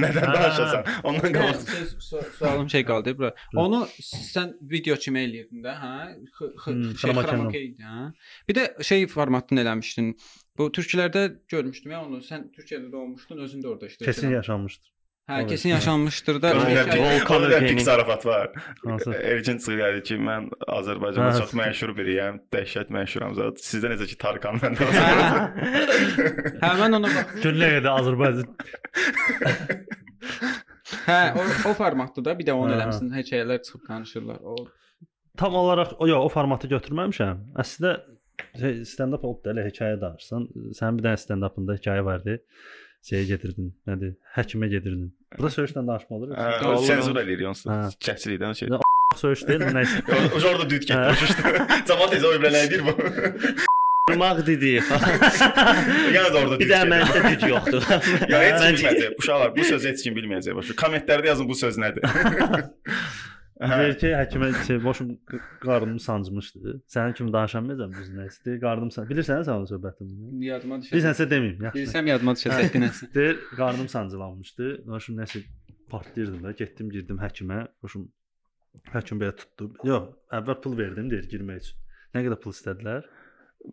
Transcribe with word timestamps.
Nədən 0.00 0.26
danışasan? 0.34 0.84
Ondan 1.08 1.32
qabaq. 1.32 1.60
Sualım 2.38 2.68
şey 2.70 2.84
qaldı 2.90 3.14
bura. 3.18 3.30
Onu 3.56 3.80
sən 4.04 4.52
video 4.72 4.96
kimi 5.04 5.22
eləyirdin 5.24 5.64
də, 5.64 5.72
hə? 5.84 5.96
Şey 7.00 7.10
idi, 7.70 7.82
hə? 7.88 8.04
Bir 8.48 8.54
də 8.60 8.64
şey 8.90 9.06
formatını 9.14 9.64
eləmişdin. 9.64 10.12
Bu 10.58 10.68
türklərdə 10.76 11.22
görmüşdüm 11.48 11.96
ya 11.96 12.04
onu. 12.04 12.20
Sən 12.26 12.40
Türkiyədə 12.56 12.92
doğmuşdun, 12.92 13.38
özün 13.46 13.64
də 13.64 13.72
orada 13.72 13.86
işləyirdin. 13.88 14.12
Kesin 14.12 14.30
yaşanmışdır. 14.36 14.92
Hə, 15.30 15.36
Evet. 15.40 15.48
kesin 15.50 15.68
yaşanmışdır 15.68 16.42
da. 16.42 16.50
Volkan 16.56 17.66
Pik 17.68 17.80
zarafat 17.82 18.26
var. 18.26 18.50
Elçin 19.22 19.58
çıxırdı 19.58 20.02
ki, 20.08 20.16
mən 20.26 20.48
Azərbaycanda 20.78 21.38
çox 21.38 21.52
məşhur 21.60 21.92
biriyəm, 21.98 22.40
dəhşət 22.54 22.90
məşhuram 22.96 23.36
zət. 23.38 23.62
Sizdə 23.62 23.92
necə 23.94 24.08
ki 24.10 24.16
Tarkan 24.18 24.58
məndə. 24.62 24.88
Hə, 26.64 26.72
mən 26.82 26.90
ona 26.98 27.06
baxdım. 27.06 27.40
Gülləyə 27.44 27.80
də 27.86 27.94
Azərbaycan 28.00 28.48
Hə, 31.06 31.20
o, 31.38 31.42
o 31.70 31.74
formatda 31.78 32.24
da 32.24 32.34
bir 32.38 32.46
də 32.48 32.54
onu 32.58 32.74
eləmisən. 32.74 33.12
Hekayələr 33.14 33.62
çıxıb 33.66 33.86
danışırlar. 33.88 34.40
O 34.42 34.56
tam 35.38 35.54
olaraq 35.54 35.94
o 35.98 36.08
yox, 36.10 36.24
o 36.26 36.28
formatı 36.34 36.68
götürməmişəm. 36.74 37.44
Əslində 37.62 37.92
stand-up 38.88 39.22
oldu 39.24 39.44
da 39.46 39.54
elə 39.54 39.68
hekayə 39.68 40.00
danışsan. 40.02 40.48
Sənin 40.76 40.98
bir 40.98 41.06
dənə 41.06 41.20
stand-upında 41.22 41.78
hekayə 41.78 42.04
vardı. 42.04 42.40
Şeyə 43.08 43.24
gedirdin. 43.30 43.70
Nədir? 43.88 44.12
Həkimə 44.36 44.68
gedirdin. 44.72 45.08
Bu 45.38 45.42
da 45.46 45.50
söyüşdən 45.54 45.86
danışma 45.88 46.16
olur. 46.16 46.34
Hə, 46.36 46.48
Olur. 46.68 46.84
Senzur 46.86 47.16
eləyir 47.22 47.46
onsuz. 47.48 47.96
Çəkçilikdən 48.04 48.54
şey. 48.58 48.68
Söyüş 49.16 49.42
deyil, 49.48 49.64
nəysə. 49.74 50.02
O 50.36 50.40
orada 50.52 50.66
düt 50.70 50.84
getdi, 50.86 51.00
başışdı. 51.08 51.54
Cəmaət 51.88 52.16
izə 52.18 52.28
öyrənə 52.34 52.60
deyir 52.70 52.84
bu. 52.86 52.92
Durmaq 54.10 54.42
dedi. 54.46 54.70
Yəni 56.14 56.28
də 56.34 56.38
orada 56.42 56.58
Bir 56.60 56.66
düt 56.66 56.70
də 56.70 56.76
getdi. 56.76 56.92
məndə 56.92 57.18
düz 57.26 57.48
yoxdur. 57.50 57.88
Ya 58.30 58.42
heç 58.46 58.62
bilməyəcək. 58.68 59.18
Uşaqlar 59.22 59.52
bu 59.56 59.66
sözü 59.72 59.88
heç 59.92 60.04
kim 60.06 60.16
bilməyəcək. 60.20 60.56
Başa. 60.60 60.76
Kommentlərdə 60.84 61.32
yazın 61.32 61.48
bu 61.50 61.54
söz 61.58 61.78
nədir. 61.80 62.06
Hə. 63.60 63.76
Deyir 63.76 63.96
ki, 64.00 64.10
həkimə 64.16 64.46
şey, 64.64 64.78
boşum 64.80 65.10
qarnım 65.60 65.98
sancmışdı. 66.00 66.78
Sənin 66.88 67.12
kimi 67.18 67.32
danışamayacağam 67.34 67.90
düz 67.92 68.06
nə 68.16 68.24
istəyir? 68.30 68.56
Qarnım 68.62 68.88
san. 68.94 69.04
Bilirsən 69.10 69.42
sən 69.44 69.66
o 69.66 69.66
söhbətini? 69.68 70.44
yadıma 70.46 70.78
düşür. 70.80 70.96
Bilsənsə 70.96 71.26
deməyim, 71.28 71.66
yaxşı. 71.66 71.82
Bilsəm 71.82 72.08
yadıma 72.08 72.34
düşəcək 72.38 72.78
nəsə. 72.86 73.10
Deyir, 73.16 73.42
qarnım 73.58 73.90
sancılanmışdı. 73.92 74.70
Boşum 74.86 75.20
nəsə 75.20 75.42
partlayırdım 75.92 76.46
da. 76.46 76.54
Getdim, 76.62 76.88
girdim 76.94 77.20
həkimə. 77.20 77.66
Boşum 77.84 78.08
həkim 78.94 79.20
belə 79.20 79.36
tutdu. 79.36 79.68
Yox, 79.84 80.08
əvvəl 80.40 80.60
pul 80.64 80.78
verdim 80.80 81.12
deyir 81.12 81.28
girmək 81.34 81.60
üçün. 81.64 81.84
Nə 82.16 82.24
qədər 82.24 82.40
pul 82.40 82.56
istədilər? 82.56 83.04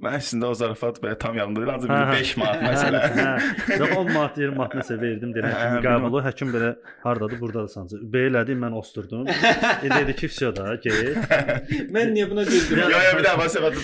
Mən 0.04 0.18
əslində 0.18 0.50
o 0.52 0.56
zarafat 0.58 0.98
belə 1.02 1.16
tam 1.18 1.38
yadımda 1.40 1.62
deyil, 1.62 1.70
ancaq 1.74 1.92
Hə, 1.94 1.98
hə. 1.98 2.08
bir 2.12 2.20
5 2.20 2.32
manat 2.42 2.64
məsələ. 2.68 3.00
Hə. 3.16 3.78
Yox 3.80 3.94
10 3.96 4.10
manat, 4.12 4.40
20 4.42 4.58
manat 4.60 4.74
nəsə 4.82 4.98
verdim 5.02 5.32
deyir. 5.34 5.48
Hə, 5.48 5.62
Həkim 5.78 6.08
hə, 6.12 6.24
həkim 6.28 6.52
belə 6.54 6.72
hardadır? 7.06 7.40
Burdadır 7.42 7.72
sancı. 7.72 8.02
Belədi, 8.16 8.58
mən 8.60 8.76
osturdum. 8.78 9.30
E 9.32 9.90
dedi 9.94 10.16
ki, 10.20 10.28
"Vsyo 10.34 10.52
da, 10.56 10.76
get." 10.84 11.32
Mən 11.96 12.12
niyə 12.18 12.28
buna 12.30 12.44
güldüm? 12.44 12.84
Ya 12.84 13.02
ya 13.08 13.16
bir 13.18 13.24
daha 13.30 13.40
mən 13.46 13.54
səbət 13.56 13.80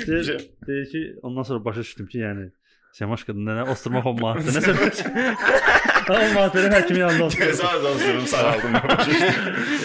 Deyir, 0.67 0.85
ki, 0.91 1.01
ondan 1.23 1.43
sonra 1.47 1.65
başa 1.65 1.81
düşdüm 1.87 2.07
ki, 2.11 2.19
yəni 2.19 2.49
Semaşka 2.93 3.33
nə 3.33 3.63
osturmaq 3.73 4.05
10 4.11 4.19
manatdır. 4.21 4.53
Nəsə 4.59 4.73
10 6.13 6.33
manat 6.35 6.55
verib 6.55 6.75
həkimin 6.77 6.99
yanında 6.99 7.25
ostur. 7.25 7.47
Cəza 7.47 7.71
yazıyorum, 7.85 8.27
sağaldım. 8.27 8.75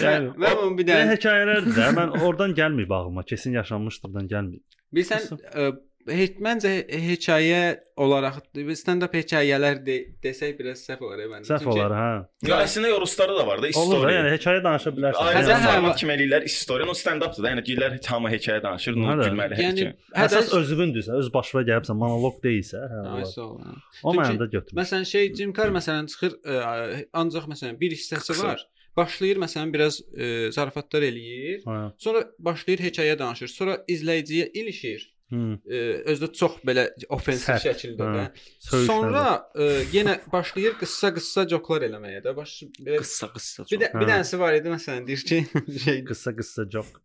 Yəni 0.03 0.33
Mən 0.35 0.57
onu 0.61 0.77
bir 0.77 0.85
Belə 0.91 0.99
də 1.07 1.13
hekayələrdir 1.15 1.73
də. 1.79 1.87
Mən 1.97 2.13
oradan 2.19 2.53
gəlməyib 2.59 2.93
ağlıma. 2.99 3.23
Kesin 3.31 3.55
yaşanmışdırdan 3.57 4.29
gəlməyib. 4.33 4.61
bilsən 4.93 5.25
ə, 5.53 5.71
heç 6.07 6.37
məncə 6.41 6.69
hekayə 6.89 7.59
olaraq 7.99 8.37
stand-up 8.79 9.13
hekayələr 9.13 9.81
de, 9.85 9.95
desək 10.23 10.55
biraz 10.59 10.81
səhv 10.87 11.03
olar 11.05 11.19
məncə. 11.33 11.49
Səhv 11.51 11.67
olar, 11.73 11.93
hə. 11.97 12.47
Ya 12.49 12.59
əslində 12.63 12.93
Ruslarda 13.01 13.35
da 13.37 13.45
var 13.47 13.59
da 13.61 13.67
Olur 13.67 13.73
da, 13.73 13.97
istoriya. 13.99 14.15
yəni 14.19 14.31
hekayə 14.35 14.63
danışa 14.63 14.93
bilərsən. 14.95 15.29
Hə, 15.35 15.43
hə, 15.49 15.57
format 15.65 15.93
hə. 15.93 15.99
kimi 15.99 16.15
eləyirlər 16.15 16.47
istoriya, 16.49 16.87
o 16.89 16.95
stand-updır 17.01 17.43
da. 17.45 17.51
Yəni 17.53 17.65
deyirlər 17.67 17.97
hamı 18.13 18.31
hekayə 18.35 18.63
danışır, 18.63 18.97
Hə, 18.97 19.03
nə 19.05 19.17
də. 19.19 19.27
gülməli 19.29 19.59
Yəni 19.59 19.85
yəni, 19.85 19.93
Əsas 20.25 20.49
hədə 20.49 20.61
özünüzdürsə, 20.63 21.19
öz 21.19 21.31
başına 21.35 21.65
gəlibsə, 21.73 21.97
monoloq 22.05 22.41
deyilsə, 22.47 22.81
hə. 22.95 23.03
Ay 23.03 23.21
olar. 23.21 23.31
sağ 23.35 23.45
ol. 23.49 23.59
hə. 23.67 23.77
O 24.03 24.13
Çünki 24.13 24.23
mənada 24.23 24.49
götürür. 24.55 24.79
Məsələn 24.81 25.05
şey 25.13 25.31
Jim 25.35 25.53
Carrey 25.53 25.75
məsələn 25.75 26.07
çıxır 26.15 26.39
ə, 26.39 27.05
ancaq 27.13 27.47
məsələn 27.51 27.79
bir 27.79 27.91
hissəsi 27.99 28.31
Qısa. 28.33 28.47
var. 28.55 28.65
Başlayır 28.97 29.37
məsələn 29.39 29.69
biraz 29.73 29.99
ə, 30.01 30.49
zarafatlar 30.55 31.03
eləyir. 31.05 31.61
Hə. 31.67 31.77
Sonra 32.01 32.23
başlayır 32.39 32.79
hekayə 32.89 33.19
danışır. 33.19 33.47
Sonra 33.53 33.77
izləyiciyə 33.87 34.49
ilişir. 34.53 35.05
Hı. 35.29 35.39
Ə, 35.69 35.79
özdə 36.13 36.27
çox 36.33 36.55
belə 36.65 36.87
ofensiv 37.13 37.51
Sərt, 37.53 37.65
şəkildə 37.67 38.07
hə. 38.07 38.13
də. 38.15 38.23
Söyüşlər 38.65 38.87
Sonra 38.89 39.23
var. 39.27 39.43
ə, 39.53 39.67
yenə 39.93 40.15
başlayır 40.33 40.73
qıssa-qıssa 40.81 41.43
joklar 41.51 41.85
eləməyə 41.85 42.23
də. 42.25 42.33
Baş 42.37 42.55
belə 42.79 42.97
Qıssa 43.03 43.29
qıssa. 43.35 43.65
bir 43.69 43.83
də 43.83 43.91
Hə. 43.91 43.99
bir 44.01 44.09
dənəsi 44.09 44.39
var 44.41 44.57
idi 44.57 44.73
məsələn 44.73 45.05
deyir 45.07 45.25
ki, 45.29 45.39
şey 45.85 46.03
qısa 46.09 46.33
qısa 46.39 46.65
joke 46.73 47.01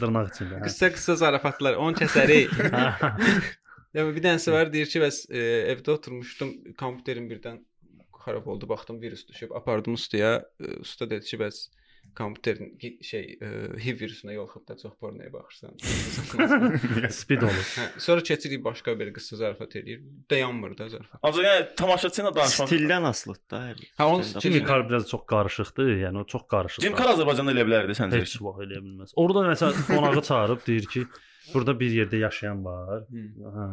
dırnaq 0.00 0.32
içində. 0.34 0.58
hə. 0.58 0.64
qıssa-qıssa 0.66 1.16
zarafatlar, 1.22 1.78
onun 1.78 1.94
kəsəri. 2.00 2.40
Hə. 2.74 3.40
Ya 3.94 4.04
bir 4.06 4.22
dənəsi 4.22 4.52
var 4.54 4.68
deyir 4.70 4.86
ki, 4.90 5.00
bəs 5.02 5.24
e, 5.34 5.40
evdə 5.72 5.90
oturmuşdum, 5.96 6.50
kompüterim 6.78 7.24
birdən 7.30 7.56
xarab 8.24 8.46
oldu, 8.52 8.68
baxdım 8.70 9.00
virus 9.02 9.24
düşüb, 9.28 9.50
apardım 9.56 9.94
ustaya. 9.98 10.36
E, 10.62 10.76
usta 10.84 11.08
dedi 11.10 11.26
ki, 11.26 11.38
bəs 11.40 11.64
kompüterin 12.16 12.78
şey 13.02 13.38
e, 13.42 13.46
HIV 13.84 14.00
virusuna 14.00 14.32
yoluxub 14.32 14.68
da 14.68 14.76
çox 14.76 14.92
pornoya 15.00 15.32
baxırsan. 15.32 15.70
Speed 17.10 17.42
olur. 17.42 17.66
hə, 17.78 17.86
sonra 17.98 18.22
keçirik 18.22 18.64
başqa 18.64 18.98
bir 18.98 19.12
qıssa 19.14 19.36
zarafat 19.36 19.76
eləyir. 19.76 20.02
Dayanmır 20.30 20.78
da 20.78 20.88
zarafat. 20.88 21.20
Ancaq 21.22 21.46
yəni 21.48 21.66
tamaşaçı 21.80 22.22
ilə 22.22 22.34
danışmaq. 22.34 22.70
Stildən 22.70 23.08
asılıdır 23.10 23.50
da. 23.50 23.60
Ha, 23.96 24.08
onun 24.08 24.22
stand-up. 24.22 24.40
Jimmy 24.46 24.64
Carr 24.66 24.88
biraz 24.88 25.08
çox 25.08 25.26
qarışıqdır, 25.32 25.92
yəni 26.04 26.22
o 26.22 26.24
çox 26.34 26.46
qarışıq. 26.54 26.86
Jim 26.86 26.96
Carrey 26.98 27.16
Azərbaycanda 27.16 27.56
elə 27.56 27.66
bilərdi 27.68 27.98
səncə? 28.02 28.22
heç 28.24 28.36
vaxt 28.42 28.66
eləyə 28.66 28.84
bilməz. 28.86 29.14
Orada 29.16 29.46
məsələn 29.48 29.86
qonağı 29.90 30.22
çağırıb 30.30 30.66
deyir 30.66 30.88
ki, 30.94 31.06
burada 31.54 31.80
bir 31.80 31.94
yerdə 32.00 32.24
yaşayan 32.26 32.64
var. 32.64 33.06
Hə. 33.10 33.68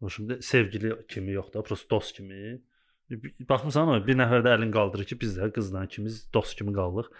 O 0.00 0.10
şimdi 0.10 0.42
sevgili 0.42 0.92
kimi 1.08 1.32
yox 1.32 1.52
da, 1.54 1.62
prosta 1.62 1.90
dost 1.90 2.16
kimi. 2.16 2.58
Baxmısan 3.48 3.90
o 3.92 3.96
bir 4.02 4.16
nəfər 4.18 4.42
də 4.42 4.52
əlini 4.56 4.74
qaldırır 4.74 5.06
ki, 5.06 5.18
biz 5.20 5.36
də 5.38 5.46
qızla 5.54 5.84
ikimiz 5.86 6.24
dost 6.34 6.56
kimi 6.58 6.72
qaldıq. 6.74 7.10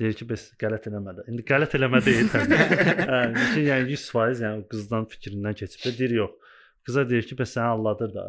Deyir 0.00 0.16
ki, 0.18 0.26
bəs 0.28 0.48
qələt 0.60 0.88
eləmədi. 0.90 1.24
İndi 1.30 1.44
qələt 1.46 1.76
eləmə 1.78 2.00
deyil 2.04 2.26
hə, 2.34 3.20
ki, 3.54 3.62
yəni 3.68 3.94
100% 3.94 4.42
yəni 4.42 4.66
qızdan 4.72 5.06
fikrindən 5.12 5.56
keçib 5.60 5.86
də 5.86 5.92
deyir 6.00 6.16
yox. 6.18 6.58
Qıza 6.88 7.06
deyir 7.08 7.30
ki, 7.30 7.38
bəs 7.38 7.54
səni 7.56 7.76
alladır 7.76 8.12
da. 8.16 8.26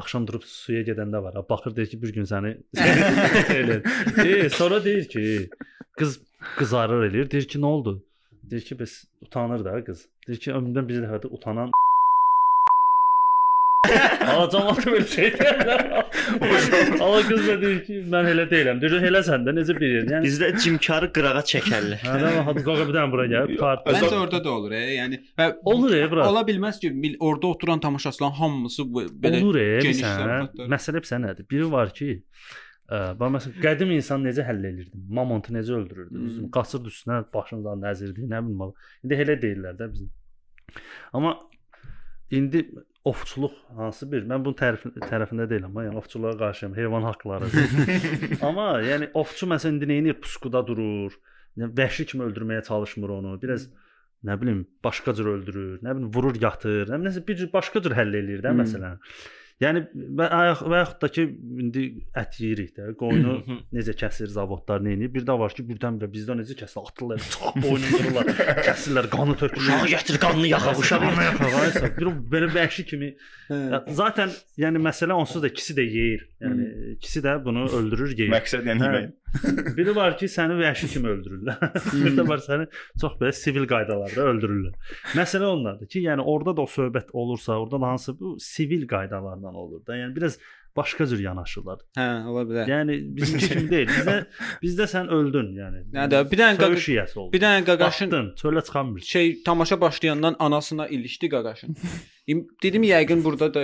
Axşam 0.00 0.24
durub 0.26 0.42
suya 0.48 0.80
gedəndə 0.88 1.20
var. 1.22 1.36
Baxır 1.50 1.76
deyir 1.76 1.92
ki, 1.92 2.00
bir 2.02 2.16
gün 2.16 2.26
səni 2.32 2.56
elə. 3.60 3.78
Deyir, 4.16 4.48
sonra 4.56 4.80
deyir 4.84 5.06
ki, 5.12 5.26
qız 6.00 6.18
qızarır 6.56 7.10
eləyir. 7.10 7.30
Deyir 7.30 7.46
ki, 7.52 7.60
nə 7.60 7.76
oldu? 7.76 7.98
Deyir 8.50 8.64
ki, 8.72 8.80
bəs 8.80 9.02
utanır 9.28 9.68
da 9.68 9.76
qız. 9.84 10.08
Deyir 10.26 10.40
ki, 10.48 10.56
ömrümdən 10.56 10.88
bir 10.88 11.04
dəfə 11.04 11.26
də 11.28 11.34
utanan 11.38 11.76
Alacağım 14.34 14.78
belə 14.84 15.02
şey 15.14 15.28
deyirlər. 15.38 15.82
Amma 17.04 17.20
qız 17.28 17.42
da 17.48 17.56
deyir 17.62 17.80
ki, 17.86 17.98
mən 18.12 18.28
elə 18.32 18.44
deyiləm. 18.50 18.80
Deyir, 18.82 18.96
elə 19.10 19.20
sən 19.26 19.44
də 19.46 19.54
necə 19.58 19.76
bir 19.78 19.86
yer? 19.90 20.08
Yəni 20.12 20.24
Bizdə 20.28 20.50
Carrey 20.86 21.12
qırağa 21.16 21.42
çəkərlər. 21.50 22.02
hə, 22.04 22.16
də 22.22 22.32
hadi 22.48 22.64
qaqa 22.66 22.86
bir 22.88 22.96
dənə 22.96 23.12
bura 23.12 23.26
gəl. 23.32 23.54
Məncə 23.58 24.10
orada 24.18 24.40
da 24.44 24.52
olur, 24.56 24.74
e, 24.78 24.82
yəni 24.98 25.20
və 25.38 25.48
Olur 25.74 25.94
e, 25.98 26.02
bura. 26.10 26.26
Ola 26.30 26.42
bilməz 26.48 26.80
ki, 26.82 26.90
mil- 27.04 27.16
orada 27.20 27.46
oturan 27.54 27.80
tamaşaçıların 27.84 28.36
hamısı 28.40 28.86
belə 28.88 29.42
Olur 29.42 29.60
e, 29.62 29.92
zarafatlar. 30.00 30.70
Məsələ 30.76 31.02
bilsən 31.04 31.26
nədir? 31.28 31.48
Biri 31.50 31.68
var 31.72 31.92
ki, 31.96 32.10
ə, 32.88 33.02
bax 33.20 33.34
məsələn 33.38 33.60
qədim 33.64 33.94
insan 33.98 34.24
necə 34.26 34.46
həll 34.48 34.64
edirdi? 34.70 34.96
Mamontu 35.20 35.54
necə 35.56 35.76
öldürürdü? 35.78 36.14
Hmm. 36.24 36.50
Qaçırdı 36.54 36.92
üstünə, 36.92 37.22
başından 37.34 37.82
nəzirdi, 37.84 38.26
nə 38.30 38.40
bilim. 38.44 38.58
bax. 38.64 38.90
İndi 39.04 39.20
elə 39.26 39.38
deyirlər 39.44 39.78
də 39.80 39.90
bizim. 39.92 40.10
Amma 41.12 41.36
indi 42.34 42.64
ovçuluq 43.04 43.54
hansı 43.76 44.08
bir? 44.12 44.24
Mən 44.28 44.44
bunun 44.44 44.56
tərəf 44.58 44.84
tərəfində 45.04 45.46
deyiləm, 45.50 45.76
yəni 45.86 46.00
ovçuluğa 46.00 46.34
qarşıyam, 46.40 46.74
heyvan 46.78 47.06
haqqları. 47.10 47.50
amma 48.48 48.68
yəni 48.84 49.10
ovçu 49.20 49.48
məsələn 49.50 49.78
indi 49.78 49.90
nə 49.90 50.00
edir? 50.02 50.18
Puskuda 50.24 50.64
durur. 50.66 51.16
Yəni 51.60 51.76
vəhşi 51.78 52.08
kimi 52.10 52.24
öldürməyə 52.26 52.64
çalışmır 52.66 53.16
onu. 53.18 53.36
Biraz 53.42 53.68
nə 54.24 54.36
bilim 54.40 54.64
başqa 54.84 55.14
cür 55.16 55.30
öldürür, 55.36 55.78
nə 55.84 55.96
bilim 55.96 56.10
vurur, 56.14 56.38
yatır, 56.40 56.88
nə 56.88 56.98
bilim 56.98 57.10
nəsə 57.10 57.24
bir 57.28 57.40
cür 57.42 57.50
başqa 57.52 57.82
cür 57.84 57.96
həll 57.98 58.16
eləyir 58.20 58.44
də 58.44 58.54
Hmm. 58.54 59.00
Yəni 59.62 59.84
və 60.18 60.26
ayaq 60.34 60.62
və 60.66 60.78
yaxud 60.80 60.98
da 61.04 61.08
ki 61.14 61.24
indi 61.62 61.84
ət 62.18 62.38
yeyirik 62.42 62.72
də, 62.74 62.88
qoyunu 62.98 63.36
necə 63.76 63.94
kəsir 64.00 64.32
zavodlar, 64.34 64.82
nə 64.82 64.96
edir? 64.96 65.12
Bir 65.14 65.22
də 65.28 65.36
var 65.38 65.54
ki, 65.54 65.62
birdən-birə 65.68 66.08
bizdə 66.10 66.34
necə 66.40 66.56
kəsir, 66.58 66.82
atırlar, 66.90 67.22
çox 67.36 67.60
boynu 67.62 67.92
qırırlar, 67.92 68.32
kəsirlər, 68.66 69.08
qanı 69.14 69.36
tökülür. 69.44 69.68
Uşağı 69.68 69.92
gətir 69.92 70.18
qanını 70.24 70.50
yaxa 70.50 70.74
uşağı. 70.82 71.00
Qanı 71.06 71.26
yaxağaysa, 71.28 71.92
bir 72.00 72.10
belə 72.34 72.50
vəhşi 72.56 72.86
kimi. 72.90 73.12
Hə. 73.52 73.82
Zaten 73.94 74.34
yəni 74.58 74.82
məsələ 74.82 75.14
onsuz 75.22 75.44
da 75.44 75.52
ikisi 75.52 75.78
də 75.78 75.86
yeyir. 75.86 76.26
Yəni 76.42 76.70
ikisi 76.96 77.22
də 77.22 77.38
bunu 77.46 77.68
öldürür, 77.78 78.10
yeyir. 78.18 78.34
Məqsəd 78.34 78.66
yəni 78.72 78.82
Hə, 78.82 78.90
yemək. 78.90 79.14
Biri 79.76 79.94
var 79.96 80.16
ki, 80.18 80.28
səni 80.30 80.56
vəhşi 80.60 80.88
kimi 80.94 81.10
öldürürlər. 81.14 81.60
bir 82.04 82.16
də 82.18 82.26
var 82.28 82.42
səni 82.44 82.66
çox 83.00 83.16
belə 83.20 83.32
sivil 83.34 83.66
qaydalarda 83.70 84.26
öldürürlər. 84.32 84.74
Məsələ 85.18 85.48
ondadır 85.50 85.90
ki, 85.90 86.04
yəni 86.08 86.24
orada 86.34 86.56
da 86.56 86.66
o 86.66 86.70
söhbət 86.70 87.10
olursa, 87.12 87.58
orada 87.58 87.80
da 87.80 87.92
hansı 87.94 88.18
bu 88.20 88.36
sivil 88.40 88.86
qaydalardan 88.90 89.54
olur 89.54 89.82
da. 89.86 89.96
Yəni 89.96 90.16
biraz 90.16 90.38
başqa 90.76 91.06
cür 91.06 91.20
yanaşırlar. 91.22 91.82
Hə, 91.98 92.08
ola 92.30 92.42
bilər. 92.48 92.70
Yəni 92.70 92.96
bizimki 93.16 93.48
kimi 93.52 93.68
deyil. 93.70 93.92
Bizdə 93.94 94.16
bizdə 94.64 94.88
sən 94.90 95.10
öldün, 95.14 95.52
yəni. 95.58 95.84
Nə 95.94 96.08
də 96.10 96.24
bir 96.30 96.40
dənə 96.42 96.56
Söyüş 96.58 96.64
qaqaş, 96.64 96.88
yiyəsi 96.94 97.18
oldun. 97.18 97.32
bir 97.34 97.44
dənə 97.44 97.62
qaqaşın 97.68 98.10
çölə 98.40 98.64
çıxamırsan. 98.66 99.06
şey 99.14 99.42
tamaşa 99.46 99.80
başlayandan 99.80 100.36
anasına 100.38 100.88
ilişdi 100.88 101.28
qaqaşın. 101.28 101.76
İm- 102.26 102.46
Dedim 102.62 102.82
yəqin 102.82 103.24
burada 103.24 103.54
da 103.54 103.62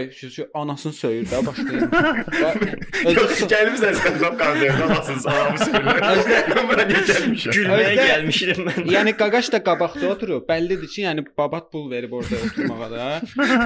anasını 0.54 0.92
söyür 0.92 1.26
də 1.26 1.38
başlayın. 1.46 1.90
Yox, 3.16 3.38
gəlmisən 3.48 3.94
sən 3.96 4.18
tam 4.20 4.34
konsertə 4.36 4.82
anasını 4.84 5.20
salamı 5.24 5.58
söylə. 5.62 5.94
Mən 6.70 6.82
niyə 6.90 7.00
gəlmişəm? 7.08 7.54
Gülməyə 7.56 7.94
gəlmişdim 8.10 8.60
mən. 8.68 8.90
yəni 8.96 9.14
qaqaş 9.22 9.48
da 9.54 9.62
qabaqda 9.64 10.10
oturub. 10.12 10.44
Bəllidir 10.50 10.92
ki, 10.92 11.06
yəni 11.06 11.24
babat 11.38 11.72
pul 11.72 11.88
verib 11.90 12.12
orada 12.12 12.36
oturmağa 12.50 12.90
da. 12.90 13.08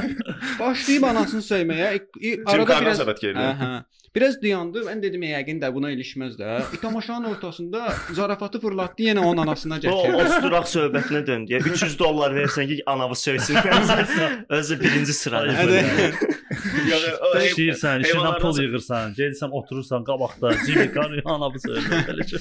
Başlayıb 0.60 1.02
anasını 1.10 1.42
söyməyə. 1.42 1.90
Arada 2.46 2.80
biraz 2.80 3.02
söhbət 3.02 3.20
gedir. 3.26 3.42
Hə. 3.64 3.74
Biraz 4.14 4.36
dayandı. 4.42 4.84
Mən 4.86 5.00
dedim 5.02 5.22
yəqin 5.26 5.58
də 5.58 5.72
buna 5.74 5.88
ilişməz 5.90 6.36
də. 6.38 6.50
Tamaşanın 6.82 7.24
ortasında 7.34 7.88
zarafatı 8.14 8.60
fırlatdı, 8.62 9.02
yenə 9.08 9.18
onun 9.26 9.42
anasına 9.42 9.74
O 9.74 9.78
gətirdi. 9.82 10.20
osturaq 10.22 10.68
söhbətinə 10.70 11.26
döndü. 11.26 11.52
Ya 11.52 11.58
300 11.58 11.98
dollar 11.98 12.30
versən 12.36 12.68
ki, 12.70 12.82
anavı 12.86 13.16
söysün. 13.16 13.56
Özü 14.48 14.80
birinci 14.84 15.12
sırada. 15.12 15.52
İşinə 16.94 18.02
heyvanlardan- 18.04 18.40
pul 18.42 18.58
yığırsan, 18.62 19.12
gedirsən 19.18 19.50
oturursan 19.58 20.04
qabaqda, 20.04 20.52
Jimmy 20.66 20.88
Carr 20.94 21.20
anabı 21.34 21.58
söyür 21.60 21.82
belə 22.08 22.26
şey. 22.30 22.40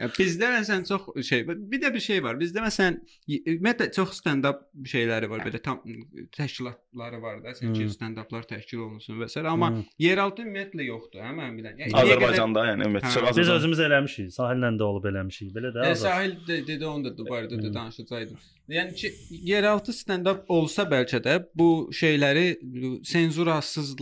Ya, 0.00 0.06
Bizdə 0.18 0.48
məsələn 0.56 0.84
çox 0.88 1.02
şey 1.28 1.40
bir 1.48 1.80
də 1.82 1.92
bir 1.94 2.00
şey 2.00 2.22
var. 2.24 2.34
Bizdə 2.40 2.62
məsələn 2.66 2.98
ümumiyyətlə 3.28 3.90
çox 3.96 4.14
stand-up 4.20 4.62
şeyləri 4.94 5.28
var, 5.30 5.40
belə 5.46 5.60
tam 5.62 5.80
təşkilatları 6.36 7.22
var 7.22 7.42
da, 7.44 7.54
sən 7.58 7.72
ki 7.76 7.82
Hmm. 7.84 7.92
stand-uplar 7.96 8.46
təşkil 8.52 8.78
olunsun 8.86 9.20
və 9.22 9.28
s. 9.28 9.40
amma 9.40 9.72
yeraltı 9.98 10.42
ümumiyyətlə 10.46 10.86
yoxdur, 10.88 11.20
hə 11.26 11.32
mənim 11.38 11.58
bilən. 11.60 11.78
Yəni, 11.82 11.92
Azərbaycanda 12.02 12.66
yəni 12.70 12.88
ümumiyyətlə 12.88 13.36
Biz 13.42 13.48
özümüz 13.58 13.80
eləmişik, 13.88 14.28
sahillə 14.38 14.72
də 14.78 14.82
olub 14.90 15.04
eləmişik. 15.10 15.52
Belə 15.56 15.72
də. 15.76 15.90
E, 15.90 15.94
sahil 15.94 16.36
de, 16.48 16.60
dedi 16.66 16.86
onu 16.86 17.04
da 17.04 17.16
bu 17.18 17.22
barədə 17.30 17.56
də 17.60 17.66
Hmm. 17.68 17.74
danışacaqdım. 17.74 18.38
Yəni 18.70 18.94
ki, 18.94 19.08
yeraltı 19.42 19.92
stand-up 19.92 20.44
olsa 20.48 20.84
bəlkə 20.86 21.18
də 21.24 21.32
bu 21.58 21.90
şeyləri 21.92 22.44
senzurasız 23.04 23.96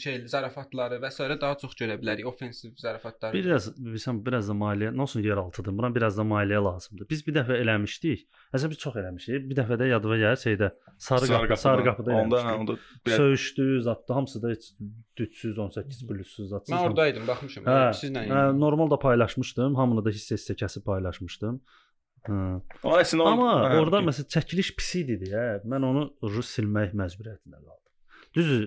şey 0.00 0.22
zarafatları 0.28 0.96
və 1.02 1.10
s. 1.12 1.26
daha 1.40 1.58
çox 1.60 1.74
görə 1.76 1.98
bilərik, 2.00 2.24
offensiv 2.26 2.72
zarafatları. 2.80 3.36
Biraz 3.36 3.68
bilirsən, 3.76 4.22
biraz 4.24 4.48
da 4.48 4.56
maliyyə, 4.56 4.94
nə 4.96 5.04
olsun 5.04 5.22
yer 5.22 5.36
altıdır. 5.36 5.76
Buna 5.76 5.92
biraz 5.94 6.16
da 6.18 6.24
maliyyə 6.24 6.62
lazımdır. 6.64 7.08
Biz 7.10 7.26
bir 7.26 7.36
dəfə 7.36 7.60
eləmişdik. 7.60 8.24
Əslində 8.54 8.72
biz 8.72 8.82
çox 8.86 8.98
eləmişik. 9.02 9.46
Bir 9.52 9.60
dəfə 9.60 9.78
də 9.82 9.90
yadıma 9.92 10.18
gəlir 10.22 10.42
şeydə 10.46 10.72
sarı 10.98 11.28
qapı, 11.28 11.60
sarı 11.60 11.84
qapıda 11.84 12.16
Onda 12.24 12.42
hə, 12.48 12.56
onda 12.56 12.78
biraz 13.06 13.16
Söyüşdü, 13.16 13.80
zatdı, 13.82 14.12
hamısı 14.12 14.42
da 14.42 14.50
heç 14.50 14.72
318 15.20 16.06
plussuz 16.08 16.48
zatsız. 16.48 16.74
Mən 16.74 16.88
oradaydım, 16.88 17.28
baxmışam. 17.28 17.68
Hə, 17.68 17.78
Sizlə. 18.00 18.26
hə, 18.32 18.44
normal 18.58 18.90
da 18.90 18.98
paylaşmışdım. 18.98 19.76
Hamını 19.78 20.04
da 20.04 20.14
hissə-hissə 20.14 20.56
kəsib 20.64 20.88
paylaşmışdım. 20.88 21.60
Hə. 22.24 22.42
Amma 22.84 23.54
hə, 23.68 23.78
orada 23.82 24.00
okey. 24.00 24.08
məsələn 24.08 24.30
çəkiliş 24.32 24.74
pis 24.78 24.90
idi 25.02 25.18
deyə 25.26 25.46
mən 25.68 25.84
onu 25.90 26.04
silmək 26.48 26.94
məcburiyyətində 26.96 27.58
qaldım. 27.58 27.80
Düzdür, 28.34 28.62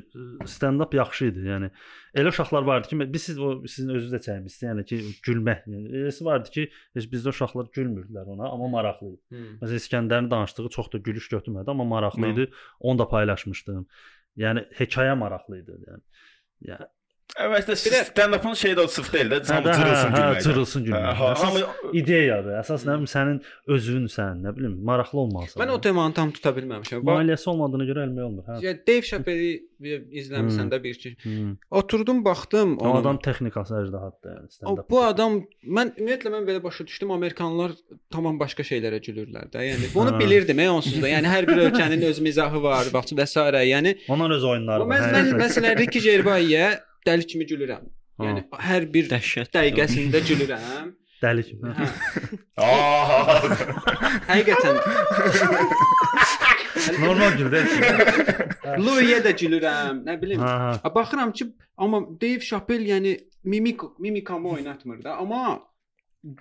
stand-up 0.47 0.93
yaxşı 0.95 1.25
idi. 1.27 1.41
Yəni 1.49 1.67
elə 2.15 2.31
uşaqlar 2.31 2.63
vardı 2.63 2.87
ki, 2.87 2.99
biz 3.13 3.23
siz 3.27 3.39
o 3.39 3.49
sizin 3.67 3.89
özünüz 3.97 4.13
də 4.13 4.21
çəkmisiniz. 4.23 4.63
Yəni 4.69 4.85
ki, 4.87 4.99
gülmək. 5.27 5.65
Yəni 5.67 6.03
eləsi 6.03 6.27
vardı 6.27 6.53
ki, 6.53 6.67
heç 6.95 7.09
bizdə 7.11 7.33
uşaqlar 7.33 7.67
gülmürdülər 7.75 8.29
ona, 8.31 8.47
amma 8.47 8.69
maraqlı 8.77 9.09
idi. 9.15 9.19
Hmm. 9.33 9.49
Məsələn 9.63 9.83
İskəndərin 9.83 10.29
danışdığı 10.31 10.69
çox 10.77 10.91
da 10.93 11.01
gülüş 11.09 11.27
götürmədi, 11.33 11.73
amma 11.73 11.83
maraqlı 11.83 12.31
idi. 12.31 12.47
Onu 12.79 13.01
da 13.01 13.09
paylaşmışdım. 13.11 13.83
Yəni 14.39 14.63
hekayə 14.79 15.17
maraqlı 15.19 15.59
idi. 15.65 15.75
Yəni. 15.89 16.03
Yəni 16.69 16.87
Də- 17.37 18.03
stand-up'ın 18.07 18.53
şeyi 18.53 18.75
də 18.75 18.81
o 18.81 18.87
sıx 18.87 19.11
deyil 19.13 19.29
də, 19.31 19.39
hə, 19.43 19.53
hamı 19.53 19.73
cırılsın 19.77 20.11
hə, 20.11 20.17
gülməkdən. 20.17 20.43
cırılsın 20.43 20.81
Hə, 20.81 20.85
gülmək. 20.87 21.13
ha- 21.19 21.33
Əsas 21.33 21.43
Hamı 21.45 21.59
ideyadır. 21.99 22.53
Əsas 22.61 22.85
nə 22.87 22.93
bilim 22.95 23.09
sənin 23.11 23.41
özünsən, 23.67 24.39
nə 24.45 24.53
bilim 24.57 24.77
maraqlı 24.87 25.19
olmalısan. 25.19 25.61
Mən 25.63 25.71
o 25.75 25.81
temanı 25.81 26.13
tam 26.13 26.31
tuta 26.31 26.49
bilməmişəm. 26.55 27.03
Bax, 27.05 27.17
maliyyəsi 27.19 27.49
olmadığına 27.51 27.83
görə 27.89 28.05
eləmək 28.07 28.23
olmur. 28.29 28.43
Hə. 28.47 28.77
Dave 28.87 29.01
Chappelle 29.01 29.59
izləmisən 30.21 30.71
də 30.71 30.79
bir 30.83 30.93
ki. 31.03 31.11
Oturdum, 31.71 32.23
baxdım 32.25 32.77
O 32.79 32.95
adam 32.97 33.19
texnikası 33.19 33.75
əjdahatdır 33.83 34.31
yəni 34.37 34.49
stand-up. 34.55 34.89
bu 34.89 35.03
adam 35.03 35.41
mən 35.67 35.93
ümumiyyətlə 35.99 36.31
mən 36.33 36.47
belə 36.49 36.63
başa 36.63 36.87
düşdüm 36.87 37.11
Amerikanlılar 37.11 37.71
tamam 38.09 38.39
başqa 38.39 38.63
şeylərə 38.63 39.01
gülürlər 39.03 39.51
də. 39.53 39.61
Yəni 39.67 39.91
bunu 39.93 40.17
bilirdim 40.19 40.59
ey 40.59 40.69
onsuz 40.69 41.01
da. 41.01 41.07
Yəni 41.11 41.27
hər 41.27 41.47
bir 41.47 41.57
ölkənin 41.67 42.01
öz 42.09 42.19
mizahı 42.19 42.63
var, 42.63 42.85
bax 42.93 43.11
və 43.13 43.27
s. 43.27 43.39
Yəni 43.67 43.97
Onların 44.09 44.37
öz 44.37 44.43
oyunları 44.43 44.87
var. 44.87 44.95
mən, 44.95 45.03
Hə, 45.13 45.23
hə. 45.31 45.39
məsələn 45.45 45.77
Ricky 45.77 46.01
Gervais-yə 46.01 46.79
dəli 47.07 47.27
kimi 47.31 47.45
gülürəm. 47.49 47.83
Yəni 48.23 48.45
hər 48.69 48.87
bir 48.93 49.09
Dəhşət. 49.11 49.51
dəqiqəsində 49.55 50.19
gülürəm. 50.29 50.87
dəli 51.21 51.43
kimi. 51.47 51.73
Hə. 51.77 51.85
Həqiqətən 54.31 54.75
Normal 57.01 57.33
güldə. 57.39 57.61
Louis-yə 58.81 59.19
də 59.25 59.33
gülürəm, 59.39 60.03
nə 60.07 60.17
bilim. 60.21 60.41
Hə, 60.43 60.51
hə. 60.63 60.73
A, 60.85 60.91
Baxıram 60.95 61.31
ki, 61.35 61.49
amma 61.77 62.01
Dave 62.21 62.39
Chappelle 62.45 62.89
yəni 62.93 63.15
mimik 63.43 63.81
mimikamı 63.99 64.49
oynatmır 64.57 65.03
da, 65.03 65.15
amma 65.21 65.59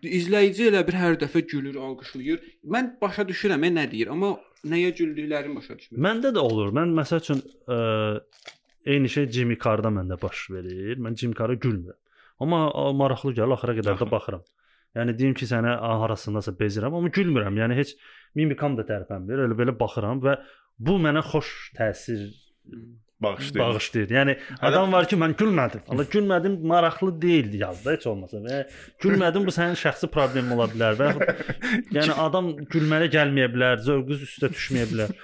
izləyici 0.03 0.69
elə 0.71 0.83
bir 0.87 0.97
hər 0.99 1.17
dəfə 1.23 1.43
gülür, 1.51 1.77
alqışlayır. 1.89 2.43
Mən 2.75 2.95
başa 3.03 3.27
düşürəm 3.29 3.65
e, 3.69 3.73
nə 3.79 3.87
deyir, 3.91 4.13
amma 4.15 4.35
nəyə 4.67 4.93
güldüklərini 4.99 5.57
başa 5.59 5.77
düşmürəm. 5.79 6.03
Məndə 6.09 6.33
də 6.37 6.43
olur. 6.45 6.73
Mən 6.77 6.95
məsəl 7.01 7.23
üçün 7.25 7.43
ə, 7.69 7.81
eyni 8.87 9.09
şey 9.11 9.31
Jimmy 9.35 9.57
Carr-da 9.65 9.91
məndə 9.93 10.19
baş 10.23 10.47
verir. 10.55 11.01
Mən 11.03 11.17
Jimmy 11.19 11.37
Carr-a 11.39 11.57
gülmürəm. 11.61 11.99
Amma 12.41 12.67
maraqlı 12.97 13.33
gəlir, 13.37 13.57
axıra 13.57 13.75
qədər 13.79 13.99
də 14.01 14.09
baxıram. 14.11 14.45
Yəni 14.97 15.13
deyim 15.19 15.35
ki, 15.37 15.49
sənə 15.49 15.75
harasındasa 16.03 16.55
bezirəm, 16.57 16.95
amma 16.97 17.11
gülmürəm. 17.13 17.59
Yəni 17.61 17.77
heç 17.77 17.95
mimikam 18.39 18.77
da 18.79 18.85
tərpənmir. 18.89 19.45
Elə 19.47 19.57
belə 19.59 19.75
baxıram 19.77 20.23
və 20.25 20.39
bu 20.79 20.97
mənə 21.03 21.25
xoş 21.25 21.53
təsir 21.77 22.29
Bağışlayın. 23.23 23.69
bağışlayır. 23.69 24.11
Yəni 24.13 24.37
adam 24.61 24.93
var 24.93 25.07
ki, 25.09 25.17
mən 25.17 25.33
gülmədim. 25.41 25.81
Allah 25.89 26.05
gülmədim, 26.13 26.59
maraqlı 26.69 27.23
deyil 27.23 27.55
yazdı 27.61 27.95
heç 27.95 28.07
olmasa. 28.11 28.43
Və 28.45 28.59
gülmədim 29.01 29.47
bu 29.49 29.55
sənin 29.57 29.79
şəxsi 29.81 30.11
problemin 30.13 30.53
ola 30.57 30.67
bilər 30.69 30.99
və 31.01 31.09
yəni 31.97 32.17
adam 32.27 32.51
gülməyə 32.75 33.09
gəlməyə 33.17 33.49
bilər, 33.55 33.81
zövqünüz 33.89 34.27
üstə 34.29 34.51
düşməyə 34.53 34.91
bilər. 34.93 35.15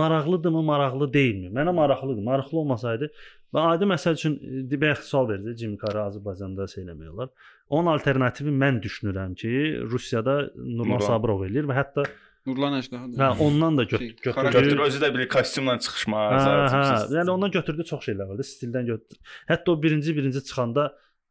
Maraqlıdırmı, 0.00 0.62
maraqlı 0.72 1.12
deyilmi? 1.12 1.52
Mənə 1.58 1.76
maraqlıdır. 1.76 2.24
Maraqlı 2.24 2.58
olmasaydı 2.64 3.10
və 3.54 3.68
adi 3.74 3.88
məsəl 3.92 4.16
üçün 4.16 4.40
e, 4.72 4.80
bayaq 4.80 5.04
sual 5.04 5.28
verdi 5.28 5.52
Jimmy 5.60 5.76
Carr 5.82 6.06
Azərbaycanda 6.08 6.66
şey 6.72 6.86
eləmək 6.86 7.12
olar. 7.12 7.28
Onun 7.68 7.92
alternativi 7.92 8.52
mən 8.64 8.80
düşünürəm 8.80 9.36
ki, 9.36 9.52
Rusiyada 9.92 10.38
Nurlan. 10.56 11.04
Sabirov 11.04 11.44
eləyir 11.50 11.68
və 11.68 11.76
hətta 11.76 12.04
Nurlan 12.46 12.76
Əjdahadır. 12.80 13.18
hə 13.22 13.28
ondan 13.46 13.78
da 13.78 13.84
gö 13.84 13.98
Şey, 13.98 14.12
götürdü. 14.22 14.50
Götür 14.52 14.78
özü 14.86 14.98
də 15.04 15.08
bir 15.18 15.28
kostyumla 15.28 15.78
çıxışma. 15.78 16.20
Hə, 16.32 16.52
hə. 16.74 16.82
Yəni 17.18 17.30
ondan 17.30 17.50
götürdü 17.50 17.84
çox 17.84 18.04
şeylər 18.08 18.28
var 18.30 18.38
da, 18.38 18.46
stildən 18.46 18.86
götürdü. 18.92 19.20
Hətta 19.50 19.70
o 19.74 19.82
birinci 19.82 20.16
birinci 20.16 20.44
çıxanda 20.44 20.84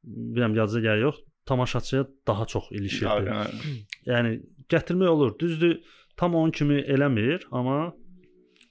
bilmirəm 0.06 0.58
yazıya 0.58 0.84
gəlir 0.92 1.02
yox, 1.10 1.16
tamaşaçıya 1.46 2.06
daha 2.28 2.46
çox 2.46 2.72
ilişirdi. 2.72 3.30
Hə, 3.32 3.46
Yəni 4.12 4.34
gətirmək 4.70 5.08
olur. 5.08 5.40
Düzdür, 5.40 5.80
tam 6.18 6.36
onun 6.36 6.52
kimi 6.52 6.80
eləmir, 6.82 7.42
amma 7.52 7.94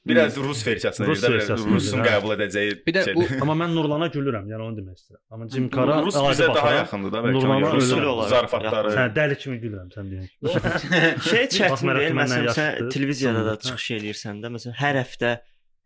Biraz 0.07 0.37
Rus 0.37 0.67
versiyasını 0.67 1.07
Rus 1.07 1.23
verir 1.25 1.41
də, 1.49 1.57
Rusun 1.65 2.03
hə. 2.03 2.09
qəbul 2.11 2.35
edəcəyi 2.35 2.75
Bir 2.87 2.95
də 2.97 3.05
şey. 3.07 3.15
bu 3.17 3.25
amma 3.41 3.55
mən 3.63 3.73
Nurlana 3.73 4.09
gülürəm, 4.13 4.51
yəni 4.53 4.67
onu 4.67 4.77
demək 4.81 4.99
istəyirəm. 4.99 5.23
Amma 5.33 5.49
Jim 5.55 5.69
Carr 5.73 5.93
Rus 6.05 6.19
bizə 6.21 6.49
daha 6.59 6.73
yaxındır 6.75 7.15
da 7.15 7.23
bəlkə. 7.25 7.33
Nurlana 7.39 7.71
Rus 7.73 7.93
olar. 7.93 8.29
zarafatları. 8.35 8.93
Sən 8.99 9.15
dəli 9.17 9.39
kimi 9.41 9.57
gülürəm 9.63 9.89
sən 9.95 10.13
deyən. 10.13 10.29
Şey 11.31 11.49
çətin 11.57 11.95
deyil. 11.97 12.19
Məsələn, 12.21 12.51
sən 12.59 12.91
televiziyada 12.93 13.47
da 13.49 13.55
Hə. 13.57 13.63
çıxış 13.69 13.89
eləyirsən 13.97 14.45
də, 14.45 14.53
məsələn, 14.59 14.77
hər 14.83 15.01
həftə 15.01 15.33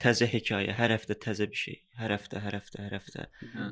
təzə 0.03 0.27
hekayə, 0.31 0.75
hər 0.79 0.93
həftə 0.95 1.15
təzə 1.23 1.47
bir 1.51 1.59
şey, 1.63 1.79
hər 1.99 2.13
həftə, 2.15 2.43
hər 2.43 2.59
həftə, 2.59 2.83
hər 2.85 2.93
həftə. 2.99 3.25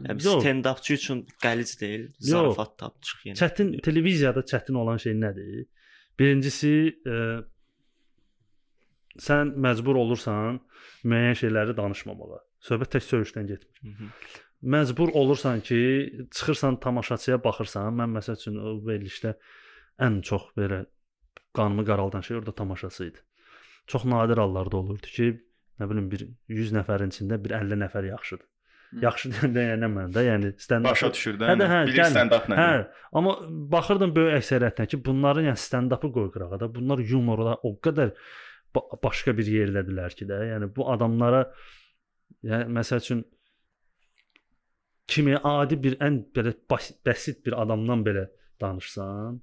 Yəni 0.06 0.24
stand-upçı 0.26 0.94
üçün 0.98 1.20
qəlic 1.42 1.74
deyil, 1.82 2.08
zarafat 2.30 2.72
tap 2.82 2.96
çıx 3.02 3.26
yenə. 3.28 3.38
Çətin 3.42 3.74
televiziyada 3.86 4.42
çətin 4.46 4.78
olan 4.78 4.98
şey 5.02 5.14
nədir? 5.20 5.66
Birincisi, 6.18 6.72
e, 7.06 7.14
sən 9.22 9.52
məcbur 9.66 9.98
olursan 10.00 10.60
müəyyən 11.04 11.38
şeyləri 11.42 11.76
danışmamağa. 11.76 12.40
Söhbət 12.68 12.96
tək 12.96 13.06
söyüşdən 13.06 13.46
getmir. 13.52 13.80
Mhm. 13.82 14.10
Məcbur 14.72 15.12
olursan 15.12 15.60
ki, 15.60 15.78
çıxırsan 16.32 16.80
tamaşaçıya 16.80 17.38
baxırsan. 17.44 17.92
Mən 18.00 18.16
məsəl 18.16 18.38
üçün 18.40 18.56
o 18.56 18.76
verilişdə 18.88 19.34
ən 20.02 20.22
çox 20.22 20.48
belə 20.56 20.86
qanımı 21.54 21.84
qaraldan 21.84 22.20
şey 22.20 22.36
orada 22.36 22.52
tamaşaçı 22.52 23.04
idi. 23.04 23.18
Çox 23.86 24.04
nadir 24.04 24.38
hallarda 24.42 24.76
olurdu 24.76 25.06
ki, 25.06 25.28
nə 25.80 25.90
bilim 25.90 26.10
bir 26.10 26.26
100 26.48 26.72
nəfərin 26.80 27.12
içində 27.12 27.38
bir 27.44 27.54
50 27.60 27.78
nəfər 27.84 28.08
yaxşıdır. 28.08 28.46
Yaxşı 29.02 29.30
deyənə 29.56 29.88
məndə, 29.92 30.22
yəni 30.24 30.52
stand-up 30.62 30.94
Başa 30.94 31.12
düşür 31.12 31.38
də. 31.40 31.48
Hə 31.50 31.56
də 31.60 31.66
hə, 31.70 31.78
bilir 31.86 32.00
gəlmir. 32.00 32.14
stand-up 32.14 32.44
Hə, 32.48 32.56
nədir. 32.56 32.84
amma 33.18 33.32
baxırdım 33.74 34.12
böyük 34.16 34.36
əksəriyyətinə 34.40 34.86
ki, 34.92 35.00
bunların 35.04 35.48
yəni 35.50 35.62
stand-up'ı 35.62 36.10
qoy 36.16 36.28
qırağa 36.34 36.60
da. 36.60 36.68
Bunlar 36.74 37.02
yumorla 37.12 37.56
o 37.62 37.74
qədər 37.82 38.14
ba 38.76 39.00
başqa 39.02 39.36
bir 39.38 39.48
yerdədirlər 39.50 40.16
ki 40.18 40.28
də. 40.30 40.42
Yəni 40.52 40.70
bu 40.76 40.86
adamlara 40.92 41.46
yəni 42.46 42.70
məsəl 42.78 43.02
üçün 43.04 43.24
kimi 45.10 45.36
adi 45.38 45.78
bir 45.82 45.98
ən 46.02 46.22
belə 46.36 46.54
bəsit 47.06 47.44
bir 47.46 47.56
adamdan 47.62 48.02
belə 48.06 48.26
danışsan, 48.60 49.38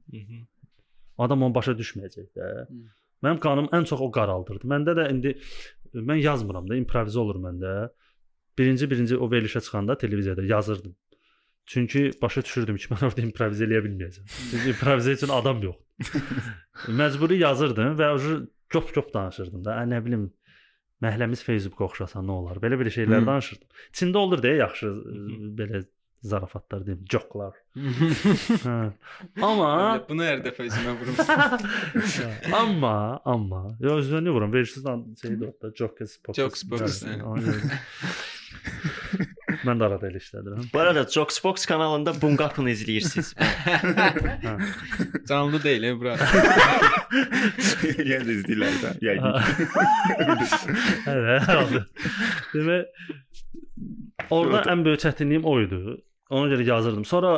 adam 1.24 1.46
onu 1.48 1.56
başa 1.56 1.76
düşməyəcək 1.80 2.30
də. 2.38 2.50
Hı. 2.70 2.82
Mənim 3.24 3.40
qanım 3.44 3.70
ən 3.76 3.86
çox 3.88 4.02
o 4.04 4.10
qaraldırdı. 4.12 4.68
Məndə 4.68 4.96
də 4.98 5.06
indi 5.14 5.36
mən 5.94 6.20
yazmıram 6.20 6.68
da, 6.70 6.76
improvizə 6.80 7.22
olur 7.22 7.40
məndə. 7.44 7.74
Birinci 8.58 8.90
birinci 8.90 9.18
o 9.18 9.30
verilişə 9.32 9.62
çıxanda 9.66 9.98
televiziyada 9.98 10.44
yazırdım. 10.44 10.96
Çünki 11.66 12.12
başa 12.22 12.44
düşürdüm 12.44 12.78
ki, 12.78 12.90
mən 12.92 13.06
orada 13.08 13.24
improvizə 13.24 13.68
eləyə 13.68 13.84
bilməyəcəm. 13.86 14.28
Çünki 14.52 14.74
improvizə 14.74 15.16
üçün 15.18 15.32
adam 15.38 15.64
yoxdur. 15.64 15.80
Məcburi 17.00 17.40
yazırdım 17.40 17.96
və 18.02 18.10
o 18.18 18.20
cop-cop 18.74 19.14
danışırdım 19.14 19.66
da. 19.66 19.78
Ə, 19.82 19.88
nə 19.90 20.00
bilim, 20.06 20.28
məhləmiz 21.04 21.44
Facebooka 21.46 21.88
oxşasan 21.90 22.26
nə 22.28 22.38
olar? 22.40 22.62
Belə-belə 22.64 22.94
şeylər 22.94 23.24
Hı. 23.24 23.28
danışırdım. 23.32 23.84
İçində 23.94 24.24
olur 24.26 24.44
deyə 24.44 24.62
yaxşı 24.64 24.90
ə, 24.94 25.18
belə 25.60 25.84
zarafatlar 26.24 26.86
deyim, 26.88 27.02
joklar. 27.12 27.56
hə. 28.64 28.76
Amma 29.44 29.72
Bunu 30.08 30.24
hər 30.24 30.40
dəfə 30.46 30.70
üzümə 30.70 30.94
vurursan. 31.02 31.66
amma 32.62 32.96
amma 33.28 33.64
ya 33.84 33.98
özünə 34.00 34.32
vurum 34.32 34.54
versiz 34.56 34.86
şeydə 34.88 35.50
orada 35.50 35.74
jokes 35.76 36.18
pokus. 36.24 36.40
Jokes 36.40 36.64
pokus, 36.72 37.02
Hə. 37.04 37.18
Mən 39.68 39.80
də 39.80 39.88
arada 39.88 40.08
elə 40.10 40.20
işlədirəm. 40.20 40.68
Bu 40.74 40.80
arada 40.82 41.04
Jokesbox 41.10 41.66
kanalında 41.70 42.14
Bungapını 42.22 42.72
izləyirsiniz. 42.74 43.34
Canlı 45.30 45.64
deyil, 45.64 45.84
e, 45.88 45.94
bura. 46.00 46.16
Yenə 48.10 48.24
də 48.28 48.38
izləyirlər 48.38 48.80
də. 48.84 48.90
Yəqin. 49.08 49.32
Hə, 51.08 51.16
hə. 51.30 51.84
Demək 52.54 52.82
orada 54.30 54.64
ən 54.74 54.84
böyük 54.86 55.02
çətinliyim 55.06 55.48
o 55.48 55.56
idi. 55.64 55.80
Ona 56.34 56.50
görə 56.50 56.66
yazırdım. 56.66 57.06
Sonra 57.06 57.32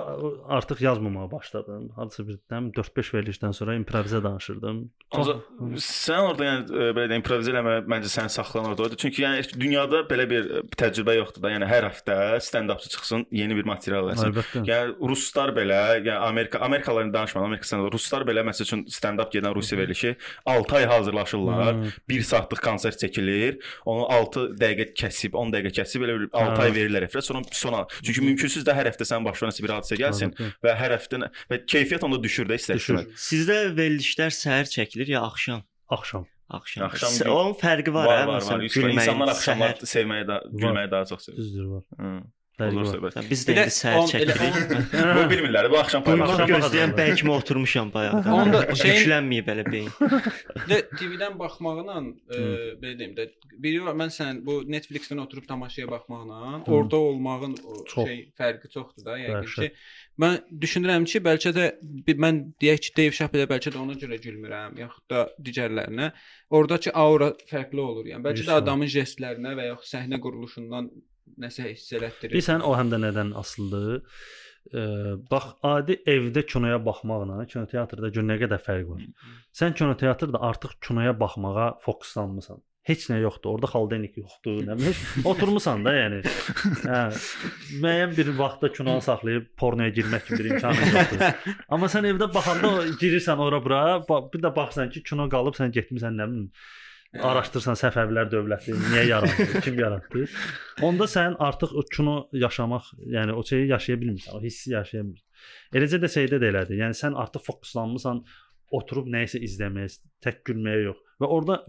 artıq 0.48 0.84
yazmamağa 0.84 1.32
başladım. 1.32 1.90
Hardasa 1.96 2.24
birdən 2.24 2.72
4-5 2.78 3.12
verilişdən 3.16 3.54
sonra 3.54 3.76
improvizə 3.76 4.22
danışırdım. 4.24 4.80
Ancaq 5.12 5.42
sən 5.84 6.30
orada 6.30 6.48
yəni 6.48 6.64
e, 6.70 6.88
belə 6.96 7.10
də 7.12 7.20
improvizə 7.20 7.52
eləmə 7.52 7.76
məncə 7.92 8.12
səni 8.14 8.32
saxlayan 8.32 8.72
orada. 8.72 8.96
Çünki 9.02 9.26
yəni 9.26 9.44
dünyada 9.60 10.04
belə 10.10 10.28
bir 10.30 10.48
e, 10.48 10.62
təcrübə 10.80 11.18
yoxdur 11.20 11.44
da. 11.44 11.52
Yəni 11.56 11.68
hər 11.70 11.90
həftə 11.90 12.18
stand-upçı 12.46 12.92
çıxsın, 12.96 13.26
yeni 13.36 13.58
bir 13.58 13.68
material 13.68 14.08
versin. 14.08 14.32
Əlbəttə. 14.32 14.64
Yəni 14.70 14.96
ruslar 15.12 15.52
belə, 15.58 15.82
yəni 16.00 16.18
Amerika 16.30 16.60
Amerikalıların 16.66 17.14
danışmadan 17.14 17.52
Amerika 17.52 17.68
stand 17.68 17.92
ruslar 17.94 18.26
belə 18.28 18.46
məsəl 18.48 18.68
üçün 18.68 18.86
stand-up 18.92 19.34
gedən 19.36 19.56
Rusiya 19.56 19.82
verilişi 19.82 20.16
6 20.46 20.76
ay 20.76 20.86
hazırlaşırlar. 20.86 21.76
Hı. 21.76 21.92
1 22.10 22.22
saatlıq 22.32 22.64
konsert 22.64 23.04
çəkilir. 23.04 23.60
Onu 23.86 24.08
6 24.20 24.48
dəqiqə 24.62 24.90
kəsib, 25.04 25.36
10 25.36 25.54
dəqiqə 25.58 25.76
kəsib 25.82 26.06
belə 26.06 26.18
6 26.32 26.56
Hə. 26.56 26.64
ay 26.64 26.76
verirlər 26.80 27.10
efirə. 27.10 27.22
Sonra 27.22 27.42
sonra 27.52 27.86
çünki 28.02 28.22
mümkünsüz 28.22 28.66
də 28.66 28.76
hər 28.78 28.85
həftə 28.92 29.06
sən 29.12 29.26
başına 29.26 29.50
nəsə 29.52 29.64
bir 29.66 29.74
hadisə 29.76 29.98
gəlsin 30.02 30.32
Əlbəttə. 30.32 30.52
və 30.64 30.76
hər 30.82 30.96
həftə 30.98 31.30
və 31.52 31.60
keyfiyyət 31.66 32.04
onda 32.08 32.20
düşür 32.24 32.46
də 32.50 32.56
Düşür. 32.58 32.76
istər-istəməz. 32.76 33.06
Sizdə 33.30 33.58
verilişlər 33.80 34.32
səhər 34.44 34.66
çəkilir 34.76 35.08
ya 35.16 35.22
axşam? 35.26 35.64
Axşam. 35.90 36.26
Axşam. 36.50 36.84
Axşam 36.86 37.10
gün- 37.24 37.32
Onun 37.32 37.54
fərqi 37.58 37.94
var, 37.94 38.06
Var, 38.08 38.20
hə? 38.24 38.28
var, 38.28 38.42
Məsələn, 38.42 38.54
var. 38.54 38.66
Üç- 38.70 38.78
İnsanlar 38.78 39.28
axşamlar 39.34 39.74
sevməyi 39.94 40.26
də, 40.30 40.36
gülməyi 40.62 40.92
daha 40.92 41.06
çox 41.06 41.26
sevir. 41.26 41.38
Düzdür 41.38 41.66
var. 41.66 41.84
Hı. 42.00 42.22
Olur 42.56 42.86
söhbət. 42.88 43.18
Biz 43.30 43.42
Bir 43.48 43.58
də 43.58 43.58
də 43.58 43.64
indi 43.66 43.76
səhər 43.76 43.98
elə 44.16 44.36
çəkirik. 44.40 44.94
Bu 45.18 45.24
bilmirlər. 45.32 45.68
Bu 45.72 45.80
axşam. 45.82 46.06
Axşam 46.08 46.52
gözləyən 46.52 46.94
bəlkə 46.96 47.32
oturmuşam 47.34 47.90
bayaqdan. 47.92 48.36
Onda 48.38 48.62
yüklənməyib 48.72 49.48
belə 49.50 49.66
beyin. 49.68 49.90
də 50.70 50.78
TV-dən 50.94 51.36
baxmaqla, 51.40 51.98
e, 52.32 52.44
belə 52.80 52.94
deyim 53.02 53.16
də, 53.18 53.26
biri 53.66 53.82
var 53.84 53.98
mən 54.00 54.14
sən 54.16 54.40
bu 54.48 54.62
Netflix-dən 54.72 55.20
oturub 55.26 55.48
tamaşaya 55.50 55.90
baxmaqla, 55.92 56.62
orada 56.78 57.02
olmağın 57.10 57.58
şey 57.92 58.22
fərqi 58.40 58.72
çoxdur 58.78 59.10
da, 59.10 59.18
yəqin 59.20 59.52
ki. 59.56 59.72
Mən 60.24 60.38
düşünürəm 60.64 61.08
ki, 61.12 61.20
bəlkə 61.26 61.52
də 61.58 61.66
mən 62.24 62.40
deyək 62.64 62.86
ki, 62.88 62.94
Dave 63.02 63.18
Chappelle 63.20 63.50
bəlkə 63.52 63.74
də 63.76 63.82
ona 63.82 63.98
görə 64.00 64.22
gülmürəm, 64.24 64.80
yaxud 64.80 65.10
da 65.12 65.26
digərlərinə. 65.44 66.14
Oradakı 66.56 66.96
aura 66.96 67.34
fərqli 67.52 67.84
olur. 67.84 68.08
Yəni 68.14 68.24
bəlkə 68.24 68.48
də 68.48 68.56
adamın 68.62 68.88
jestlərinə 68.96 69.58
və 69.60 69.68
yaxud 69.74 69.92
səhnə 69.92 70.22
quruluşundan 70.24 70.88
nəsə 71.42 71.70
hiss 71.72 71.94
elətdirir. 71.96 72.34
Bilirsən 72.36 72.66
o 72.66 72.74
həm 72.78 72.92
də 72.94 73.00
nədən 73.08 73.34
asılıdır? 73.40 74.04
Ə, 74.66 74.84
bax, 75.30 75.52
adi 75.66 76.00
evdə 76.10 76.46
kinoya 76.50 76.80
baxmaqla 76.86 77.44
kinoteatrda 77.52 78.10
gör 78.14 78.26
nə 78.26 78.40
qədər 78.42 78.62
fərq 78.66 78.94
var. 78.94 79.04
Sən 79.54 79.76
kinoteatrda 79.78 80.42
artıq 80.50 80.80
kinoya 80.88 81.14
baxmağa 81.20 81.76
fokuslanmısan. 81.86 82.64
Heç 82.86 83.08
nə 83.10 83.18
yoxdur. 83.18 83.56
Orda 83.56 83.70
xaldenik 83.72 84.18
yoxdur. 84.22 84.60
Nə 84.68 84.76
heç 84.84 85.00
oturmusan 85.32 85.86
da, 85.86 85.94
yəni. 85.96 86.20
Hə, 86.84 87.00
müəyyən 87.82 88.14
bir 88.18 88.30
vaxtda 88.38 88.70
kinonu 88.78 89.02
saxlayıb 89.06 89.48
pornoya 89.58 89.94
girmək 89.94 90.28
kimi 90.28 90.44
bir 90.44 90.50
imkanın 90.54 90.94
yoxdur. 90.94 91.54
Amma 91.74 91.90
sən 91.90 92.06
evdə 92.12 92.30
baxanda 92.34 92.76
girirsən 93.02 93.42
ora 93.42 93.62
bura, 93.66 93.82
bir 94.06 94.46
də 94.46 94.54
baxsan 94.54 94.94
ki, 94.94 95.02
kino 95.10 95.26
qalıb 95.34 95.58
sən 95.58 95.74
getmisən 95.74 96.22
nə 96.22 96.30
bilim 96.30 96.52
araşdırsan 97.24 97.78
Səfəvilər 97.80 98.30
dövləti 98.32 98.74
niyə 98.76 99.06
yarandı, 99.10 99.62
kim 99.66 99.80
yaratdı. 99.80 100.26
Onda 100.86 101.08
sən 101.10 101.38
artıq 101.44 101.76
o 101.78 101.84
kino 101.92 102.16
yaşamaq, 102.36 102.92
yəni 103.16 103.36
o 103.36 103.44
şeyi 103.46 103.70
yaşaya 103.70 104.02
bilmirsən, 104.02 104.36
o 104.38 104.42
hissi 104.44 104.74
yaşaya 104.74 105.04
bilmirsən. 105.04 105.48
Eləcə 105.80 106.02
də 106.04 106.12
şeydə 106.18 106.42
də 106.42 106.52
elədir. 106.52 106.82
Yəni 106.84 106.98
sən 106.98 107.18
artıq 107.22 107.46
fokuslanmısan 107.48 108.24
oturub 108.76 109.08
nəyisə 109.12 109.40
izləməyə, 109.46 109.90
tək 110.24 110.42
gülməyə 110.50 110.86
yox. 110.90 111.02
Və 111.22 111.30
orada 111.32 111.62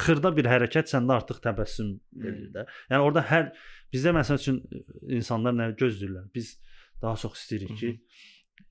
xırda 0.00 0.32
bir 0.36 0.48
hərəkət 0.48 0.92
səndə 0.92 1.18
artıq 1.18 1.42
təbəssüm 1.44 1.96
verir 2.22 2.52
də. 2.54 2.66
Yəni 2.92 3.04
orada 3.04 3.24
hər 3.28 3.50
bizdə 3.92 4.14
məsəl 4.16 4.40
üçün 4.40 4.62
insanlar 5.12 5.56
nə 5.58 5.72
gözləyirlər? 5.76 6.30
Biz 6.32 6.54
daha 7.02 7.18
çox 7.20 7.42
istəyirik 7.42 7.74
ki, 7.80 7.90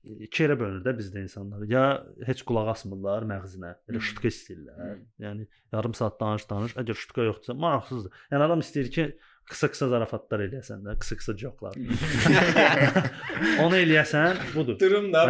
iki 0.02 0.44
yerə 0.44 0.56
bölünür 0.58 0.84
də 0.84 0.94
bizdə 0.98 1.22
insanlar. 1.22 1.64
Ya 1.70 1.84
heç 2.26 2.42
qulaq 2.48 2.72
asmırlar 2.74 3.26
məğzinə, 3.30 3.74
elə 3.90 4.00
Hı. 4.00 4.06
şutka 4.08 4.30
istəyirlər. 4.30 4.96
Yəni 5.22 5.46
yarım 5.74 5.94
saat 5.98 6.18
danış, 6.20 6.48
danış. 6.50 6.74
Əgər 6.82 6.98
şutka 7.04 7.28
yoxdursa 7.28 7.56
maraqsızdır. 7.64 8.24
Yəni 8.32 8.46
adam 8.48 8.64
istəyir 8.64 8.90
ki, 8.96 9.06
qısa-qısa 9.52 9.88
zarafatlar 9.92 10.44
eləyəsən 10.46 10.84
də, 10.86 10.96
qısa-qısa 11.02 11.34
joklar. 11.38 11.78
Onu 13.64 13.78
eləyəsən, 13.78 14.42
budur. 14.54 14.78
Durum 14.80 15.10
da 15.14 15.26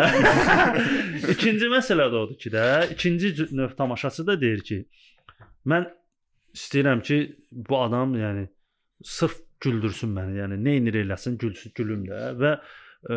ikinci 1.34 1.70
məsələ 1.72 2.08
də 2.12 2.20
odur 2.24 2.38
ki 2.40 2.52
də, 2.52 2.66
ikinci 2.96 3.48
növ 3.56 3.76
tamaşaçı 3.78 4.26
da 4.28 4.38
deyir 4.40 4.64
ki, 4.68 4.82
mən 5.68 5.88
istəyirəm 6.56 7.02
ki, 7.08 7.18
bu 7.52 7.80
adam 7.80 8.16
yəni 8.20 8.46
sırf 9.04 9.40
güldürsün 9.62 10.12
məni, 10.16 10.38
yəni 10.40 10.58
nə 10.60 10.78
edir 10.80 11.02
eləsin, 11.06 11.38
gülsün, 11.40 11.72
gülüm 11.76 12.06
də 12.08 12.32
və 12.38 12.56
ə, 13.10 13.16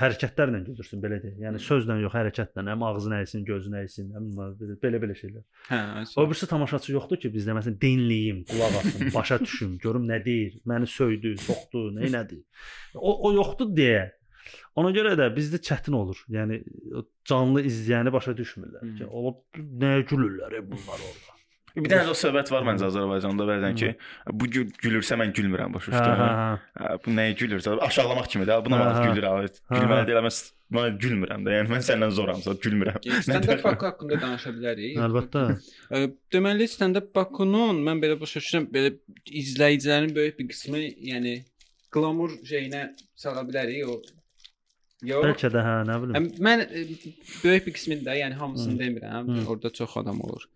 hərəkətlərlə 0.00 0.60
güldürsün 0.66 1.02
belə 1.02 1.18
deyək. 1.22 1.36
Yəni 1.44 1.60
sözlə 1.62 1.96
yox, 2.02 2.14
hərəkətlə, 2.16 2.64
həm 2.72 2.84
ağzını 2.88 3.20
əysin, 3.22 3.44
gözünü 3.48 3.80
əysin, 3.84 4.10
həm 4.16 4.28
belə- 4.58 4.76
belə-belə 4.82 5.16
şeylər. 5.18 5.44
Hə, 5.70 5.80
O 6.18 6.26
birisi 6.30 6.48
tamaşaçı 6.50 6.92
yoxdur 6.96 7.20
ki, 7.22 7.30
bizdə 7.34 7.54
məsələn 7.58 7.78
dinləyim, 7.82 8.42
qulaq 8.50 8.78
asım, 8.82 9.08
başa 9.14 9.38
düşüm, 9.46 9.78
görüm 9.82 10.06
nə 10.10 10.20
deyir, 10.24 10.58
məni 10.66 10.90
söydü, 10.90 11.36
soxdu, 11.46 11.88
nə 11.98 12.06
elədi. 12.10 12.42
O 12.96 13.14
o 13.28 13.34
yoxdur 13.38 13.70
deyə. 13.78 14.06
Ona 14.80 14.92
görə 14.94 15.12
də 15.18 15.26
bizdə 15.34 15.58
çətin 15.60 15.92
olur. 15.98 16.20
Yəni 16.32 16.62
canlı 17.28 17.64
izləyəni 17.68 18.12
başa 18.14 18.32
düşmürlər 18.38 18.94
ki, 18.98 19.08
o 19.10 19.34
nəyə 19.58 20.06
gülürlər 20.08 20.54
e, 20.56 20.62
bunlar 20.70 21.02
orada. 21.10 21.34
Bir 21.84 21.90
dənə 21.92 22.04
də 22.08 22.12
o 22.12 22.16
söhbət 22.18 22.50
var 22.54 22.62
məncə 22.66 22.86
Azərbaycanda 22.90 23.44
bəzən 23.48 23.74
ki, 23.78 23.88
bu 24.32 24.46
gül, 24.54 24.68
gülürsə 24.82 25.16
mən 25.20 25.32
gülmürəm 25.36 25.74
başa 25.76 25.92
düşdün. 25.92 27.00
bu 27.04 27.14
nəyə 27.18 27.34
gülürsə, 27.40 27.74
aşağılamaq 27.88 28.28
kimidir. 28.32 28.52
ha, 28.52 28.64
Buna 28.64 28.78
bax 28.84 28.98
gülür 29.06 29.26
abi. 29.32 29.46
Gülməli 29.70 30.06
deyil, 30.08 30.30
s- 30.30 30.52
mən 30.72 30.98
gülmürəm 31.02 31.44
də. 31.46 31.54
Yəni 31.58 31.68
mən 31.74 31.84
səndən 31.90 32.10
zoramsa 32.18 32.52
gülmürəm. 32.64 32.98
Stand-up 33.22 33.62
haqqı 33.64 33.86
haqqında 33.90 34.20
danışa 34.24 34.50
bilərik. 34.56 34.98
Əlbəttə. 35.06 35.44
Ə, 35.94 36.02
Deməli 36.34 36.66
stand-up 36.68 37.08
Bakunun 37.14 37.78
mən 37.86 38.02
belə 38.02 38.18
başa 38.20 38.40
düşürəm, 38.42 38.66
belə 38.74 38.90
izləyicilərin 39.42 40.14
böyük 40.16 40.38
bir 40.38 40.48
qismi, 40.52 40.82
yəni 41.12 41.34
glamur 41.94 42.30
şeyinə 42.44 42.82
sala 43.16 43.42
bilərik 43.48 43.86
o. 43.88 44.00
Yox. 45.06 45.24
Bəlkə 45.24 45.48
də 45.54 45.60
hə, 45.62 45.74
nə 45.86 45.96
bilim. 46.02 46.28
Mən 46.42 46.62
ə, 46.66 46.84
böyük 47.44 47.66
bir 47.68 47.74
qismini 47.76 48.02
də, 48.06 48.16
yəni 48.18 48.34
hamısını 48.40 48.78
demirəm. 48.82 49.28
Hı. 49.30 49.44
Orada 49.52 49.70
çox 49.70 49.96
adam 49.96 50.20
olur. 50.20 50.48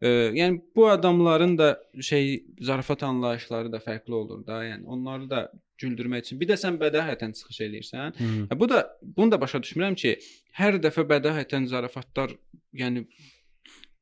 Ə, 0.00 0.10
yəni 0.36 0.60
bu 0.76 0.86
adamların 0.88 1.58
da 1.58 1.70
şey 2.00 2.44
zarafat 2.60 3.02
anlayışları 3.02 3.72
da 3.72 3.80
fərqli 3.84 4.14
olur 4.16 4.46
da. 4.46 4.62
Yəni 4.64 4.84
onları 4.84 5.28
da 5.30 5.42
güldürmək 5.80 6.24
üçün. 6.26 6.40
Bir 6.40 6.48
də 6.50 6.56
sən 6.60 6.78
bədahətən 6.80 7.34
çıxış 7.36 7.60
eləyirsən. 7.66 8.16
Hə, 8.20 8.58
Bu 8.60 8.68
da 8.68 8.84
bunu 9.02 9.32
da 9.32 9.40
başa 9.40 9.60
düşmürəm 9.64 9.96
ki, 10.00 10.16
hər 10.60 10.80
dəfə 10.84 11.04
bədahətən 11.08 11.68
zarafatlar, 11.72 12.32
yəni 12.72 13.06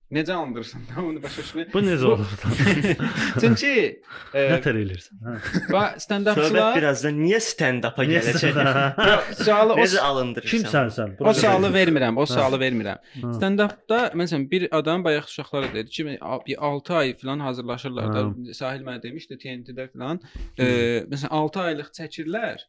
Necə 0.09 0.33
andırırsan? 0.33 0.81
Onu 1.03 1.21
başa 1.25 1.43
düşmürəm. 1.43 1.73
Bu 1.73 1.81
necə 1.85 2.05
olur? 2.09 2.31
Çünki 3.43 3.73
e, 4.33 4.45
Nətər 4.55 4.79
eləyirsən? 4.81 5.19
Hə. 5.27 5.35
və 5.69 5.83
Söhbət 5.83 6.05
stand-upçılar 6.05 6.79
birazdan 6.79 7.19
niyə 7.21 7.41
stand-up-a 7.45 8.07
Niyə 8.09 8.23
gələcək? 8.25 9.43
sualı 9.43 9.77
o 9.77 9.83
Necə 9.83 10.01
alındırırsan? 10.07 10.55
Kimsən 10.65 10.95
sən? 10.97 11.13
O 11.21 11.35
sualı 11.37 11.69
vermirəm, 11.77 12.17
o 12.17 12.25
sualı 12.31 12.61
vermirəm. 12.63 13.03
Stand-upda 13.37 14.01
məsələn 14.23 14.49
bir 14.51 14.65
adam 14.81 15.05
bayaq 15.05 15.29
uşaqlara 15.29 15.69
dedi 15.75 15.91
ki, 15.99 16.17
a- 16.21 16.41
bir 16.47 16.57
6 16.71 16.95
ay 17.03 17.15
falan 17.21 17.45
hazırlaşırlar 17.45 18.09
da. 18.17 18.25
Sahil 18.55 18.89
mənə 18.89 19.03
demişdi 19.03 19.37
TNT-də 19.45 19.91
falan. 19.93 20.21
E, 20.59 21.05
məsələn 21.13 21.37
6 21.43 21.61
aylıq 21.69 21.93
çəkirlər. 22.01 22.65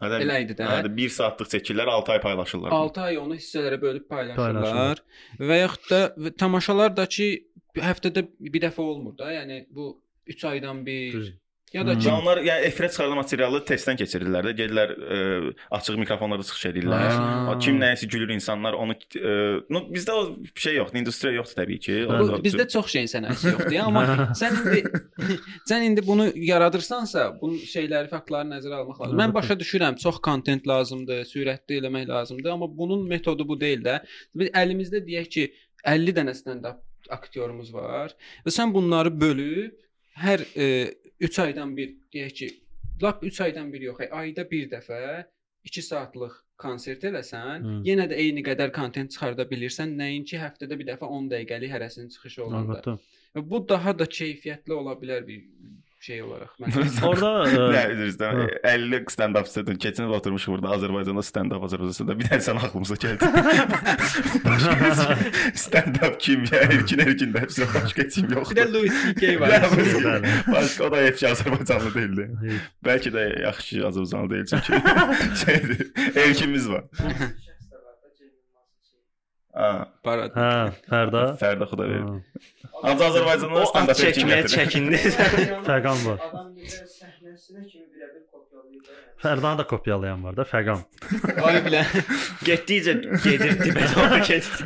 Hədə 0.00 0.20
Elə 0.24 0.36
idi 0.46 0.56
də. 0.56 0.66
Hədə 0.70 0.90
1 0.96 1.12
saatlıq 1.12 1.50
çəkirlər, 1.52 1.90
6 1.92 2.12
ay 2.14 2.20
paylaşırlar. 2.24 2.72
6 2.72 3.02
ay 3.04 3.18
onu 3.20 3.36
hissələrə 3.36 3.80
bölüb 3.82 4.06
paylaşırlar. 4.08 4.54
Paylaşırlar. 4.54 5.02
Və 5.50 5.58
yaxud 5.60 5.90
da 5.92 6.32
tamaşalar 6.40 6.94
da 6.96 7.04
ki 7.16 7.28
həftədə 7.76 8.24
bir 8.40 8.64
dəfə 8.64 8.80
olmur 8.80 9.18
da. 9.18 9.28
Yəni 9.34 9.66
bu 9.76 9.92
3 10.32 10.44
aydan 10.54 10.86
bir 10.86 11.12
Düz. 11.18 11.30
Ya 11.72 11.84
da 11.86 11.92
Hmm. 11.94 12.00
ki 12.02 12.08
Və 12.08 12.12
onlar 12.20 12.38
yəni 12.42 12.66
efirə 12.66 12.88
çıxarılan 12.90 13.18
materialı 13.20 13.60
testdən 13.68 13.98
keçirirlər 14.00 14.46
də. 14.48 14.52
Gedirlər 14.60 14.90
ə, 14.96 15.18
açıq 15.78 15.98
mikrofonlarda 16.02 16.42
çıxış 16.48 16.64
edirlər. 16.72 17.04
Ha. 17.14 17.54
Kim 17.62 17.78
nəyəsə 17.78 18.08
gülür 18.10 18.32
insanlar 18.34 18.74
onu 18.74 18.96
ə, 18.98 19.34
no 19.70 19.84
bizdə 19.94 20.16
o 20.18 20.22
şey 20.58 20.74
yoxdur, 20.80 20.98
industriya 21.02 21.34
yoxdur 21.38 21.60
təbii 21.62 21.78
ki. 21.86 21.96
O- 22.08 22.18
Bu, 22.18 22.24
o- 22.38 22.40
bizdə 22.42 22.66
çox 22.74 22.90
şeyin 22.96 23.06
sənəti 23.12 23.52
yoxdur. 23.54 23.78
Amma 23.86 24.02
sən 24.40 24.58
indi 24.60 24.82
sən 25.70 25.86
indi 25.86 26.06
bunu 26.06 26.26
yaradırsansa, 26.34 27.28
bunun 27.40 27.62
şeyləri, 27.70 28.10
faktları 28.10 28.48
nəzərə 28.50 28.80
almaq 28.82 29.00
lazım. 29.04 29.18
Mən 29.22 29.34
başa 29.38 29.54
düşürəm, 29.62 29.96
çox 30.02 30.18
kontent 30.26 30.66
lazımdır, 30.66 31.22
sürətli 31.30 31.78
eləmək 31.80 32.08
lazımdır, 32.08 32.50
amma 32.56 32.66
bunun 32.78 33.06
metodu 33.08 33.46
bu 33.48 33.60
deyil 33.60 33.82
də. 33.86 34.00
Biz 34.34 34.50
əlimizdə 34.62 35.04
deyək 35.06 35.28
ki, 35.36 35.46
50 35.86 36.12
dənə 36.18 36.34
stand-up 36.36 36.82
aktyorumuz 37.10 37.70
var 37.74 38.12
və 38.44 38.52
sən 38.52 38.74
bunları 38.74 39.10
bölüb 39.20 39.72
hər 40.20 40.42
3 41.20 41.38
aydan 41.44 41.76
bir 41.76 41.94
deyək 42.14 42.34
ki, 42.40 42.48
lap 43.02 43.24
3 43.24 43.40
aydan 43.46 43.72
bir 43.72 43.84
yox, 43.88 44.00
ayda 44.10 44.46
bir 44.50 44.70
dəfə 44.70 45.00
2 45.64 45.82
saatlıq 45.82 46.36
konsert 46.60 47.04
eləsən, 47.08 47.64
Hı. 47.64 47.76
yenə 47.88 48.06
də 48.10 48.18
eyni 48.24 48.44
qədər 48.44 48.72
kontent 48.76 49.12
çıxarda 49.14 49.46
bilirsən, 49.50 49.94
nəinki 50.00 50.40
həftədə 50.40 50.78
bir 50.80 50.88
dəfə 50.92 51.08
10 51.18 51.30
dəqiqəlik 51.32 51.72
hərəsinin 51.74 52.10
çıxışı 52.14 52.44
olanda. 52.44 52.80
Əlbəttə. 52.80 52.96
Və 53.36 53.44
Bu 53.50 53.60
daha 53.68 53.94
da 53.98 54.06
keyfiyyətli 54.18 54.74
ola 54.74 54.96
bilər 55.00 55.26
bir 55.26 55.44
şey 56.00 56.22
olaraq. 56.24 56.52
Mən 56.62 56.94
Orda 57.04 57.30
Nə 57.44 57.80
ə, 57.82 57.96
üzrdən 58.06 58.38
Hə. 58.40 58.44
50 58.72 59.10
stand-up 59.12 59.48
setdən 59.52 59.76
keçən 59.82 60.06
il 60.08 60.14
oturmuşuq 60.16 60.54
burada 60.54 60.72
Azərbaycanda 60.78 61.24
stand-up 61.26 61.66
Azərbaycanda 61.68 62.16
bir 62.16 62.30
dənə 62.30 62.40
sən 62.46 62.60
ağlımıza 62.60 62.96
gəldi. 63.02 63.28
stand-up 65.64 66.16
kim 66.24 66.46
ya? 66.48 66.62
Erkin 66.70 67.04
Erkin 67.04 67.34
də 67.34 67.44
hepsi 67.44 67.68
başqa 67.74 68.08
kim 68.08 68.30
bir 68.30 68.36
də 68.36 68.40
yoxdur. 68.40 68.72
Louis 68.74 68.96
CK 69.04 69.22
var. 69.40 69.68
Başqa 70.54 70.88
o 70.88 70.90
da 70.96 71.04
hepsi 71.04 71.28
Azərbaycanlı 71.34 71.94
deyildi. 71.98 72.28
Bəlkə 72.88 73.14
də 73.18 73.26
yaxşı 73.44 73.84
Azərbaycanlı 73.92 74.30
deyil 74.34 74.50
çünki 74.54 74.72
şeydir. 75.44 75.86
Erkimiz 76.16 76.70
var. 76.70 76.84
Ha, 79.60 79.70
Parad. 80.06 80.32
Hə, 80.32 80.50
Fərda. 80.88 81.22
Fərdə 81.40 81.66
xuda 81.68 81.84
verir. 81.90 82.04
Hə, 82.06 82.80
Ancaq 82.80 83.06
Azərbaycanda 83.10 83.60
O 83.60 83.66
stand-up 83.68 83.98
çəkməyə 84.00 84.46
çəkindi. 84.48 85.00
Fəqan 85.68 85.98
var. 86.06 86.22
Adam 86.30 86.46
bizə 86.56 86.86
səhnəsinə 86.94 87.66
kimi 87.68 87.84
birəbir 87.92 88.22
kopyalayır. 88.32 88.80
da 88.86 88.94
yəni. 88.94 89.18
Fərdanı 89.20 89.60
da 89.60 89.66
kopyalayan 89.74 90.24
var 90.24 90.38
da, 90.38 90.46
Fəqan. 90.48 90.80
Vay 91.44 91.60
bilə. 91.66 91.82
Getdikcə 92.48 92.94
gedir 93.26 93.58
dibə 93.60 93.84
doğru 93.92 94.22
gedir. 94.30 94.64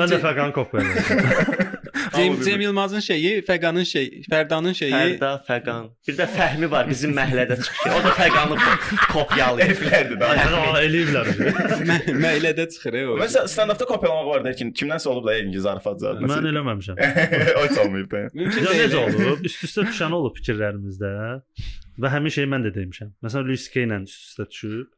Mən 0.00 0.14
də 0.14 0.22
Fəqanı 0.24 0.56
kopyalayıram. 0.56 1.74
Cem, 2.16 2.36
Cem 2.42 2.60
Yılmazın 2.60 3.00
şeyi, 3.00 3.42
Fəqanın 3.48 3.84
şeyi, 3.84 4.22
Fərdanın 4.30 4.74
şeyi. 4.74 4.92
Fərda, 4.92 5.30
Fəqan. 5.48 5.88
Bir 6.08 6.16
də 6.18 6.26
Fəhmi 6.36 6.70
var 6.70 6.88
bizim 6.90 7.14
məhəllədə 7.16 7.56
çıxır. 7.62 7.94
O 7.96 8.02
da 8.04 8.12
Fəqanı 8.20 8.58
ko- 8.64 9.06
kopyalayır. 9.12 9.70
Heriflərdir 9.70 10.20
da. 10.20 10.30
Ay, 10.32 10.88
eləyiblər. 10.88 11.30
Mə- 11.90 12.16
Məhəllədə 12.24 12.68
çıxır 12.74 12.98
e, 13.00 13.06
o. 13.12 13.16
Məsələn, 13.22 13.48
stand-upda 13.54 13.88
kopyalamaq 13.92 14.30
var 14.32 14.44
da 14.44 14.52
ki, 14.58 14.68
kimdənsə 14.82 15.08
olub 15.12 15.26
da 15.28 15.36
yəqin 15.38 15.52
ki, 15.54 15.62
zarafat 15.68 16.00
zad. 16.04 16.20
Mən 16.26 16.50
eləməmişəm. 16.52 17.00
o 17.62 17.64
olmayıb 17.86 18.10
da. 18.12 18.24
Ya 18.34 18.76
necə 18.82 19.02
olub? 19.04 19.44
Üst-üstə 19.48 19.86
düşən 19.90 20.14
olub 20.16 20.36
fikirlərimizdə. 20.40 21.14
Və 22.02 22.10
həmin 22.12 22.32
şeyi 22.32 22.48
mən 22.52 22.66
də 22.66 22.74
demişəm. 22.76 23.14
Məsələn, 23.24 23.46
Luis 23.48 23.68
K 23.72 23.86
ilə 23.86 24.02
üst-üstə 24.04 24.44
düşüb. 24.50 24.90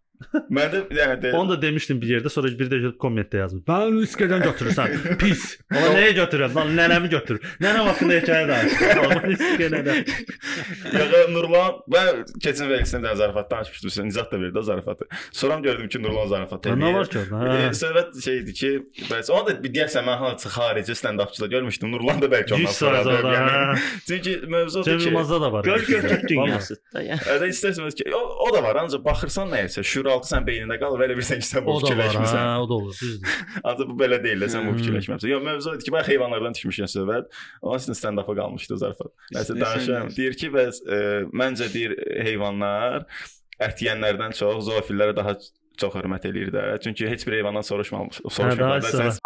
Mən 0.51 0.71
də 0.73 0.79
yəni 0.99 1.17
də 1.23 1.31
Onu 1.39 1.53
da 1.55 1.57
demişdim 1.63 2.01
bir 2.03 2.09
yerdə, 2.17 2.31
sonra 2.33 2.49
bir 2.59 2.69
də 2.71 2.79
gəlib 2.83 2.97
kommentdə 3.01 3.39
yazıb. 3.43 3.61
Mən 3.69 3.93
Luis 3.95 4.17
K-dən 4.19 4.43
götürürsən. 4.45 4.95
Pis. 5.23 5.45
Ona 5.73 5.93
nəyə 5.95 6.15
götürürəm? 6.19 6.55
Lan 6.59 6.73
nənəmi 6.79 7.11
götür. 7.13 7.39
Nənəm 7.63 7.87
haqqında 7.93 8.17
hekayə 8.19 8.49
danışır. 8.49 8.99
Amma 9.05 9.21
Luis 9.29 9.45
K 9.61 9.69
nədən? 9.75 10.01
Ya 10.99 11.23
Nurlan 11.33 11.79
mən 11.93 12.23
keçən 12.43 12.69
verilsin 12.71 13.05
də 13.07 13.15
zarafat 13.21 13.51
danışmışdım. 13.51 13.91
Sən 13.99 14.09
Nizat 14.11 14.33
da 14.33 14.41
verdi 14.41 14.63
zarafatı. 14.63 15.07
Sonra 15.33 15.59
gördüm 15.61 15.89
ki, 15.89 16.03
Nurlan 16.03 16.27
zarafat 16.33 16.67
edir. 16.67 16.77
Nə 16.83 16.93
var 16.95 17.09
ki 17.13 17.19
orada? 17.23 17.45
E, 17.55 17.63
Hə. 17.69 17.71
söhbət 17.79 18.19
şeydi 18.25 18.53
ki, 18.59 18.71
bəs 19.11 19.31
onu 19.33 19.47
da 19.49 19.55
bir 19.63 19.73
deyəsən 19.75 20.07
mən 20.09 20.19
hansı 20.23 20.49
xarici 20.55 20.93
stand-upçıda 20.99 21.49
görmüşdüm. 21.55 21.93
Nurlan 21.93 22.23
da 22.23 22.27
bəlkə 22.33 22.55
ondan 22.59 22.67
100 22.73 22.77
sonra. 22.83 23.05
orada. 23.05 23.33
yəni. 23.35 23.79
Çünki 24.09 24.37
mövzu 24.49 24.81
odur 24.81 24.99
ki, 24.99 25.05
Yılmazda 25.09 25.41
da 25.41 25.53
var. 25.53 25.65
Gör 25.65 25.79
götür 25.87 26.11
Vallahi. 26.11 26.29
dünyası 26.29 26.77
da. 26.95 27.03
Yəni 27.03 27.29
Ədə 27.37 27.49
istərsəniz 27.55 27.95
ki, 28.03 28.09
o, 28.15 28.23
o 28.49 28.53
da 28.55 28.63
var. 28.63 28.83
Ancaq 28.85 29.05
baxırsan 29.05 29.51
nəyəsə, 29.53 29.85
şüuraltı 30.09 30.29
sən 30.33 30.47
beynində 30.49 30.79
qalır, 30.81 31.03
elə 31.07 31.17
bilirsən 31.19 31.43
ki, 31.43 31.47
sən 31.49 31.65
bu 31.67 31.75
fikirləşmirsən. 31.83 32.41
Hə, 32.41 32.57
o 32.63 32.69
da 32.69 32.75
olur. 32.79 32.97
Düzdür. 32.97 33.35
Ancaq 33.69 33.91
bu 33.91 33.97
belə 34.01 34.19
deyil, 34.25 34.41
də, 34.43 34.49
sən 34.55 34.65
bu 34.67 34.73
Hmm. 34.73 34.81
fikirləşmirsən. 34.81 35.29
Yox, 35.33 35.45
mövzu 35.45 35.71
odur 35.75 35.85
ki, 35.85 35.93
mən 35.95 36.07
heyvanlardan 36.09 36.57
düşmüşəm 36.59 36.89
söhbət. 36.95 37.29
Onun 37.63 37.83
üçün 37.85 37.99
stand-up'a 38.01 38.35
qalmışdı 38.41 38.79
zarafat. 38.81 39.13
Nəsə 39.37 39.59
danışıram. 39.61 40.09
danış. 40.09 40.17
Deyir 40.17 40.39
ki, 40.41 40.51
bəs 40.57 40.81
e, 40.89 40.99
məncə 41.43 41.69
deyir 41.75 41.97
heyvanlar 42.25 43.05
ət 43.69 43.85
yeyənlərdən 43.85 44.37
çox 44.39 44.65
zoofillərə 44.71 45.17
daha 45.17 45.37
çox 45.79 45.95
hörmət 45.95 46.25
eləyir 46.33 46.51
də. 46.55 46.67
Çünki 46.83 47.09
heç 47.11 47.27
bir 47.27 47.39
heyvandan 47.39 47.67
soruşmamış, 47.67 48.23
daha 48.59 48.81
sən. 48.81 49.19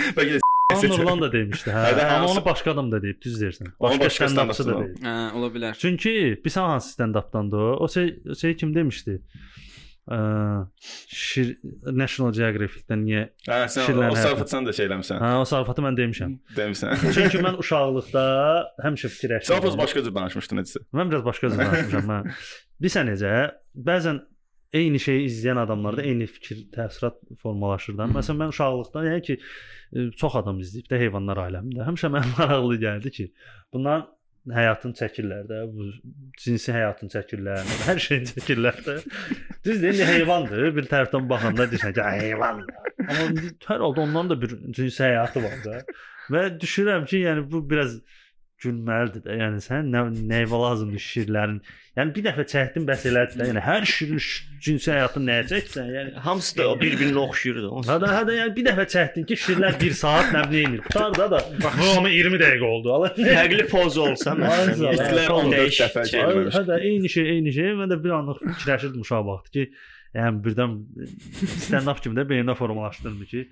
Bəlkə 0.16 0.49
Nurlan 0.90 1.20
da 1.20 1.32
demişdi. 1.32 1.70
Hə. 1.76 1.84
Hə, 1.98 2.04
Amma 2.16 2.28
onu 2.32 2.44
başqa 2.44 2.70
adam 2.74 2.92
da 2.92 3.02
deyib, 3.02 3.20
düz 3.22 3.38
deyirsən. 3.42 3.72
Başqa 3.80 4.24
stand-upçı 4.26 4.66
da 4.66 4.72
da. 4.74 4.78
deyib. 4.84 5.00
Hə, 5.04 5.14
ola 5.38 5.48
bilər. 5.54 5.78
Çünki 5.78 6.12
bir 6.44 6.50
sən 6.56 6.66
hansı 6.74 6.94
stand-updandı 6.96 7.56
o? 7.56 7.72
O 7.84 7.88
şey, 7.88 8.14
o 8.30 8.34
şey 8.34 8.56
kim 8.56 8.74
demişdi? 8.74 9.20
Ə, 10.10 10.16
şir 11.14 11.52
National 11.94 12.32
Geographic-dən 12.34 13.04
niyə? 13.06 13.20
Hə, 13.46 13.58
sən 13.70 13.92
o 13.92 14.00
həyatı. 14.02 14.22
sarfatı 14.24 14.56
sən 14.56 14.66
də 14.66 14.72
şey 14.74 14.88
eləmisən. 14.88 15.20
Hə, 15.22 15.34
o 15.38 15.44
sarfatı 15.46 15.84
mən 15.84 15.98
demişəm. 16.00 16.32
Demisən. 16.56 17.04
Çünki 17.14 17.42
mən 17.44 17.60
uşaqlıqda 17.62 18.24
həmişə 18.86 19.10
fikirləşirdim. 19.14 19.52
Sən 19.52 19.62
biraz 19.62 19.78
başqa 19.78 20.02
cür 20.06 20.14
danışmışdın 20.16 20.62
necə? 20.62 20.82
Mən 20.98 21.08
biraz 21.12 21.24
başqa 21.28 21.52
cür 21.52 21.60
danışmışam 21.62 22.10
mən. 22.10 22.32
Bilirsən 22.80 23.10
necə? 23.12 23.34
Bəzən 23.90 24.18
eyni 24.76 25.00
şeyi 25.02 25.26
izləyən 25.26 25.60
adamlarda 25.64 26.04
eyni 26.06 26.26
fikir, 26.30 26.62
təəssürat 26.74 27.18
formalaşır 27.42 27.96
da. 27.98 28.06
Məsələn 28.14 28.44
mən 28.44 28.54
uşaqlıqda 28.54 29.04
yəni 29.08 29.24
ki 29.26 29.36
e, 29.40 30.06
çox 30.20 30.36
adam 30.42 30.60
izləyib 30.62 30.90
də 30.90 31.00
heyvanlar 31.04 31.42
aləmində. 31.46 31.86
Həmişə 31.88 32.12
mənə 32.14 32.32
maraqlı 32.38 32.78
gəldi 32.84 33.12
ki, 33.16 33.26
bunlar 33.74 34.06
həyatını 34.50 34.96
çəkirlər 34.96 35.48
də, 35.50 35.58
bu 35.74 35.88
cinsi 36.40 36.72
həyatını 36.72 37.12
çəkirlər, 37.12 37.74
hər 37.88 38.00
şeyini 38.06 38.30
çəkirlər 38.30 38.78
də. 38.86 38.94
Düzdür, 39.66 39.90
indi 39.92 40.06
heyvandır. 40.08 40.70
Bir 40.78 40.88
tərəfdən 40.90 41.28
baxanda 41.30 41.66
deyirsən 41.70 41.96
ki, 41.96 42.06
heyvandır. 42.22 42.78
Amma 43.04 43.26
hər 43.66 43.84
halda 43.84 44.06
ondan 44.06 44.32
da 44.32 44.40
bir 44.40 44.56
cinsi 44.72 45.04
həyatı 45.04 45.44
var 45.44 45.60
da. 45.66 45.82
Və 46.32 46.46
düşünürəm 46.62 47.04
ki, 47.10 47.24
yəni 47.26 47.44
bu 47.52 47.62
biraz 47.70 47.98
gülməlidir 48.60 49.22
də. 49.24 49.36
Yəni 49.40 49.60
sən 49.64 49.88
nə 49.92 50.02
nəyə 50.14 50.48
lazımdır 50.50 51.02
şirlərin? 51.04 51.60
Yəni 51.98 52.14
bir 52.16 52.24
dəfə 52.26 52.44
çəkdin 52.52 52.86
bəs 52.88 53.04
elədi 53.10 53.38
də. 53.40 53.46
Yəni 53.50 53.62
hər 53.64 53.86
şirin 53.88 54.20
cinsi 54.64 54.92
həyatını 54.92 55.28
nəyə 55.30 55.46
çəksən? 55.50 55.90
Yəni 55.96 56.24
hamısı 56.26 56.58
da 56.58 56.66
bir-birinə 56.80 57.22
oxşuyurdu. 57.24 57.70
Onsuz 57.78 57.90
Hə 57.90 57.96
də, 58.02 58.10
hə 58.14 58.22
də 58.28 58.36
yəni 58.38 58.54
bir 58.58 58.66
dəfə 58.68 58.86
çəkdin 58.94 59.26
ki, 59.30 59.38
şirlər 59.44 59.78
1 59.80 59.96
saat 60.00 60.32
nə 60.36 60.44
bilim 60.50 60.76
Qutar 60.86 61.16
da 61.18 61.28
da. 61.34 61.40
Bu 61.60 61.70
amma 61.96 62.12
20 62.12 62.40
dəqiqə 62.44 62.68
oldu. 62.68 62.98
Fərqli 63.20 63.66
poz 63.70 63.98
olsa 64.00 64.36
məsələn. 64.40 64.84
İtlər 64.98 65.30
Tamam. 65.30 65.50
14 65.50 65.80
dəfə 65.80 66.04
Şey, 66.10 66.20
gəlməmiş. 66.20 66.58
Hə 66.58 66.64
də 66.68 66.78
eyni 66.90 67.14
şey, 67.16 67.32
eyni 67.36 67.56
şey. 67.56 67.72
Mən 67.80 67.94
də 67.94 67.98
bir 68.04 68.16
anlıq 68.20 68.44
fikirləşirdim 68.44 69.06
uşaq 69.06 69.26
vaxtı 69.30 69.56
ki, 69.56 69.66
yəni 70.20 70.44
birdən 70.46 70.78
stand-up 71.66 72.04
kimi 72.04 72.18
də 72.18 72.26
beynimdə 72.30 72.56
formalaşdırdım 72.58 73.26
ki, 73.32 73.44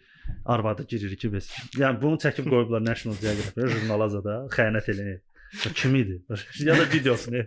arvadı 0.48 0.86
girir 0.90 1.16
ki, 1.20 1.32
biz. 1.32 1.50
Yəni 1.78 2.00
bunu 2.02 2.18
çəkib 2.24 2.48
qoyublar 2.50 2.84
National 2.84 3.16
Geographic 3.22 3.72
jurnala 3.76 4.08
da 4.24 4.36
xəyanət 4.56 4.92
eləyir. 4.94 5.18
Kim 5.74 5.94
idi? 5.96 6.18
Ya 6.60 6.74
da 6.76 6.84
videosunu. 6.92 7.40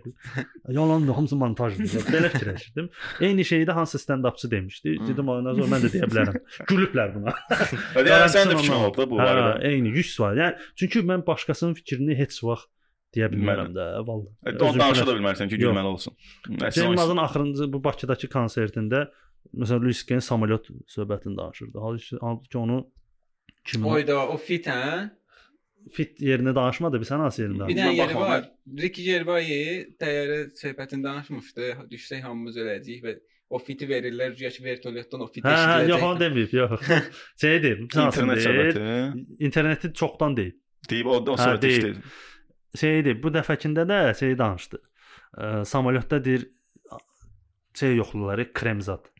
Yalan 0.68 1.04
da 1.08 1.14
hamısı 1.16 1.36
montajdır. 1.38 1.84
Belə 2.10 2.30
fikirləşirdim. 2.34 2.88
Eyni 3.20 3.44
şeyi 3.46 3.66
də 3.68 3.76
hansı 3.76 3.98
stand-upçı 4.02 4.50
demişdi. 4.50 4.96
Dedim 5.06 5.28
ondan 5.30 5.54
sonra 5.54 5.68
mən 5.76 5.84
də 5.86 5.90
deyə 5.94 6.08
bilərəm. 6.10 6.40
Gülüblər 6.70 7.12
buna. 7.14 7.34
Yəni 8.10 8.26
sən 8.34 8.50
də 8.50 8.56
fikrin 8.58 8.74
olub 8.80 8.98
da 8.98 9.06
bu 9.10 9.20
barədə. 9.22 9.52
eyni 9.70 9.94
100%. 9.94 10.40
Yəni 10.42 10.66
çünki 10.82 11.04
mən 11.12 11.22
başqasının 11.30 11.78
fikrini 11.78 12.18
heç 12.18 12.40
vaxt 12.42 12.66
deyə 13.14 13.30
bilmərəm 13.36 13.70
də, 13.76 13.86
vallahi. 14.08 14.34
E, 14.50 14.56
O 14.58 14.72
danışa 14.80 15.06
da 15.06 15.14
bilmərsən 15.20 15.52
ki, 15.52 15.62
gülməli 15.62 15.90
olsun. 15.94 16.14
Cem 16.72 16.84
Yılmazın 16.90 17.22
axırıncı 17.22 17.70
bu 17.72 17.84
Bakıdakı 17.84 18.26
konsertində 18.34 19.06
məsələn 19.54 19.84
Luis 19.86 20.04
Gen 20.06 20.18
samolyot 20.24 20.68
söhbətini 20.88 21.36
danışırdı. 21.38 21.78
Halbuki 21.80 22.16
halbuki 22.20 22.58
onu 22.58 22.78
Kim? 23.64 23.84
Oyda 23.86 24.28
o 24.28 24.36
fit 24.36 24.66
hə? 24.66 25.10
Fit 25.92 26.20
yerinə 26.22 26.54
danışmadı, 26.54 26.98
bir 27.02 27.06
sən 27.06 27.22
hansı 27.22 27.42
yerində? 27.42 27.66
Bir 27.68 27.76
dənə 27.78 27.92
yeri 27.94 28.14
baxmam, 28.14 28.28
var. 28.30 28.48
Ricky 28.78 29.04
Gervais 29.06 29.86
təyyarə 30.02 30.38
söhbətində 30.58 31.08
danışmışdı. 31.10 31.68
Düşsək 31.90 32.22
hamımız 32.26 32.58
öləcəyik 32.62 33.04
və 33.06 33.14
o 33.52 33.58
fiti 33.58 33.86
verirlər, 33.90 34.34
güya 34.38 34.50
ki 34.54 34.64
vertolyotdan 34.64 35.20
o 35.20 35.28
fit 35.28 35.44
Hə, 35.44 35.54
hə, 35.58 35.78
yox, 35.90 36.04
onu 36.06 36.20
deməyib, 36.22 36.54
yox. 36.56 36.86
Şey 37.42 37.58
deyib, 37.62 37.82
sən 37.92 38.06
İnternet 38.08 38.36
deyib. 38.38 38.46
söhbəti. 38.46 39.26
İnterneti 39.48 39.92
çoxdan 40.02 40.36
deyib. 40.36 40.58
Deyib 40.90 41.06
o 41.10 41.18
o 41.18 41.34
Hə, 41.34 41.38
söhbət 41.42 41.62
deyib. 41.66 41.76
işdir. 41.76 42.20
Şey 42.82 43.04
deyib, 43.04 43.22
bu 43.22 43.34
dəfəkində 43.34 43.86
də 43.90 44.00
şey 44.18 44.38
danışdı. 44.38 44.80
Ə, 45.36 45.64
samolyotda 45.68 46.24
deyir 46.24 46.48
şey 47.74 47.96
yoxluları 47.96 48.52
kremzat. 48.52 49.06
Hmm. 49.06 49.11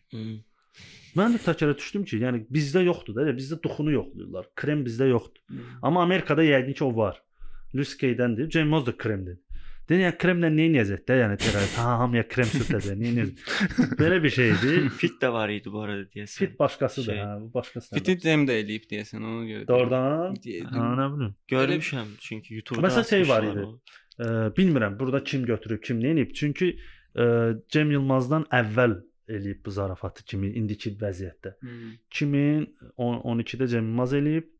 Mən 1.18 1.34
də 1.36 1.42
təkərə 1.44 1.76
düşdüm 1.76 2.06
ki, 2.08 2.22
yəni 2.22 2.46
bizdə 2.52 2.84
yoxdur 2.86 3.18
da, 3.18 3.26
bizdə 3.36 3.58
duxunu 3.64 3.92
yoxlayırlar. 3.92 4.46
Krem 4.56 4.84
bizdə 4.86 5.10
yoxdur. 5.10 5.42
Hmm. 5.50 5.66
Amma 5.84 6.02
Amerikada 6.06 6.44
yəqin 6.46 6.76
ki 6.78 6.84
o 6.86 6.92
var. 6.96 7.18
Lucy 7.76 7.98
Kay-dəndir. 8.00 8.48
James 8.52 8.86
da 8.86 8.94
kremdir. 8.96 9.38
Deyir, 9.90 10.04
yəni 10.06 10.16
kremlə 10.22 10.48
nə 10.54 10.66
edəcək 10.70 11.00
də, 11.08 11.16
yəni 11.18 11.36
terrorist. 11.42 11.74
Ha, 11.82 11.96
hamıya 12.00 12.22
krem 12.30 12.48
sürtəcək. 12.48 12.96
Nə 13.00 13.10
edəcək? 13.10 13.96
Belə 14.00 14.20
bir 14.22 14.32
şeydir. 14.32 14.86
Fit 15.00 15.16
də 15.20 15.32
var 15.34 15.50
idi 15.52 15.72
bu 15.74 15.82
arada 15.82 16.06
deyəsən. 16.14 16.36
Fit 16.38 16.54
başqasıdır, 16.60 17.08
Şey. 17.10 17.18
hə, 17.18 17.32
bu 17.42 17.48
başqası. 17.56 17.90
Fiti 17.98 18.14
dem 18.22 18.46
də 18.48 18.60
eləyib 18.62 18.86
deyəsən 18.92 19.20
ona 19.20 19.42
görə. 19.48 19.66
Doğrudan. 19.68 20.38
Ha, 20.76 20.88
nə 21.00 21.08
bilim. 21.16 21.34
Görmüşəm 21.52 22.14
çünki 22.22 22.60
YouTube-da. 22.60 22.86
Məsələn, 22.86 23.08
şey 23.10 23.28
var 23.28 23.48
idi. 23.50 23.66
Ə, 24.22 24.30
bilmirəm 24.56 24.96
burada 25.00 25.22
kim 25.26 25.44
götürüb, 25.50 25.82
kim 25.84 26.00
nə 26.04 26.14
edib. 26.14 26.32
Çünki 26.38 26.76
ə, 27.18 27.26
Cem 27.74 27.90
Yılmazdan 27.96 28.46
əvvəl 28.62 29.00
eləyib 29.38 29.62
bu 29.66 29.70
zarafatı 29.74 30.24
kimi 30.24 30.52
indiki 30.60 30.94
vəziyyətdə. 31.00 31.54
Hmm. 31.60 31.94
2012-də 32.98 33.70
Cem 33.76 33.88
Yılmaz 33.88 34.12
eləyib, 34.18 34.50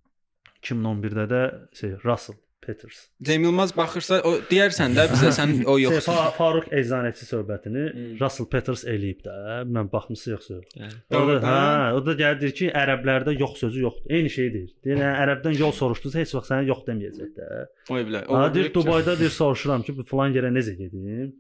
2011-də 0.63 1.29
də 1.35 1.43
şey 1.79 1.99
Russell 2.05 2.39
Peters. 2.63 2.99
Cem 3.27 3.43
Yılmaz 3.43 3.73
baxırsa 3.77 4.21
o 4.23 4.37
deyərsən 4.47 4.93
də 4.95 5.09
bizə 5.11 5.33
sən 5.35 5.51
o 5.67 5.75
Şey, 5.79 5.83
yoxdur. 5.83 6.05
Fa 6.07 6.29
Faruq 6.37 6.69
Eczanəçi 6.79 7.27
söhbətini 7.27 7.83
Hmm. 7.93 8.13
Russell 8.21 8.47
Peters 8.53 8.85
eləyib 8.87 9.25
də. 9.27 9.35
Mən 9.67 9.91
yoxsa 9.91 10.31
yox? 10.31 10.47
Bəli. 10.53 10.87
O 10.87 10.87
da, 10.87 11.17
Doğrudan. 11.17 11.49
hə, 11.49 11.93
o 11.99 12.05
da 12.07 12.15
gəldir 12.23 12.55
ki, 12.61 12.71
ərəblərdə 12.85 13.35
yox 13.41 13.59
sözü 13.65 13.83
yoxdur. 13.83 14.15
Eyni 14.15 14.31
şey 14.31 14.53
deyir. 14.55 14.71
Deyir, 14.85 14.97
yəni, 15.03 15.11
ərəbdən 15.25 15.59
yol 15.59 15.75
soruşdunuz, 15.75 16.15
heç 16.23 16.35
vaxt 16.39 16.53
sənə 16.55 16.69
yox 16.71 16.87
deməyəcək 16.87 17.33
də. 17.41 17.51
Oy 17.91 18.07
bilə. 18.07 18.23
Ha, 18.31 18.47
deyir 18.55 18.71
Dubayda 18.75 19.19
deyir 19.19 19.35
soruşuram 19.35 19.83
ki, 19.83 19.97
bu 19.99 20.07
falan 20.15 20.31
yerə 20.39 20.55
necə 20.55 20.77
gedim? 20.79 21.35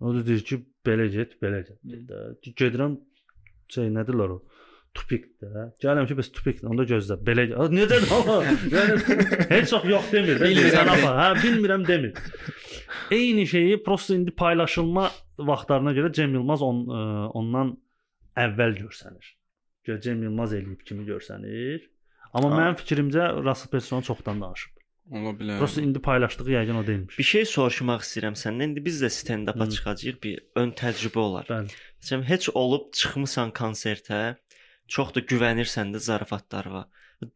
O 0.00 0.14
da 0.14 0.22
deyir 0.26 0.44
ki, 0.48 0.60
belə 0.86 1.08
get, 1.12 1.36
belə 1.42 1.60
get. 1.66 1.78
də. 2.08 2.20
Gedirəm 2.56 2.96
şey 3.72 3.90
nədirlər 3.94 4.36
o? 4.36 4.38
Tupikdə. 4.96 5.66
Gələm 5.82 6.08
ki, 6.08 6.16
bəs 6.18 6.32
tupik 6.34 6.62
onda 6.66 6.86
gözlə. 6.88 7.18
Belə 7.26 7.44
Necə 7.70 8.00
amma? 8.16 8.38
Yəni 8.74 8.96
heç 9.52 9.74
vaxt 9.76 9.90
yox 9.92 10.08
demir. 10.14 10.40
Bilmirəm 10.42 10.90
apa? 10.96 11.12
Hə, 11.18 11.28
bilmirəm 11.44 11.84
demir. 11.86 12.16
Eyni 13.14 13.46
şeyi 13.46 13.76
prosta 13.86 14.16
indi 14.16 14.34
paylaşılma 14.34 15.10
vaxtlarına 15.38 15.94
görə 15.94 16.12
Cem 16.16 16.34
Yılmaz 16.34 16.64
on, 16.66 16.82
ə, 16.88 17.04
ondan 17.38 17.76
əvvəl 18.40 18.76
görsənir. 18.80 19.36
Gör 19.86 20.02
Cem 20.02 20.24
Yılmaz 20.26 20.56
eləyib 20.58 20.82
kimi 20.88 21.06
görsənir. 21.06 21.86
Amma 22.34 22.50
mənim 22.54 22.76
fikrimcə 22.80 23.30
Russell 23.44 23.70
Peters 23.70 24.06
çoxdan 24.06 24.42
danışıb. 24.42 24.79
Ola 25.10 25.32
bilər. 25.34 25.58
Prosta 25.58 25.82
indi 25.82 25.98
paylaşdığı 26.06 26.52
yəqin 26.54 26.76
o 26.78 26.82
deyilmiş. 26.86 27.16
Bir 27.18 27.26
şey 27.26 27.44
soruşmaq 27.50 28.04
istəyirəm 28.06 28.36
səndən. 28.38 28.70
İndi 28.70 28.84
biz 28.84 29.00
də 29.02 29.10
stand-up-a 29.10 29.66
çıxacağıq, 29.74 30.18
bir 30.22 30.36
ön 30.62 30.70
təcrübə 30.78 31.18
olar. 31.18 31.48
Bəli. 31.50 31.72
Məsələn, 32.02 32.22
heç 32.28 32.46
olub 32.54 32.92
çıxmısan 33.00 33.50
konsertə, 33.56 34.20
çox 34.86 35.10
da 35.16 35.20
güvənirsən 35.32 35.90
də 35.96 35.98
zarafatlarına. 36.06 36.84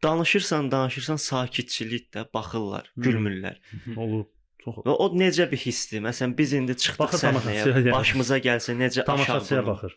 Danışırsan, 0.03 0.71
danışırsan, 0.71 1.19
sakitçilikdə 1.29 2.25
baxırlar, 2.33 2.87
Hı. 2.95 3.01
gülmürlər. 3.09 3.59
Olub. 3.97 4.31
Çox 4.63 4.79
Və 4.87 4.95
o 5.03 5.11
necə 5.13 5.45
bir 5.51 5.57
hissdir? 5.61 6.01
Məsələn, 6.01 6.37
biz 6.37 6.53
indi 6.57 6.73
çıxdıq 6.77 7.03
Baxır 7.03 7.27
səhnəyə, 7.27 7.67
yəni. 7.75 7.91
başımıza 7.93 8.39
gəlsə 8.47 8.73
necə 8.79 9.03
tamaşaçıya 9.05 9.59
aşağı 9.61 9.67
baxır. 9.67 9.93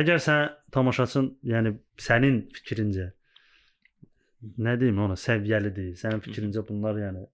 Əgər 0.00 0.18
sən 0.24 0.48
tamaşaçın, 0.72 1.28
yəni 1.52 1.76
sənin 1.98 2.40
fikrincə 2.56 3.12
nə 4.40 4.76
deyim 4.80 4.98
ona, 5.04 5.18
səviyyəlidir. 5.20 5.92
Sənin 6.00 6.22
fikrincə 6.24 6.64
bunlar 6.68 6.98
yəni 7.00 7.26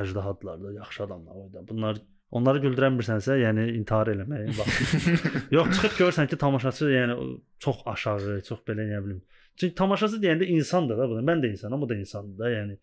əjdahadılar 0.00 0.62
da, 0.62 0.72
yaxşı 0.80 1.04
adamlar 1.04 1.38
o 1.38 1.46
da. 1.52 1.62
Bunlar 1.68 2.00
onları 2.34 2.62
güldürənmirsənsə, 2.64 3.36
yəni 3.42 3.68
intihar 3.78 4.10
eləməyə 4.14 4.56
vaxt. 4.58 5.08
Yox, 5.56 5.70
çıxıb 5.76 6.00
görsən 6.00 6.30
ki, 6.30 6.38
tamaşaçı 6.40 6.90
yəni 6.90 7.16
çox 7.62 7.84
aşağı, 7.94 8.40
çox 8.48 8.64
belə 8.68 8.88
nə 8.90 9.00
bilim. 9.04 9.22
Çünki 9.60 9.74
tamaşaçı 9.78 10.18
deyəndə 10.18 10.48
insandır 10.50 10.98
da 10.98 11.06
bu. 11.10 11.20
Mən 11.22 11.42
də 11.44 11.52
insanam, 11.54 11.82
o 11.86 11.88
da 11.88 11.94
insandır 11.94 12.38
da, 12.40 12.50
yəni. 12.50 12.78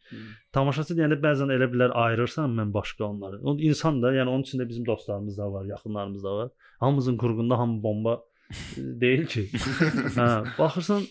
Tamaşaçı 0.55 0.95
deyəndə 0.95 1.17
bəzən 1.25 1.51
elə 1.51 1.67
bilər 1.73 1.95
ayırırsan 2.05 2.53
mən 2.59 2.71
başqa 2.73 3.09
onları. 3.09 3.41
O 3.43 3.57
insan 3.59 3.99
da, 4.03 4.13
yəni 4.15 4.31
onun 4.31 4.45
içində 4.47 4.67
bizim 4.69 4.85
dostlarımız 4.87 5.37
da 5.37 5.51
var, 5.51 5.65
yaxınlarımız 5.65 6.23
da 6.23 6.35
var. 6.37 6.51
Hamımızın 6.79 7.17
qurğunda 7.17 7.59
hamı 7.59 7.83
bomba 7.83 8.21
e, 8.51 8.85
deyil 9.03 9.25
ki. 9.25 9.49
hə, 10.19 10.29
baxırsan 10.59 11.03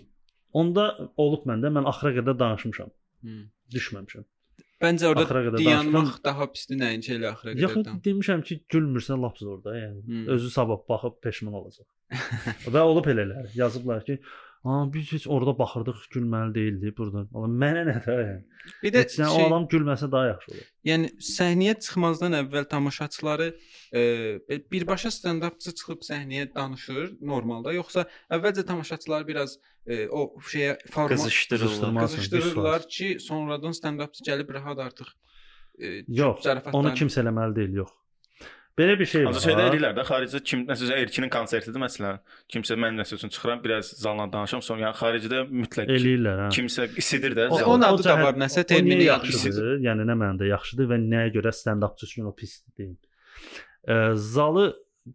onda 0.52 0.84
olub 1.16 1.46
məndə 1.48 1.70
mən 1.76 1.88
axıra 1.90 2.12
qədər 2.18 2.38
danışmışam. 2.40 2.90
Hmm. 3.22 3.48
Düşməmişəm. 3.74 4.26
Bəncə 4.80 5.08
orada 5.10 5.52
dayanmaq 5.58 6.14
daha 6.24 6.46
pisdir 6.54 6.78
nəinki 6.80 7.12
elə 7.18 7.28
axıra 7.34 7.52
qədər. 7.52 7.96
demişəm 8.06 8.42
ki, 8.48 8.62
gülmürsən 8.72 9.20
lapsız 9.22 9.48
orada, 9.54 9.74
yəni 9.76 10.00
Hmm. 10.06 10.26
özü 10.34 10.50
sabah 10.50 10.80
baxıb 10.88 11.20
peşman 11.22 11.52
olacaq. 11.60 11.86
Və 12.74 12.80
olub 12.80 13.06
elələr. 13.12 13.50
Yazıblar 13.54 14.04
ki, 14.04 14.18
"A, 14.64 14.92
biz 14.92 15.12
heç 15.12 15.26
orada 15.26 15.58
baxırdıq, 15.58 16.00
gülməli 16.14 16.54
değildi 16.54 16.92
burada." 16.98 17.26
Allah 17.34 17.52
mənə 17.62 17.84
nə 17.88 17.94
də 18.04 18.16
yəni. 18.20 18.42
Bir 18.82 18.92
də 18.92 19.02
Heç 19.04 19.14
sən 19.18 19.28
o 19.32 19.36
şey, 19.36 19.46
adam 19.46 19.64
gülməsə 19.72 20.10
daha 20.12 20.26
yaxşı 20.26 20.52
olar. 20.52 20.66
yəni 20.90 21.10
səhnəyə 21.28 21.74
çıxmazdan 21.84 22.36
əvvəl 22.42 22.66
tamaşaçıları 22.68 23.46
e, 23.94 24.02
birbaşa 24.72 25.08
stand-upçı 25.16 25.74
çıxıb 25.80 26.04
səhnəyə 26.10 26.50
danışır 26.54 27.14
normalda, 27.20 27.72
yoxsa 27.72 28.04
əvvəlcə 28.30 28.66
tamaşaçıları 28.66 29.26
biraz 29.28 29.56
e, 29.86 30.08
o 30.08 30.26
şeyə 30.52 30.76
forma 30.90 31.08
qızışdırırlar. 31.16 32.02
Qızışdırırlar 32.04 32.88
ki, 32.88 33.16
sonradan 33.20 33.72
stand-upçı 33.80 34.28
gəlib 34.28 34.52
rahat 34.54 34.78
artıq 34.78 35.08
e, 35.80 36.04
Yox, 36.08 36.44
onu 36.72 36.92
kimsə 37.00 37.24
eləməli 37.24 37.56
deyil, 37.56 37.74
yox. 37.84 37.96
Belə 38.80 38.96
bir 38.98 39.08
şey 39.12 39.24
var. 39.24 39.30
Ancaq 39.34 39.44
şeydə 39.44 39.64
eləyirlər 39.68 39.94
də 39.98 40.04
xaricdə 40.08 40.40
kim 40.50 40.62
nəsə 40.68 40.90
Erkinin 40.96 41.32
konsertidir 41.32 41.82
məsələn. 41.82 42.20
Kimsə 42.52 42.76
mən 42.80 42.96
nəsə 43.00 43.18
üçün 43.18 43.32
çıxıram, 43.34 43.62
biraz 43.64 43.90
zalla 44.00 44.26
danışım, 44.32 44.62
sonra 44.64 44.86
yəni 44.86 44.98
xaricdə 45.00 45.42
mütləq 45.62 45.92
eləyirlər, 45.96 46.44
hə. 46.46 46.50
kimsə 46.56 46.86
isidir 47.02 47.36
də. 47.38 47.48
O- 47.52 47.60
onun 47.74 47.86
o 47.86 47.94
adı 47.94 48.06
da 48.08 48.16
var, 48.22 48.38
nəsə 48.40 48.64
termini 48.70 49.08
yaxşıdır. 49.10 49.72
Yəni 49.84 50.06
nə 50.08 50.16
mənada 50.22 50.48
yaxşıdır 50.48 50.92
və 50.94 51.00
nəyə 51.04 51.34
görə 51.36 51.52
stand-upçı 51.60 52.08
üçün 52.08 52.30
o 52.30 52.34
pisdir 52.36 52.72
deyim. 52.78 52.96
Ə, 53.84 53.98
zalı 54.16 54.70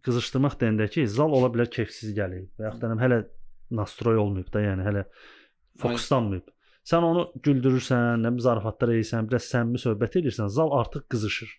qızışdırmaq 0.06 0.60
deyəndə 0.62 0.89
ki, 0.91 1.08
zal 1.10 1.34
ola 1.38 1.49
bilər 1.54 1.71
keyfsiz 1.73 2.13
gəlir 2.17 2.45
və 2.60 2.69
yaxud 2.69 2.86
da 2.86 2.99
hələ 3.01 3.23
nastroy 3.73 4.17
olmayıb 4.21 4.51
da, 4.54 4.62
yəni 4.62 4.86
hələ 4.86 5.06
fokuslanmayıb. 5.82 6.51
Sən 6.86 7.06
onu 7.06 7.30
güldürürsən, 7.45 8.21
nə 8.21 8.32
zarafatlar 8.45 8.93
edirsən, 8.93 9.25
biraz 9.30 9.47
səmimi 9.49 9.82
söhbət 9.82 10.19
edirsən, 10.21 10.51
zal 10.54 10.73
artıq 10.80 11.08
qızışır. 11.10 11.49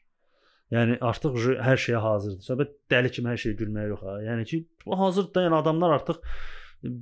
Yəni 0.74 0.96
artıq 1.04 1.36
hər 1.62 1.78
şeyə 1.78 2.00
hazırdır. 2.02 2.42
Söhbət 2.42 2.72
dəli 2.90 3.10
kimi 3.14 3.30
hər 3.30 3.38
şeyə 3.42 3.58
gülməyə 3.60 3.90
yox 3.92 4.00
ha. 4.02 4.16
Yəni 4.24 4.46
ki, 4.50 4.58
hazırdır 5.02 5.34
da, 5.36 5.44
yəni 5.46 5.58
adamlar 5.60 5.94
artıq 6.00 6.18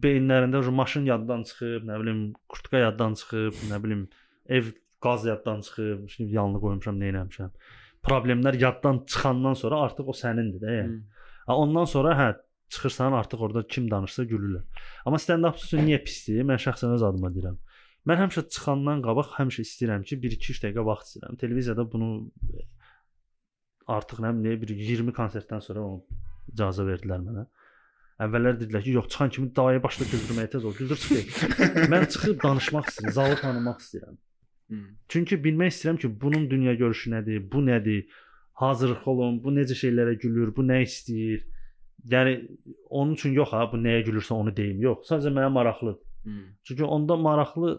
beyinlərində 0.05 0.61
maşın 0.81 1.09
yaddan 1.09 1.47
çıxıb, 1.49 1.87
nə 1.89 1.97
bilim, 2.03 2.21
kurtka 2.49 2.83
yaddan 2.83 3.17
çıxıb, 3.21 3.63
nə 3.71 3.81
bilim, 3.85 4.07
ev 4.53 4.71
qaz 5.05 5.25
yaddan 5.29 5.65
çıxıb, 5.65 6.05
şimdi 6.13 6.37
yanlış 6.37 6.63
qoymuşam, 6.65 7.01
nə 7.01 7.11
etmişəm. 7.23 7.55
Problemlər 8.05 8.61
yaddan 8.61 9.05
çıxandan 9.09 9.57
sonra 9.57 9.81
artıq 9.89 10.13
o 10.13 10.17
sənindir 10.17 10.61
də, 10.61 10.77
yəni. 10.81 11.01
Ha, 11.47 11.57
ondan 11.57 11.89
sonra 11.89 12.13
hə 12.21 12.29
çıxırsan 12.75 13.17
artıq 13.17 13.41
orada 13.49 13.67
kim 13.67 13.89
danışsa 13.91 14.25
gülürlər. 14.29 14.65
Amma 15.07 15.21
stand-up 15.21 15.57
üçün 15.61 15.85
niyə 15.89 16.03
pisdir? 16.05 16.45
Mən 16.49 16.61
şəxsən 16.61 16.95
öz 16.97 17.05
adıma 17.09 17.33
deyirəm. 17.33 17.57
Mən 18.09 18.21
həmişə 18.21 18.45
çıxandan 18.53 19.01
qabaq 19.05 19.37
həmişə 19.39 19.65
istəyirəm 19.65 20.05
ki, 20.09 20.19
1-2-3 20.21 20.63
dəqiqə 20.65 20.85
vaxt 20.85 21.11
istəyirəm. 21.11 21.39
Televiziyada 21.41 21.85
bunu 21.93 22.11
artıq 23.91 24.23
nə 24.25 24.33
bilim 24.37 24.61
bir 24.63 24.73
20 24.75 25.15
konsertdən 25.17 25.63
sonra 25.65 25.85
onu 25.85 26.03
icazə 26.53 26.87
verdilər 26.87 27.23
mənə. 27.25 27.47
Əvvəllər 28.25 28.59
dedilər 28.61 28.85
ki, 28.85 28.93
yox 28.95 29.09
çıxan 29.11 29.33
kimi 29.35 29.49
davaya 29.57 29.81
başla 29.83 30.07
güldürməyə 30.07 30.51
tez 30.53 30.65
ol, 30.65 30.75
güldür 30.79 31.01
çıxır. 31.03 31.49
mən 31.93 32.07
çıxıb 32.15 32.37
danışmaq 32.45 32.91
istəyirəm, 32.93 33.15
zalı 33.17 33.39
tanımaq 33.41 33.81
istəyirəm. 33.83 34.21
Hmm. 34.71 34.85
Çünki 35.11 35.41
bilmək 35.47 35.75
istəyirəm 35.75 35.99
ki, 36.05 36.13
bunun 36.21 36.47
dünya 36.51 36.75
görüşü 36.79 37.11
nədir, 37.17 37.43
bu 37.53 37.65
nədir? 37.67 38.07
Hazırlıq 38.63 39.09
olun, 39.11 39.41
bu 39.43 39.51
necə 39.57 39.75
şeylərə 39.75 40.15
gülür, 40.23 40.55
bu 40.55 40.63
nə 40.63 40.79
istəyir? 40.85 41.43
Yəni 42.11 42.37
onun 42.87 43.17
üçün 43.19 43.35
yox 43.35 43.51
ha, 43.57 43.65
bu 43.73 43.81
nəyə 43.83 44.05
gülürsə 44.07 44.37
onu 44.37 44.55
deyim. 44.55 44.79
Yox, 44.85 45.09
sadəcə 45.11 45.35
mənə 45.35 45.51
maraqlıdır. 45.57 45.99
Hmm. 46.25 46.45
Çünki 46.65 46.85
onda 46.85 47.17
maraqlı 47.21 47.75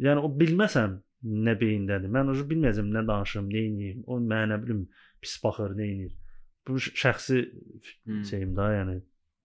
yəni 0.00 0.24
o 0.24 0.32
bilməsəm 0.40 0.96
nə 1.24 1.54
beyindədir. 1.60 2.12
Mən 2.12 2.32
o 2.32 2.34
bilməyəcəm 2.52 2.90
nə 2.94 3.04
danışım, 3.08 3.48
nə 3.52 3.62
edeyim. 3.68 4.02
O 4.06 4.18
mənə 4.20 4.54
nə 4.54 4.60
bilim 4.62 4.82
pis 5.20 5.36
baxır, 5.42 5.74
nə 5.78 5.88
edir. 5.94 6.14
Bu 6.66 6.76
şəxsi 6.80 7.40
Hmm. 8.06 8.22
şeyim 8.24 8.54
də, 8.56 8.66
yəni 8.78 8.96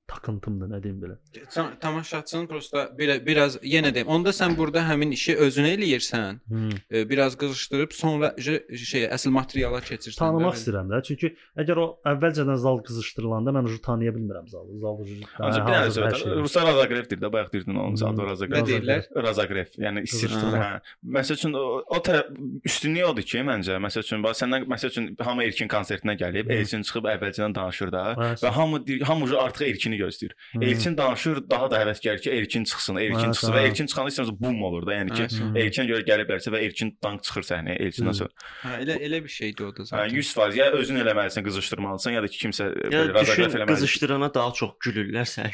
takıntımdır, 0.07 0.67
nə 0.75 0.79
deyim 0.83 0.99
belə. 1.01 1.15
Ta- 1.53 1.71
Tamaşaçının 1.81 2.47
prosta 2.47 2.83
belə 2.99 3.17
biraz 3.25 3.55
yenə 3.63 3.93
deyim. 3.95 4.07
Onda 4.07 4.29
sən 4.35 4.55
burada 4.57 4.83
həmin 4.89 5.11
işi 5.15 5.35
özünə 5.35 5.71
eləyirsən, 5.77 6.39
Hmm. 6.47 6.69
e, 6.91 7.09
biraz 7.09 7.35
qızışdırıb 7.37 7.91
sonra 7.93 8.33
şey 8.39 9.05
əsl 9.15 9.29
materiala 9.29 9.79
keçirsən. 9.79 10.19
Tanımaq 10.19 10.55
istəyirəm 10.59 10.91
də. 10.93 11.01
Çünki 11.07 11.31
əgər 11.57 11.77
o 11.81 11.87
əvvəlcədən 12.05 12.57
zal 12.65 12.77
qızışdırılanda 12.87 13.49
mən 13.57 13.69
onu 13.69 13.81
tanıya 13.81 14.11
bilmirəm 14.15 14.47
zalı. 14.49 14.79
Zal 14.79 14.95
Ancaq 15.39 15.65
bir 15.67 15.73
dənə 15.73 15.91
söhbət. 15.97 16.25
Ruslar 16.41 16.65
Razaqrevdir 16.69 17.19
də, 17.21 17.31
bayaq 17.33 17.51
deyirdin 17.53 17.75
onun 17.75 17.95
zadı 17.95 18.21
Nə 18.21 18.29
Razaqrev. 18.29 18.67
deyirlər? 18.69 19.07
Razaqrev, 19.27 19.67
yəni 19.85 20.03
istir. 20.03 20.29
Qızışdırma. 20.29 20.63
Hə. 20.65 20.81
Məsəl 21.17 21.33
üçün 21.39 21.53
o, 21.53 21.65
o 21.87 21.97
tərəf 22.07 22.29
üstünlüyü 22.65 23.05
odur 23.09 23.23
ki, 23.31 23.37
məncə, 23.49 23.77
məsəl 23.87 24.05
üçün 24.05 24.23
bax 24.23 24.41
səndən 24.43 24.65
məsəl 24.69 24.89
üçün 24.93 25.09
hamı 25.19 25.43
Erkin 25.49 25.67
konsertinə 25.71 26.15
gəlib. 26.19 26.49
Elçin 26.51 26.81
çıxıb 26.87 27.05
əvvəlcədən 27.15 27.55
danışır 27.55 27.91
da 27.91 28.03
və 28.43 28.49
hamı 28.57 28.81
hamı 29.09 29.25
ucu 29.25 29.39
artıq 29.41 29.65
Erkini 29.95 30.01
gözləyir. 30.03 30.33
Elçin 30.61 30.97
danışır, 30.97 31.39
daha 31.49 31.69
da 31.71 31.79
həvəskar 31.83 32.19
ki, 32.21 32.29
Erkin 32.31 32.63
çıxsın, 32.67 32.97
Erkin 33.01 33.15
Hə, 33.15 33.33
çıxsın 33.33 33.51
hə. 33.51 33.55
və 33.55 33.61
Erkin 33.69 33.87
çıxanda 33.91 34.11
istəməsə 34.13 34.35
bum 34.39 34.63
olur 34.67 34.85
da, 34.87 34.93
yəni 34.97 35.15
ki, 35.15 35.25
Hə, 35.31 35.49
Erkinə 35.63 35.85
görə 35.91 36.05
gəliblərsə 36.09 36.53
və 36.53 36.61
Erkin 36.65 36.91
dank 37.03 37.23
çıxır 37.23 37.47
səhnəyə, 37.49 37.77
Elçindən 37.85 38.13
Hı. 38.13 38.19
sonra. 38.19 38.47
Hə, 38.63 38.73
elə 38.83 38.97
elə 39.07 39.21
bir 39.25 39.33
şeydir 39.35 39.65
o 39.65 39.71
da 39.75 39.83
Hə, 39.83 39.87
zaten. 39.91 40.15
100% 40.15 40.59
ya 40.59 40.69
özün 40.79 41.01
eləməlisən, 41.03 41.45
qızışdırmalısan 41.47 42.15
ya 42.17 42.23
da 42.23 42.27
ki, 42.27 42.39
kimsə 42.45 42.63
Ya 42.65 42.89
belə 42.91 42.91
düşün 42.91 43.13
Razaqrev 43.15 43.45
eləməlidir. 43.49 43.73
qızışdırana 43.73 44.33
daha 44.33 44.51
çox 44.61 44.71
gülürlər 44.85 45.29
sən. 45.29 45.51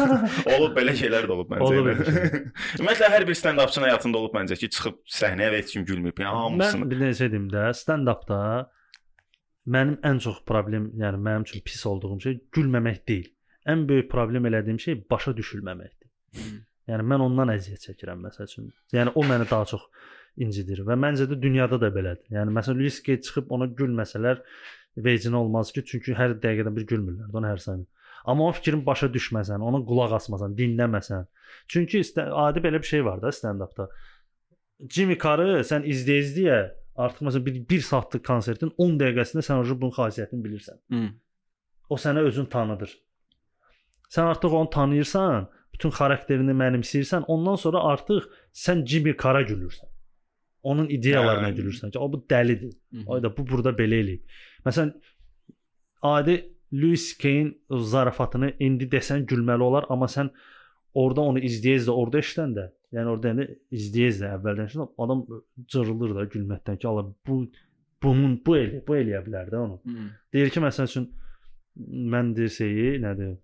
Olub 0.56 0.76
belə 0.76 0.94
şeylər 0.98 1.28
də 1.28 1.36
olub 1.36 1.50
məncə. 1.52 1.68
Olub. 1.70 2.06
Ümumiyyətlə 2.80 3.10
hər 3.12 3.26
bir 3.28 3.38
stand-upçının 3.38 3.88
həyatında 3.90 4.16
olub 4.22 4.34
məncə 4.36 4.56
ki, 4.60 4.70
çıxıb 4.76 4.98
səhnəyə 5.18 5.52
və 5.54 5.60
heç 5.62 5.76
kim 5.76 5.84
gülməyib. 5.88 6.18
Yəni 6.22 6.42
hamısını. 6.42 6.82
Mən 6.84 6.90
bir 6.90 7.02
necə 7.06 7.30
deyim 7.32 7.48
də, 7.52 7.68
stand-upda 7.76 8.40
mənim 9.66 9.96
ən 10.06 10.20
çox 10.22 10.42
problem, 10.46 10.90
yəni 11.00 11.18
mənim 11.22 11.46
üçün 11.48 11.62
pis 11.66 11.80
olduğum 11.90 12.20
şey 12.22 12.36
gülməmək 12.54 13.00
deyil. 13.08 13.30
Ən 13.66 13.86
böyük 13.88 14.10
problem 14.10 14.46
elədiyim 14.50 14.78
şey 14.82 15.00
başa 15.10 15.34
düşülməməkdir. 15.36 16.10
Hmm. 16.36 16.60
Yəni 16.90 17.06
mən 17.12 17.24
ondan 17.24 17.50
əziyyət 17.56 17.88
çəkirəm 17.88 18.22
məsəl 18.28 18.46
üçün. 18.46 18.70
Yəni 18.94 19.14
o 19.18 19.24
məni 19.26 19.48
daha 19.50 19.66
çox 19.72 19.88
incidir 20.42 20.84
və 20.86 20.94
məncə 21.00 21.26
də 21.30 21.38
dünyada 21.42 21.80
da 21.82 21.90
belədir. 21.92 22.28
Yəni 22.36 22.54
məsələn 22.54 22.78
Louis 22.78 23.00
Gay 23.02 23.18
çıxıb 23.26 23.50
ona 23.56 23.66
gülməsələr 23.78 24.42
vecinə 25.06 25.40
olmaz 25.40 25.72
ki, 25.74 25.82
çünki 25.90 26.14
hər 26.16 26.36
dəqiqədə 26.42 26.72
bir 26.76 26.86
gülmürlər 26.92 27.32
də 27.32 27.40
ona 27.40 27.52
hər 27.52 27.62
saniyə. 27.64 27.88
Amma 28.26 28.48
o 28.48 28.52
fikrin 28.54 28.82
başa 28.86 29.06
düşməsən, 29.14 29.62
ona 29.62 29.82
qulaq 29.86 30.16
asmasan, 30.16 30.54
dinləməsən. 30.58 31.26
Çünki 31.70 32.02
adi 32.18 32.62
belə 32.64 32.80
bir 32.82 32.90
şey 32.90 33.04
var 33.06 33.20
da 33.22 33.30
stand-upda. 33.34 33.86
Jimmy 34.92 35.16
Carrı 35.18 35.62
sən 35.66 35.86
izləyə-izləyə 35.86 36.58
artıq 37.06 37.28
məsələn 37.28 37.46
bir 37.46 37.60
1 37.70 37.84
saatlıq 37.90 38.24
konsertin 38.26 38.72
10 38.78 38.98
dəqiqəsində 39.02 39.44
sən 39.46 39.62
o 39.62 39.78
bunun 39.80 39.94
xasiyyətini 39.94 40.42
bilirsən. 40.46 40.80
Hı. 40.92 41.02
O 41.90 41.98
sənə 42.02 42.24
özün 42.26 42.48
tanıdır. 42.50 42.92
Sən 44.12 44.30
artıq 44.32 44.54
onu 44.54 44.70
tanıyırsan, 44.70 45.48
bütün 45.74 45.92
xarakterini 45.92 46.54
mənimsəyirsən, 46.56 47.26
ondan 47.28 47.56
sonra 47.60 47.82
artıq 47.92 48.26
sən 48.54 48.84
Jimmy 48.86 49.16
Carra 49.22 49.42
gülürsən. 49.42 49.88
Onun 50.62 50.88
ideyalarına 50.88 51.50
Hə. 51.50 51.56
gülürsən 51.58 51.92
ki, 51.92 51.98
o 51.98 52.12
bu 52.12 52.24
dəlidir. 52.30 52.72
Hı. 52.92 53.04
Ay 53.12 53.22
da 53.22 53.30
bu 53.36 53.46
burada 53.46 53.70
belə 53.76 54.00
eləyib. 54.02 54.38
Məsələn 54.66 54.94
adi 56.02 56.36
Louis 56.72 57.18
Kane 57.18 57.54
zarafatını 57.70 58.52
indi 58.60 58.88
desən 58.90 59.26
gülməli 59.30 59.62
olar, 59.62 59.86
amma 59.88 60.08
sən 60.10 60.32
orada 60.94 61.20
onu 61.30 61.42
izləyə-izlə 61.44 61.92
orada 61.92 62.22
işləndə, 62.24 62.66
yəni 62.96 63.12
orada 63.12 63.32
yəni 63.32 63.46
izləyə-izlə 63.78 64.32
əvvəldən 64.38 64.70
işləndə 64.72 65.04
adam 65.04 65.22
cırılır 65.74 66.16
da 66.16 66.24
gülməkdən 66.32 66.80
ki, 66.80 66.88
Allah 66.88 67.12
bu 67.28 67.38
bunun 68.02 68.38
bu 68.46 68.56
elə, 68.58 68.80
bu 68.86 68.96
eləyə 68.96 69.22
bilər 69.26 69.52
də 69.52 69.60
onu. 69.60 69.78
Hı. 69.84 70.08
Deyir 70.34 70.50
ki, 70.54 70.62
məsəl 70.64 70.90
üçün 70.90 71.10
mən 72.14 72.32
deyir 72.36 72.52
şeyi, 72.56 72.96
nədir? 73.04 73.36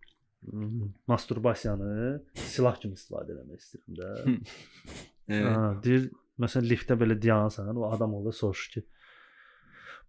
Masturbasiyanı 1.07 2.23
silah 2.35 2.79
kimi 2.81 2.99
istifadə 2.99 3.37
etmək 3.37 3.63
istəyirəm 3.63 3.99
də. 3.99 4.39
Evet. 5.29 5.47
Ha, 5.47 5.69
deyir, 5.85 6.09
məsələn 6.43 6.67
liftdə 6.73 6.97
belə 6.99 7.17
dayansan, 7.23 7.71
o 7.77 7.91
adam 7.93 8.17
orada 8.19 8.33
soruşur 8.35 8.73
ki, 8.75 8.83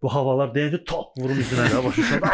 bu 0.02 0.10
havalar 0.12 0.50
deyəndə 0.56 0.82
top 0.84 1.14
vurum 1.20 1.38
üzünə 1.40 1.68
də 1.72 1.82
başlayır. 1.86 2.24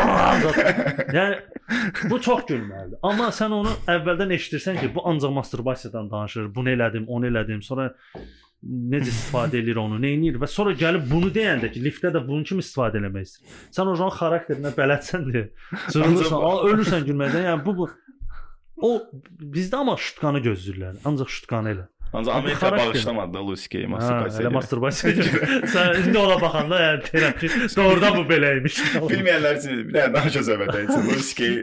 yəni 1.14 2.10
bu 2.10 2.20
çox 2.24 2.46
gülməlidir. 2.48 2.98
Amma 3.06 3.28
sən 3.36 3.52
onu 3.54 3.74
əvvəldən 3.94 4.32
eşidirsən 4.38 4.80
ki, 4.80 4.92
bu 4.94 5.04
ancaq 5.08 5.34
masturbasiyadan 5.36 6.10
danışır. 6.10 6.48
Bunu 6.54 6.72
elədim, 6.72 7.06
onu 7.06 7.28
elədim. 7.30 7.62
Sonra 7.62 7.92
necə 8.62 9.08
istifadə 9.08 9.60
edir 9.62 9.78
onu, 9.80 9.96
nə 10.00 10.12
edir 10.18 10.40
və 10.40 10.48
sonra 10.50 10.74
gəlib 10.76 11.06
bunu 11.10 11.30
deyəndə 11.32 11.70
ki, 11.72 11.80
liftdə 11.84 12.12
də 12.12 12.20
bunun 12.26 12.44
kimi 12.44 12.64
istifadə 12.64 13.00
eləmək 13.00 13.28
istəyir. 13.28 13.54
Sən 13.76 13.88
o 13.88 13.94
jan 13.96 14.12
xarakterinə 14.16 14.72
bələdsən 14.76 15.24
deyə. 15.30 15.46
Cırılırsan, 15.94 16.44
ölürsən 16.68 17.06
gülməkdən. 17.08 17.46
Yəni 17.48 17.64
bu 17.64 17.76
bu 17.78 17.88
o 18.80 18.90
bizdə 19.56 19.80
amma 19.80 19.96
şutkanı 20.00 20.44
gözləyirlər. 20.44 21.00
Ancaq 21.08 21.32
şutkanı 21.32 21.74
elə. 21.74 21.88
Ancaq 22.12 22.34
Amerika 22.36 22.72
bağışlamadı 22.76 23.34
da 23.34 23.46
Louis 23.46 23.68
Gay 23.68 23.86
masturbasiya. 23.86 24.42
elə 24.42 24.52
masturbasiya. 24.52 25.12
Sən 25.74 26.00
indi 26.00 26.18
ona 26.18 26.36
baxanda 26.42 26.78
yəni 26.82 27.02
deyirəm 27.06 27.36
ki, 27.38 27.50
doğrudan 27.76 28.16
bu 28.18 28.24
belə 28.32 28.50
imiş. 28.58 28.78
Bilməyənlər 29.12 29.58
üçün 29.60 29.76
bir 29.88 29.94
dənə 29.94 30.14
daha 30.16 30.32
söhbət 30.34 30.74
etsin. 30.80 31.06
Louis 31.10 31.30
Gay 31.38 31.54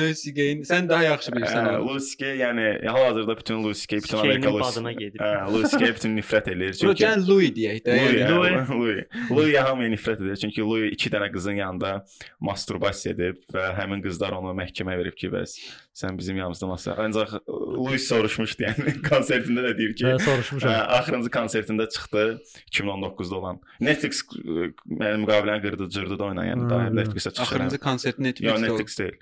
Louis 0.00 0.24
Gay 0.38 0.56
sən 0.70 0.88
daha 0.90 1.02
yaxşı 1.06 1.34
bilirsən. 1.36 1.68
Louis 1.86 2.08
Gay 2.18 2.34
yəni 2.42 2.66
hal-hazırda 2.88 3.38
bütün 3.38 3.62
Louis 3.64 3.86
Gay 3.86 4.02
bütün 4.02 4.18
Amerika. 4.18 4.50
Hə, 4.50 5.30
Louis 5.54 5.78
Gay 5.78 5.94
bütün 5.94 6.18
nifrət 6.18 6.50
eləyir 6.56 6.74
çünki 6.82 7.04
gəlin 7.04 7.26
Louis 7.30 7.54
deyək 7.60 7.80
də. 7.86 7.96
Louis. 8.02 8.26
Louis, 8.30 8.70
Louis. 8.70 8.74
Louis, 8.76 9.04
Louis 9.30 9.56
hamıya 9.62 9.94
nifrət 9.94 10.24
edir 10.26 10.36
çünki 10.42 10.66
Louis 10.66 10.92
iki 10.98 11.10
dənə 11.14 11.30
qızın 11.32 11.62
yanında 11.62 11.94
masturbasiya 12.40 13.14
edib 13.14 13.38
və 13.54 13.70
həmin 13.78 14.02
qızlar 14.04 14.34
onu 14.40 14.50
məhkəməyə 14.58 14.98
verib 15.04 15.14
ki, 15.18 15.30
bəs 15.30 15.56
sən 15.96 16.18
bizim 16.18 16.36
yanımızda 16.36 16.66
mastur. 16.68 16.98
Ancaq 17.00 17.30
Louis 17.48 18.08
soruşmuşdu 18.08 18.66
yəni 18.66 18.96
konsertində 19.10 19.62
də 19.64 19.72
deyir 19.78 19.94
ki, 19.96 20.04
Hə, 20.04 20.18
soruşmuşam. 20.24 20.74
axırıncı 20.98 21.30
konsertində 21.38 21.88
çıxdı 21.94 22.24
2019-da 22.72 23.36
olan. 23.40 23.60
Netflix 23.80 24.20
ə, 24.36 24.72
mənim 24.86 25.24
müqaviləni 25.24 25.62
qırdı, 25.64 25.88
cırdı 25.96 26.18
da 26.18 26.28
oynayan, 26.30 26.52
yəni 26.52 26.68
daha 26.70 26.82
bilmirəm. 26.90 27.00
Netflix-ə 27.00 27.32
çıxır. 27.32 27.42
Axırıncı 27.46 27.78
konsert 27.78 28.18
Yox, 28.18 28.28
Netflixdə. 28.28 28.52
oldu. 28.52 28.62
Netflix 28.68 28.98
deyil. 28.98 29.18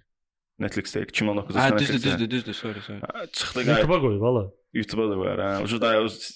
Netflix 0.58 0.94
deyil. 0.94 1.06
2019-da 1.06 1.58
Hə, 1.58 1.78
düzdür, 1.78 2.02
düzdür, 2.02 2.30
düzdür. 2.30 2.54
Sorry, 2.54 2.80
sorry. 2.87 3.00
Çıxdı 3.32 3.64
qayıt. 3.64 3.78
YouTube-a 3.78 4.00
qoyub 4.00 4.20
valla. 4.20 4.44
YouTube-da 4.74 5.10
da 5.10 5.18
var. 5.18 5.38
Hə, 5.38 5.62
ucu 5.64 5.80
da 5.80 5.90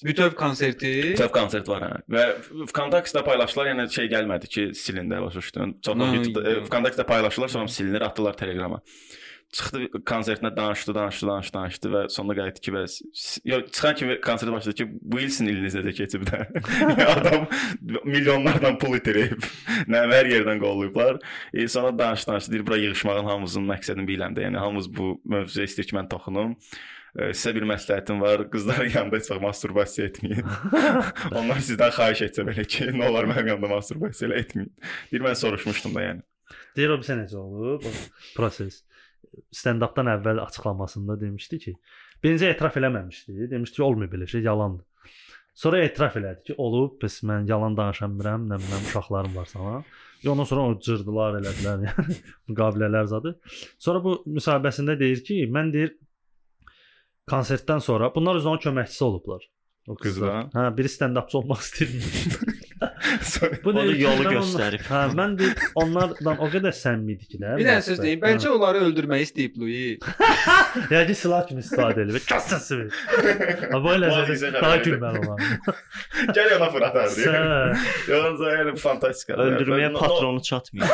Bütöv 0.05 0.35
konserti. 0.38 1.14
Töv 1.18 1.29
konsert 1.35 1.68
var 1.68 1.83
hə. 1.83 1.92
Və 2.14 2.24
Vkontakte 2.70 3.22
paylaşdılar, 3.27 3.72
yəni 3.72 3.87
şey 3.90 4.07
gəlmədi 4.14 4.46
ki, 4.55 4.70
silindi 4.74 5.20
başa 5.22 5.38
düşdün. 5.38 5.79
Çox 5.83 5.96
Hı, 5.96 6.14
YouTube 6.16 6.40
hı. 6.46 6.61
Vkontakte 6.66 7.07
paylaşdılar, 7.07 7.48
sonra 7.48 7.68
silinir, 7.68 8.01
atdılar 8.01 8.37
Telegrama. 8.37 8.83
Çıxdı 9.53 9.79
konsertinə 10.05 10.57
danışdı, 10.57 10.95
danışdı, 10.95 11.27
danışdı, 11.27 11.55
danışdı 11.55 11.91
və 11.93 12.01
sonunda 12.13 12.35
qayıtdı 12.37 12.61
ki, 12.61 12.73
bəs 12.75 12.97
yox, 13.49 13.71
çıxan 13.73 13.95
kimi 13.97 14.21
konsert 14.21 14.53
başladı 14.53 14.75
ki, 14.77 14.87
Wilson 15.15 15.49
ilinizə 15.49 15.81
də 15.87 15.95
keçib 15.97 16.27
də. 16.29 16.43
Adam 17.15 17.47
milyonlardan 18.05 18.77
pul 18.83 18.99
itirib. 18.99 19.47
Nə 19.89 20.05
hər 20.13 20.29
yerdən 20.35 20.61
qollayıblar. 20.61 21.23
E, 21.55 21.65
sonra 21.69 21.95
danışdı, 21.99 22.33
danışdı. 22.33 22.53
Deyir, 22.53 22.67
bura 22.67 22.77
yığışmağın 22.77 23.25
hamımızın 23.25 23.73
məqsədini 23.73 24.05
bilirəm 24.11 24.37
də. 24.37 24.45
Yəni 24.51 24.61
hamımız 24.61 24.93
bu 24.99 25.15
mövzuya 25.25 25.65
istəyir 25.71 25.89
ki, 25.89 25.97
mən 25.97 26.13
toxunum. 26.13 26.53
E, 27.17 27.31
sizə 27.33 27.55
bir 27.57 27.65
məsləhətim 27.73 28.21
var. 28.21 28.45
Qızların 28.53 28.93
yanında 28.99 29.17
heç 29.17 29.31
vaxt 29.33 29.47
masturbasiya 29.47 30.11
etməyin. 30.11 30.45
Onlar 31.41 31.65
sizdən 31.65 31.95
xahiş 31.97 32.27
etsə 32.29 32.45
belə 32.51 32.69
ki, 32.69 32.91
nə 32.93 33.09
olar 33.09 33.33
mənim 33.33 33.55
yanımda 33.55 33.73
masturbasiya 33.79 34.29
elə 34.29 34.43
etməyin. 34.45 34.75
Deyir 35.09 35.25
mən 35.25 35.41
soruşmuşdum 35.41 35.97
da 35.97 36.05
yəni. 36.05 36.27
Deyir 36.77 36.93
o 36.93 37.01
bir 37.01 37.09
sənə 37.09 37.25
necə 37.25 37.41
olub 37.41 37.89
o 37.89 37.95
proses. 38.37 38.83
Stand-updan 39.55 40.11
əvvəl 40.14 40.43
açıqlamasında 40.45 41.21
demişdi 41.21 41.59
ki, 41.64 41.75
birinci 42.25 42.47
etiraf 42.47 42.77
eləməmişdi. 42.81 43.51
Demişdi 43.51 43.77
ki, 43.77 43.83
olmuyor 43.83 44.12
belə 44.12 44.27
şey, 44.27 44.43
yalandır. 44.43 44.87
Sonra 45.59 45.81
etiraf 45.83 46.17
elədi 46.21 46.45
ki, 46.47 46.55
olub, 46.62 46.99
bəs 47.03 47.21
mən 47.27 47.49
yalan 47.51 47.77
danışa 47.77 48.07
bilmirəm, 48.07 48.45
nə 48.51 48.61
bilim 48.62 48.85
uşaqlarım 48.91 49.37
var 49.37 49.49
sana. 49.51 49.81
Və 50.23 50.31
ondan 50.31 50.47
sonra 50.51 50.67
o 50.69 50.77
cırdılar 50.87 51.41
elədilər, 51.41 51.83
yəni 51.88 52.19
müqavilələr 52.51 53.09
zadı. 53.11 53.35
Sonra 53.79 54.03
bu 54.05 54.14
müsahibəsində 54.38 54.99
deyir 55.01 55.25
ki, 55.27 55.41
mən 55.55 55.73
deyir 55.75 55.97
konsertdən 57.31 57.83
sonra 57.85 58.12
bunlar 58.14 58.38
özünün 58.38 58.62
köməkçisi 58.69 59.05
olublar. 59.05 59.51
O 59.88 59.97
qızlar. 59.97 60.45
Qızlar? 60.45 60.55
Hə, 60.55 60.71
biri 60.79 60.95
stand-upçı 60.95 61.38
olmaq 61.43 61.67
istəyirmiş. 61.67 62.55
Sonra 63.33 63.59
Bu 63.64 63.70
Onu 63.70 63.83
deyir 63.83 63.94
ki, 63.96 64.02
yolu 64.02 64.14
mən 64.14 64.26
onlar- 64.26 64.37
göstərib. 64.38 64.83
Hə, 64.92 65.00
mən 65.18 65.37
deyir 65.38 65.54
onlardan 65.83 66.37
o 66.44 66.48
qədər 66.52 66.74
səmimi 66.78 67.16
idi 67.16 67.24
ki, 67.33 67.38
də. 67.42 67.54
Bir 67.59 67.64
dənə 67.68 67.83
söz 67.87 67.98
deyim. 68.02 68.20
Bəlkə 68.22 68.48
onları 68.54 68.78
öldürmək 68.88 69.24
istəyib 69.26 69.57
Louis. 69.62 69.98
Yəni 70.94 71.14
silah 71.18 71.42
kimi 71.48 71.61
istifadə 71.64 72.04
edir. 72.07 72.20
Kasası. 72.28 72.81
Ha 73.72 73.81
bu 73.83 73.94
elə 73.96 74.12
Vay, 74.12 74.24
bizə 74.31 74.52
daha 74.54 74.76
xəbər 74.76 74.85
gülməli 74.87 75.18
olan. 75.26 75.38
gəl 76.37 76.48
yana 76.54 76.68
fıratardı. 76.74 77.16
Sə- 77.24 78.12
Yox, 78.12 78.46
yəni 78.54 78.76
fantastik. 78.85 79.35
Öldürməyə 79.48 79.92
patronu 79.98 80.42
çatmıyor. 80.42 80.88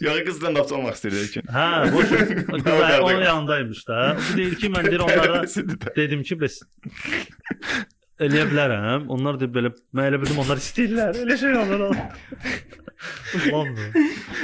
Yox, 0.00 0.20
qızdan 0.26 0.56
da 0.56 0.62
olmaq 0.64 0.96
istəyir 0.96 1.28
ki. 1.34 1.42
Hə, 1.52 1.66
bu 1.92 2.02
qızlar 2.06 3.00
onun 3.00 3.22
yanındaymış 3.22 3.88
da. 3.88 3.98
Bu 4.18 4.36
deyir 4.36 4.54
ki, 4.60 4.70
mən 4.72 4.88
deyir 4.90 5.04
onlara 5.06 5.42
dedim 5.96 6.22
ki, 6.26 6.38
bəs 6.40 6.60
eləyə 8.22 8.46
bilərəm. 8.50 9.08
Onlar 9.12 9.40
da 9.40 9.50
belə 9.50 9.74
mən 9.94 10.10
elə 10.12 10.22
bildim 10.22 10.40
onlar 10.44 10.62
istəyirlər. 10.62 11.22
Elə 11.26 11.38
şey. 11.40 11.58
London. 11.58 11.96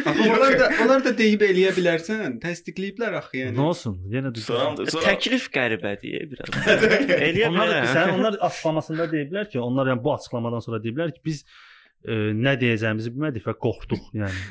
Axı 0.07 0.23
onlar 0.33 0.59
da 0.59 0.71
onlar 0.85 1.05
da 1.05 1.13
deyib 1.19 1.43
eləyə 1.47 1.71
bilərsən. 1.77 2.39
Təsdiqləyiblər 2.43 3.15
axı 3.21 3.39
yəni. 3.43 3.55
Nə 3.55 3.67
olsun? 3.71 3.99
Yenə 4.11 4.33
sonra 4.43 4.87
Təklif 5.05 5.47
qəribədir 5.55 6.27
biraz. 6.33 6.87
Eləyə 7.29 7.51
Onlar 7.53 7.71
bilər. 7.71 7.91
sən 7.95 8.15
onlar 8.17 8.39
açıqlamasında 8.49 9.07
deyiblər 9.13 9.51
ki, 9.53 9.61
onlar 9.63 9.93
yəni 9.93 10.03
bu 10.03 10.15
açıqlamadan 10.17 10.65
sonra 10.65 10.81
deyiblər 10.83 11.15
ki, 11.15 11.23
biz 11.29 11.45
e, 11.45 12.33
nə 12.35 12.57
deyəcəyimizi 12.59 13.15
bilmədik 13.15 13.47
və 13.47 13.55
qorxduq, 13.63 14.11
yəni. 14.19 14.43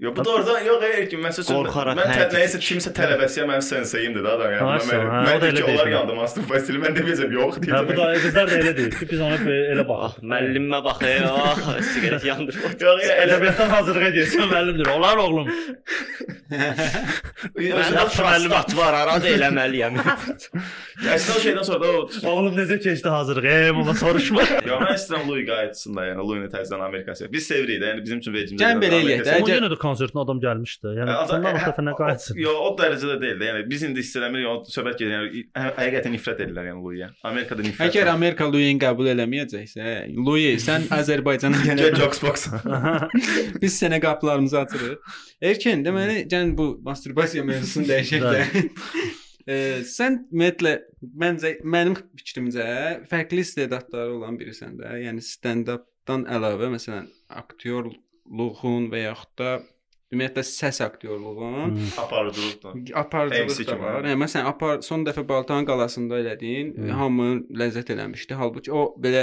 Yo 0.00 0.16
bu 0.16 0.24
doğrudan 0.24 0.60
yox 0.64 0.80
hayır 0.82 1.08
ki 1.10 1.16
məsəl 1.20 1.42
üçün 1.44 1.56
Qorxaraq 1.58 1.98
mən 1.98 2.30
nəyisə 2.32 2.58
kimsə 2.64 2.88
tələbəsiyə 2.96 3.42
mənim 3.50 3.64
senseyimdir 3.66 4.22
da 4.24 4.30
adam 4.38 4.54
yəni. 4.54 4.68
Mən, 4.88 5.02
mən 5.26 5.42
də 5.42 5.50
ki 5.58 5.64
onlar 5.68 5.90
yandı 5.92 6.14
master 6.16 6.46
fasili 6.48 6.80
mən 6.80 6.94
deməyəcəm 6.96 7.34
yox 7.36 7.58
Hə, 7.58 7.60
bu 7.60 7.66
deyəcəm. 7.66 7.90
da 7.98 8.06
qızlar 8.22 8.46
da 8.48 8.54
elə 8.62 8.72
deyir 8.78 8.94
ki, 8.96 9.08
biz 9.10 9.20
ona 9.26 9.36
belə 9.42 9.58
elə 9.74 9.84
Ah, 9.84 9.88
baxırıq. 9.90 10.24
müəllimə 10.30 10.80
bax, 10.86 11.02
ey, 11.10 11.18
ah, 11.28 11.60
siqaret 11.90 12.24
yandırır. 12.30 12.62
Yox 12.86 13.04
ya 13.04 13.18
elə 13.18 13.26
Ədəbiyyatdan 13.26 13.68
hazırlığa 13.76 14.10
getsən 14.16 14.48
müəllimdir. 14.54 14.88
Olar 14.94 15.16
oğlum. 15.26 15.52
Məndə 17.60 18.04
prostatı 18.16 18.76
var, 18.80 18.96
arada 19.02 19.28
eləməliyəm. 19.30 20.00
Əslində 20.00 21.36
o 21.36 21.42
şeydən 21.44 21.64
sonra 21.68 21.80
da 21.84 22.30
Oğlum 22.32 22.56
necə 22.56 22.80
keçdi 22.82 23.08
hazırlıq? 23.12 23.46
Ey, 23.52 23.68
amma 23.74 23.94
soruşma. 24.00 24.42
Ya 24.66 24.80
mən 24.80 24.96
istəyirəm 24.96 25.28
Louis 25.28 25.46
qayıtsın 25.48 25.96
da, 26.00 26.08
yəni 26.08 26.24
Louis-ni 26.26 26.50
təzədən 26.56 26.82
Amerikaya. 26.88 27.28
Biz 27.32 27.46
sevirik 27.52 27.78
də, 27.84 27.92
yəni 27.92 28.04
bizim 28.08 28.24
üçün 28.24 28.34
vecimizdə. 28.34 28.64
Gəlin 28.64 28.82
belə 28.82 28.96
eləyək 29.04 29.22
də. 29.28 29.38
Konsertinə 29.90 30.22
adam 30.24 30.40
gəlmişdi. 30.46 30.94
Yəni 31.00 31.16
bundan 31.30 31.58
o 31.58 31.62
dəfə 31.66 31.84
nə 31.86 31.94
qayıtsın? 31.98 32.40
Yo, 32.40 32.54
o 32.64 32.72
dərəcədə 32.78 33.16
deyil 33.22 33.38
də. 33.40 33.48
Yəni 33.50 33.64
biz 33.70 33.84
indi 33.88 34.04
hiss 34.04 34.16
eləmirik, 34.20 34.48
o 34.48 34.74
söhbət 34.74 35.00
gedir. 35.02 35.14
Yəni 35.16 35.44
hə- 35.60 35.72
həqiqətən 35.80 36.14
nifrət 36.16 36.44
edirlər 36.46 36.70
yəni 36.70 36.84
Louis-yə. 36.84 37.08
Amerikada 37.30 37.66
nifrət. 37.66 37.90
Əgər 37.90 38.10
Amerika 38.14 38.48
Louis-ni 38.50 38.80
qəbul 38.82 39.10
eləməyəcəksə, 39.14 39.94
Louis, 40.16 40.60
sən 40.64 40.86
Azərbaycana 40.94 41.60
Get 41.66 41.80
gələ. 41.82 41.98
Jokesbox. 42.00 42.46
Biz 43.62 43.80
sənə 43.82 43.98
qapılarımızı 44.04 44.60
açırıq. 44.64 45.16
Erkin, 45.50 45.82
deməli, 45.86 46.22
gəlin 46.30 46.54
bu 46.58 46.70
masturbasiya 46.86 47.44
mövzusunu 47.48 47.90
dəyişək 47.90 48.28
də. 48.28 48.44
E, 49.50 49.80
sən 49.88 50.18
ümumiyyətlə 50.28 50.72
məncə 51.18 51.50
mənim 51.64 51.94
fikrimcə 52.20 52.66
fərqli 53.10 53.40
istedadları 53.42 54.12
olan 54.18 54.36
birisən 54.38 54.76
də. 54.78 54.92
Yəni 55.00 55.24
stand-updan 55.24 56.26
əlavə 56.30 56.68
məsələn 56.74 57.08
aktyorluğun 57.40 58.90
və 58.92 59.00
yaxud 59.06 59.32
da 59.40 59.54
ümumiyyətlə 60.12 60.42
səs 60.42 60.80
aktyorluğun 60.84 61.76
Aparıcılıq 62.02 62.62
da. 62.62 62.72
aparıcılıq 63.00 63.66
da 63.68 63.76
var. 63.80 64.04
Yəni 64.04 64.18
məsələn, 64.24 64.46
apar 64.50 64.80
son 64.82 65.04
dəfə 65.06 65.22
Baltan 65.28 65.64
qalasında 65.68 66.18
elədiyin 66.18 66.72
Hı. 66.78 66.88
hamı 66.98 67.28
ləzzət 67.60 67.92
eləmişdi. 67.94 68.34
Halbuki 68.34 68.72
o 68.72 68.82
belə 69.02 69.22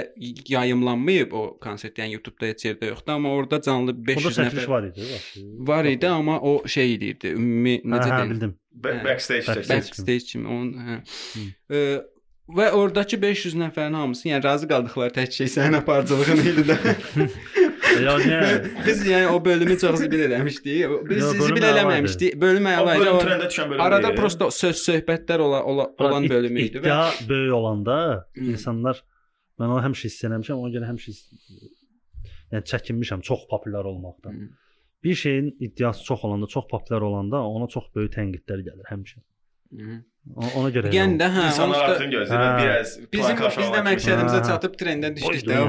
yayımlanmayıb 0.50 1.34
o 1.34 1.44
konsert, 1.60 1.98
yəni 2.00 2.16
YouTube-da 2.18 2.46
heç 2.54 2.66
yerdə 2.70 2.92
yoxdur, 2.94 3.12
amma 3.18 3.30
orada 3.36 3.62
canlı 3.62 3.96
Burada 3.98 4.08
500 4.16 4.38
çəkiliş 4.38 4.64
nəfər 4.64 4.70
var 4.70 4.84
idi, 4.92 5.08
var 5.72 5.86
idi, 5.86 6.08
amma 6.08 6.40
o 6.40 6.68
şey 6.68 6.94
edirdi. 6.94 7.28
Ümumi 7.36 7.82
necə 7.84 8.08
Hə, 8.08 8.12
hə, 8.12 8.18
deyim? 8.18 8.32
bildim. 8.32 8.56
Ba- 8.84 9.04
Backstage 9.06 9.48
Backstage. 9.70 10.20
kimi 10.20 10.48
onun 10.48 10.74
hə. 10.74 10.98
E, 11.72 12.02
və 12.48 12.70
oradakı 12.72 13.18
500 13.22 13.56
nəfərin 13.60 13.94
hamısı, 13.94 14.30
yəni 14.30 14.44
razı 14.44 14.68
qaldıqları 14.72 15.12
tək 15.20 15.32
şey 15.36 15.48
sənin 15.52 15.76
aparıcılığın 15.82 16.38
idi 16.54 16.64
də. 16.72 16.78
Biz 18.88 19.08
yəni 19.08 19.28
o 19.28 19.46
bölümü 19.46 19.78
çox 19.80 20.00
zibil 20.00 20.20
eləmişdik. 20.20 21.10
Biz 21.10 21.24
Yo, 21.24 21.30
zibil 21.32 21.62
idi. 21.62 21.66
eləməmişdik. 21.72 22.42
Bölüm 22.42 22.66
O 22.66 22.70
əla 22.70 22.96
idi. 22.96 23.00
bölüm 23.02 23.16
O- 23.16 23.22
trendə 23.26 23.48
düşən 23.52 23.70
bölüm. 23.70 23.82
Arada 23.82 24.08
deyil. 24.08 24.20
prosta 24.22 24.52
söz 24.52 24.78
söhbətlər 24.88 25.40
ola, 25.40 25.64
ola, 25.64 25.86
olan 26.00 26.24
İd- 26.24 26.30
bölüm 26.30 26.58
idi 26.58 26.78
və 26.78 26.80
İddia 26.80 27.10
böyük 27.30 27.54
olanda 27.54 27.96
Hı. 28.38 28.44
insanlar 28.54 29.04
mən 29.60 29.68
onu 29.74 29.82
həmişə 29.88 30.06
hiss 30.12 30.24
eləmişəm, 30.24 30.54
ona 30.64 30.70
görə 30.76 30.86
həmişə 30.92 31.12
yəni 32.52 32.64
çəkinmişəm 32.72 33.22
çox 33.22 33.48
populyar 33.50 33.86
olmaqdan. 33.86 34.32
Hı. 34.32 34.50
Bir 35.04 35.16
şeyin 35.16 35.56
iddiası 35.60 36.04
çox 36.04 36.24
olanda, 36.26 36.48
çox 36.48 36.66
populyar 36.72 37.02
olanda 37.02 37.38
ona 37.44 37.68
çox 37.68 37.84
böyük 37.96 38.14
tənqidlər 38.14 38.60
gəlir 38.68 38.86
həmişə. 38.92 39.20
Hı. 39.72 39.98
O- 39.98 40.17
Ona 40.36 40.70
görə. 40.74 40.92
Yəni 40.94 41.18
də 41.18 41.28
hə, 41.34 41.44
İnsanlar 41.50 41.80
da 41.80 41.94
artıq 41.94 42.10
gözləyir. 42.14 42.58
Biraz 42.62 42.92
bizim 43.14 43.38
biz 43.58 43.70
də 43.74 43.82
məqsədimizə 43.88 44.42
çatıb 44.48 44.76
trendən 44.80 45.16
düşdük 45.18 45.46
də. 45.48 45.62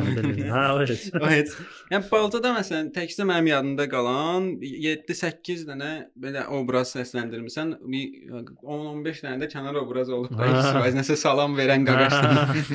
Hə, 0.49 0.65
evet. 0.77 1.05
O 1.23 1.31
heç. 1.31 1.53
Yəni 1.93 2.09
Baltada 2.11 2.53
məsələn 2.57 2.91
təkcə 2.97 3.27
mənim 3.29 3.53
yadımda 3.53 3.87
qalan 3.93 4.51
7-8 4.65 5.65
dənə 5.69 5.93
belə 6.25 6.45
obraz 6.59 6.93
səsləndirmisən. 6.97 7.77
Bir 7.85 8.35
10-15 8.35 9.23
dənə 9.27 9.39
də 9.45 9.51
kənar 9.55 9.79
obraz 9.85 10.13
olub 10.13 10.35
da 10.35 10.51
ikisi 10.51 10.99
nəsə 10.99 11.17
salam 11.21 11.57
verən 11.59 11.87
qaqaşdan. 11.89 12.67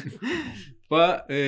Və 0.94 1.06
e, 1.30 1.44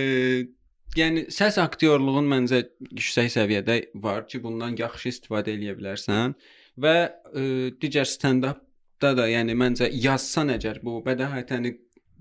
yəni 0.97 1.25
səs 1.33 1.57
aktyorluğun 1.61 2.29
məncə 2.31 2.61
yüksək 2.91 3.31
səviyyədə 3.33 3.79
var 4.03 4.27
ki, 4.29 4.43
bundan 4.43 4.77
yaxşı 4.79 5.11
istifadə 5.13 5.55
eləyə 5.55 5.75
bilərsən 5.79 6.37
və 6.81 6.95
e, 7.05 7.43
digər 7.81 8.07
stand-upda 8.09 8.64
da 9.01 9.27
yəni 9.29 9.55
məncə 9.59 9.89
yazsan 9.91 10.53
əgər 10.55 10.81
bu 10.83 11.01
bədahətəni 11.05 11.75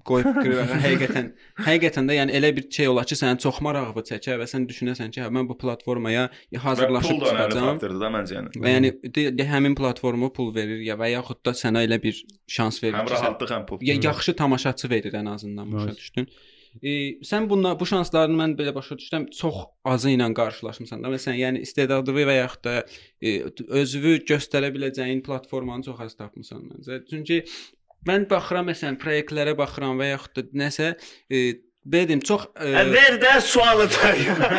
qoyub 0.04 0.36
qırıq 0.36 0.72
həqiqətən 0.84 1.28
həqiqətən 1.66 2.08
də 2.10 2.16
yəni 2.18 2.34
elə 2.38 2.50
bir 2.56 2.66
şey 2.76 2.90
olar 2.92 3.06
ki, 3.08 3.16
səni 3.18 3.40
çox 3.44 3.60
maraqlı 3.64 4.04
çəkər 4.10 4.40
və 4.42 4.48
sən 4.50 4.66
düşünəsən 4.70 5.12
ki, 5.14 5.22
hə 5.24 5.30
mən 5.32 5.48
bu 5.48 5.56
platformaya 5.60 6.26
hazırlaşıb 6.66 7.20
da 7.22 7.30
çıxacağam. 7.30 7.80
da 8.02 8.10
məncə 8.16 8.36
yəni. 8.38 8.52
Və 8.64 8.74
yəni 8.74 8.92
de, 9.04 9.26
de, 9.38 9.46
həmin 9.48 9.76
platforma 9.78 10.30
pul 10.36 10.52
verir 10.56 10.82
ya 10.84 10.98
və 11.00 11.12
yaxud 11.14 11.40
da 11.46 11.54
sənə 11.56 11.86
elə 11.88 12.00
bir 12.02 12.20
şans 12.58 12.82
verir 12.82 12.98
Həm 13.00 13.12
rahatlıq, 13.14 13.54
həm 13.56 13.66
pul. 13.70 13.80
ya, 13.90 13.96
yaxşı 14.10 14.36
tamaşaçı 14.42 14.90
verir 14.90 15.16
ən 15.22 15.30
azından 15.34 15.72
başa 15.72 15.96
düşdün. 15.96 16.28
E, 16.82 17.20
sən 17.26 17.48
bununla 17.50 17.74
bu 17.78 17.86
şanslarını 17.86 18.38
mən 18.38 18.54
belə 18.58 18.74
başa 18.74 18.96
düşdüm, 18.98 19.28
çox 19.38 19.60
azı 19.84 20.10
ilə 20.14 20.30
qarşılaşmısan 20.34 21.04
da. 21.04 21.12
Məsələn, 21.12 21.38
yəni 21.40 21.62
istedadlı 21.66 22.14
və 22.16 22.38
yaxud 22.40 22.64
da 22.66 22.74
e, 23.22 23.36
özünü 23.82 24.16
göstərə 24.30 24.72
biləcəyin 24.74 25.22
platformanı 25.26 25.86
çox 25.86 26.02
az 26.06 26.18
tapmısan 26.18 26.64
məncə. 26.70 27.02
Çünki 27.10 27.44
mən 28.08 28.26
baxıram 28.30 28.68
məsələn 28.72 28.98
proyektlərə 29.02 29.54
baxıram 29.58 30.02
və 30.02 30.10
yaxud 30.14 30.40
da 30.40 30.64
nəsə 30.64 30.90
e, 31.30 31.44
belə 31.86 32.10
deyim, 32.10 32.26
çox 32.26 32.48
e, 32.58 32.74
Ver 32.90 33.20
də 33.22 33.38
sualı 33.44 33.88
da. 33.94 34.12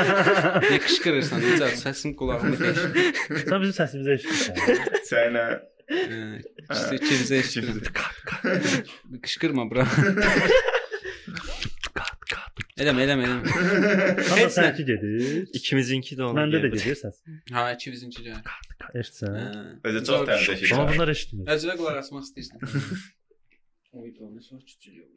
nə 0.72 0.82
qışqırırsan, 0.88 1.46
necə 1.52 1.72
səsin 1.84 2.16
qulağımı 2.20 2.58
deşir. 2.64 3.00
Sən 3.44 3.58
bizim 3.60 3.80
səsimizə 3.84 4.20
eşidirsən. 4.20 5.00
Sənə 5.12 5.48
İşte 6.72 6.96
ikinize 6.96 7.38
eşitdim. 7.38 7.84
Qışqırma 9.22 9.70
bura. 9.70 9.88
Edəm, 12.76 12.98
edəm, 13.00 13.22
edəm. 13.24 13.38
Amma 13.46 14.36
Heç 14.42 14.42
nə. 14.42 14.48
sənki 14.56 14.84
gedir. 14.90 15.46
İkimizinki 15.60 16.18
də 16.20 16.26
ona. 16.28 16.42
Məndə 16.42 16.60
də 16.60 16.72
gəldi. 16.74 16.82
gedir 16.84 16.98
səs. 17.00 17.22
Ha, 17.56 17.62
200-cü 17.78 18.26
gəlir. 18.26 18.50
Eşitsən. 19.02 19.38
özü 19.92 20.02
çox 20.10 20.26
təmiz 20.28 20.50
Amma 20.50 20.58
eşidir. 20.58 20.92
bunlar 20.92 21.14
eşitmir. 21.16 21.46
Əzrə 21.56 21.78
qulaq 21.80 22.02
asmaq 22.02 22.28
istəyirsən. 22.28 22.60
Oy, 23.96 24.10
bu 24.20 24.28
nə 24.36 24.44
soç 24.50 24.68
çüçülüyor. 24.74 25.08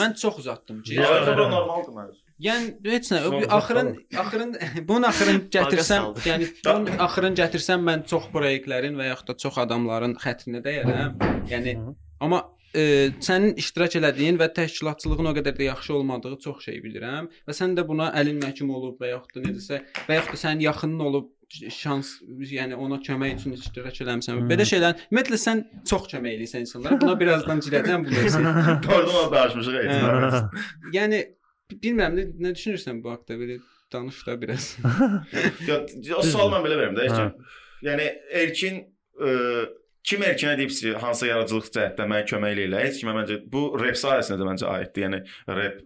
Mən 0.00 0.14
çox 0.20 0.38
uzatdım 0.38 0.82
ki. 0.82 0.94
Ya, 0.94 1.02
Ya, 1.02 1.26
bura 1.26 1.48
normaldır 1.48 1.92
mənim. 1.92 2.16
Yəni 2.38 2.74
heç 2.86 3.08
nə, 3.10 3.20
axırın 3.50 3.88
axırın 4.22 4.52
bunun 4.88 5.08
axırın 5.08 5.40
gətirsəm, 5.54 6.12
yəni 6.26 6.50
bunun 6.66 7.00
axırın 7.06 7.38
gətirsəm 7.38 7.82
mən 7.88 8.04
çox 8.10 8.28
proyektlərin 8.34 8.94
və 8.98 9.08
yaxud 9.10 9.32
da 9.32 9.36
çox 9.44 9.58
adamların 9.64 10.14
xətrinə 10.22 10.62
dəyərəm. 10.62 11.16
Yəni 11.50 11.74
amma 12.22 12.44
e, 12.74 13.10
sənin 13.24 13.56
iştirak 13.58 13.96
elədiyin 13.98 14.38
və 14.38 14.52
təşkilatçılığın 14.54 15.32
o 15.32 15.34
qədər 15.40 15.56
də 15.58 15.66
yaxşı 15.72 15.96
olmadığı 15.96 16.36
çox 16.44 16.68
şey 16.68 16.78
bilirəm 16.84 17.26
və 17.48 17.56
sən 17.58 17.74
də 17.78 17.86
buna 17.88 18.12
əlin 18.20 18.38
məhkum 18.44 18.70
olub 18.76 19.02
və 19.02 19.16
yaxud 19.16 19.40
da 19.40 19.48
necəsə 19.48 19.82
və 20.06 20.20
yaxud 20.20 20.38
da 20.38 20.42
sənin 20.44 20.64
yaxının 20.68 21.04
olub 21.10 21.34
şans, 21.48 22.10
yəni 22.44 22.76
ona 22.76 22.98
kömək 23.00 23.38
üçün 23.38 23.54
iştirak 23.56 23.96
eləmisən. 24.04 24.42
Hı. 24.42 24.48
Belə 24.50 24.66
şeylər 24.68 24.98
ümumiyyətlə 25.08 25.38
sən 25.40 25.62
çox 25.88 26.04
kömək 26.12 26.36
eləyirsən 26.36 26.66
insanlara. 26.66 26.98
Buna 27.00 27.14
birazdan 27.20 27.62
girəcəm 27.64 28.04
bu. 28.04 28.12
Oradan 28.12 29.14
ona 29.14 29.30
danışmışıq 29.32 29.78
heç. 29.78 30.92
Yəni 30.92 31.22
bilmirəm 31.72 32.16
nə, 32.16 32.26
nə 32.46 32.54
düşünürsən 32.56 33.02
bu 33.04 33.12
haqqda 33.14 33.38
belə 33.40 33.58
danış 33.92 34.20
da 34.26 34.36
biraz. 34.40 34.76
Ya, 35.68 35.82
o 36.16 36.22
sual 36.22 36.52
mən 36.52 36.64
belə 36.64 36.78
verim 36.80 36.96
də. 36.96 37.08
Erkin. 37.08 37.50
Yəni 37.86 38.06
Erkin 38.42 38.80
ə, 39.20 39.32
kim 40.08 40.24
Erkinə 40.24 40.54
deyibsə 40.58 40.94
hansısa 41.02 41.30
yaradıcılıq 41.32 41.72
cəhətdə 41.76 42.06
mənə 42.10 42.28
kömək 42.30 42.62
elə. 42.66 42.84
Heç 42.86 43.02
kimə 43.02 43.16
məncə 43.18 43.40
bu 43.52 43.68
rep 43.80 43.98
sahəsinə 44.00 44.38
də 44.40 44.48
məncə 44.48 44.70
aiddir. 44.72 45.06
Yəni 45.06 45.22
rep 45.60 45.82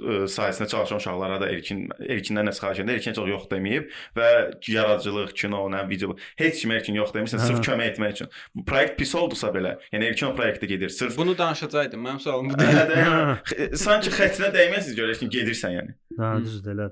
ə, 0.00 0.16
sahəsində 0.32 0.66
çalışan 0.72 1.00
uşaqlara 1.02 1.36
da 1.42 1.48
Erkin 1.52 1.84
Erkindən 2.00 2.48
nə 2.48 2.54
xahiş 2.56 2.80
edir? 2.84 2.94
Erkin 2.98 3.16
çox 3.18 3.28
yox 3.28 3.44
deməyib 3.52 3.90
və 4.16 4.28
yaradıcılıq, 4.68 5.34
kino, 5.36 5.60
nə 5.72 5.82
video 5.90 6.16
heç 6.40 6.62
kim 6.62 6.72
Erkin 6.76 6.98
yox 7.00 7.12
demirsən 7.16 7.42
sırf 7.44 7.60
Hə. 7.60 7.66
kömək 7.68 7.92
etmək 7.94 8.16
üçün. 8.16 8.30
Bu 8.54 8.64
proyekt 8.64 8.96
pis 8.98 9.14
oldusa 9.14 9.52
belə, 9.54 9.76
yəni 9.92 10.08
Erkin 10.10 10.30
o 10.30 10.32
proyektə 10.38 10.66
gedir. 10.70 10.88
Sırf 10.88 11.16
Bunu 11.18 11.36
danışacaqdım. 11.38 12.00
Mənim 12.06 12.20
sualım 12.24 12.50
bu 12.50 12.54
Hə, 12.54 12.64
deyil. 12.64 12.90
də, 12.90 13.68
x- 13.70 13.84
sanki 13.84 14.10
xəttinə 14.16 14.50
dəyməsiz 14.56 14.96
görək 14.98 15.20
ki, 15.22 15.30
gedirsən 15.38 15.76
yəni. 15.78 15.94
Hə, 16.18 16.32
düzdür 16.44 16.74
elə. 16.76 16.90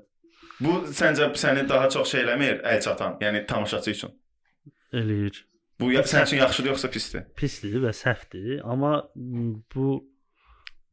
Bu 0.59 0.73
səncə 0.91 1.29
səni 1.39 1.61
daha 1.69 1.89
çox 1.89 2.09
şey 2.11 2.25
eləmir 2.25 2.57
əl 2.67 2.81
çatan, 2.83 3.13
yəni 3.23 3.45
tamaşaçı 3.47 3.91
üçün. 3.91 4.11
Eləyir. 4.93 5.45
Bu 5.79 5.91
ya, 5.93 6.01
sənin 6.03 6.25
üçün 6.27 6.37
yaxşıdır 6.41 6.69
yoxsa 6.73 6.89
pisdir? 6.91 7.21
Pisdir 7.39 7.77
və 7.79 7.93
səhvdir, 7.95 8.57
amma 8.67 8.97
bu 9.15 9.93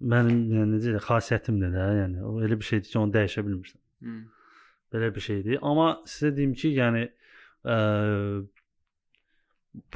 mənim 0.00 0.42
yəni 0.52 0.76
necə 0.76 0.92
deyək, 0.92 1.06
xasiyyətimdir 1.06 1.72
də, 1.74 1.86
yəni 2.02 2.24
o 2.26 2.34
elə 2.44 2.58
bir 2.60 2.68
şeydir 2.68 2.90
ki, 2.90 2.98
onu 3.00 3.14
dəyişə 3.14 3.44
bilmirsən. 3.46 3.80
Hı. 4.04 4.16
Belə 4.94 5.14
bir 5.14 5.24
şeydir. 5.24 5.58
Amma 5.62 5.88
sizə 6.08 6.34
deyim 6.36 6.52
ki, 6.58 6.72
yəni 6.76 7.06
ə, 7.64 7.76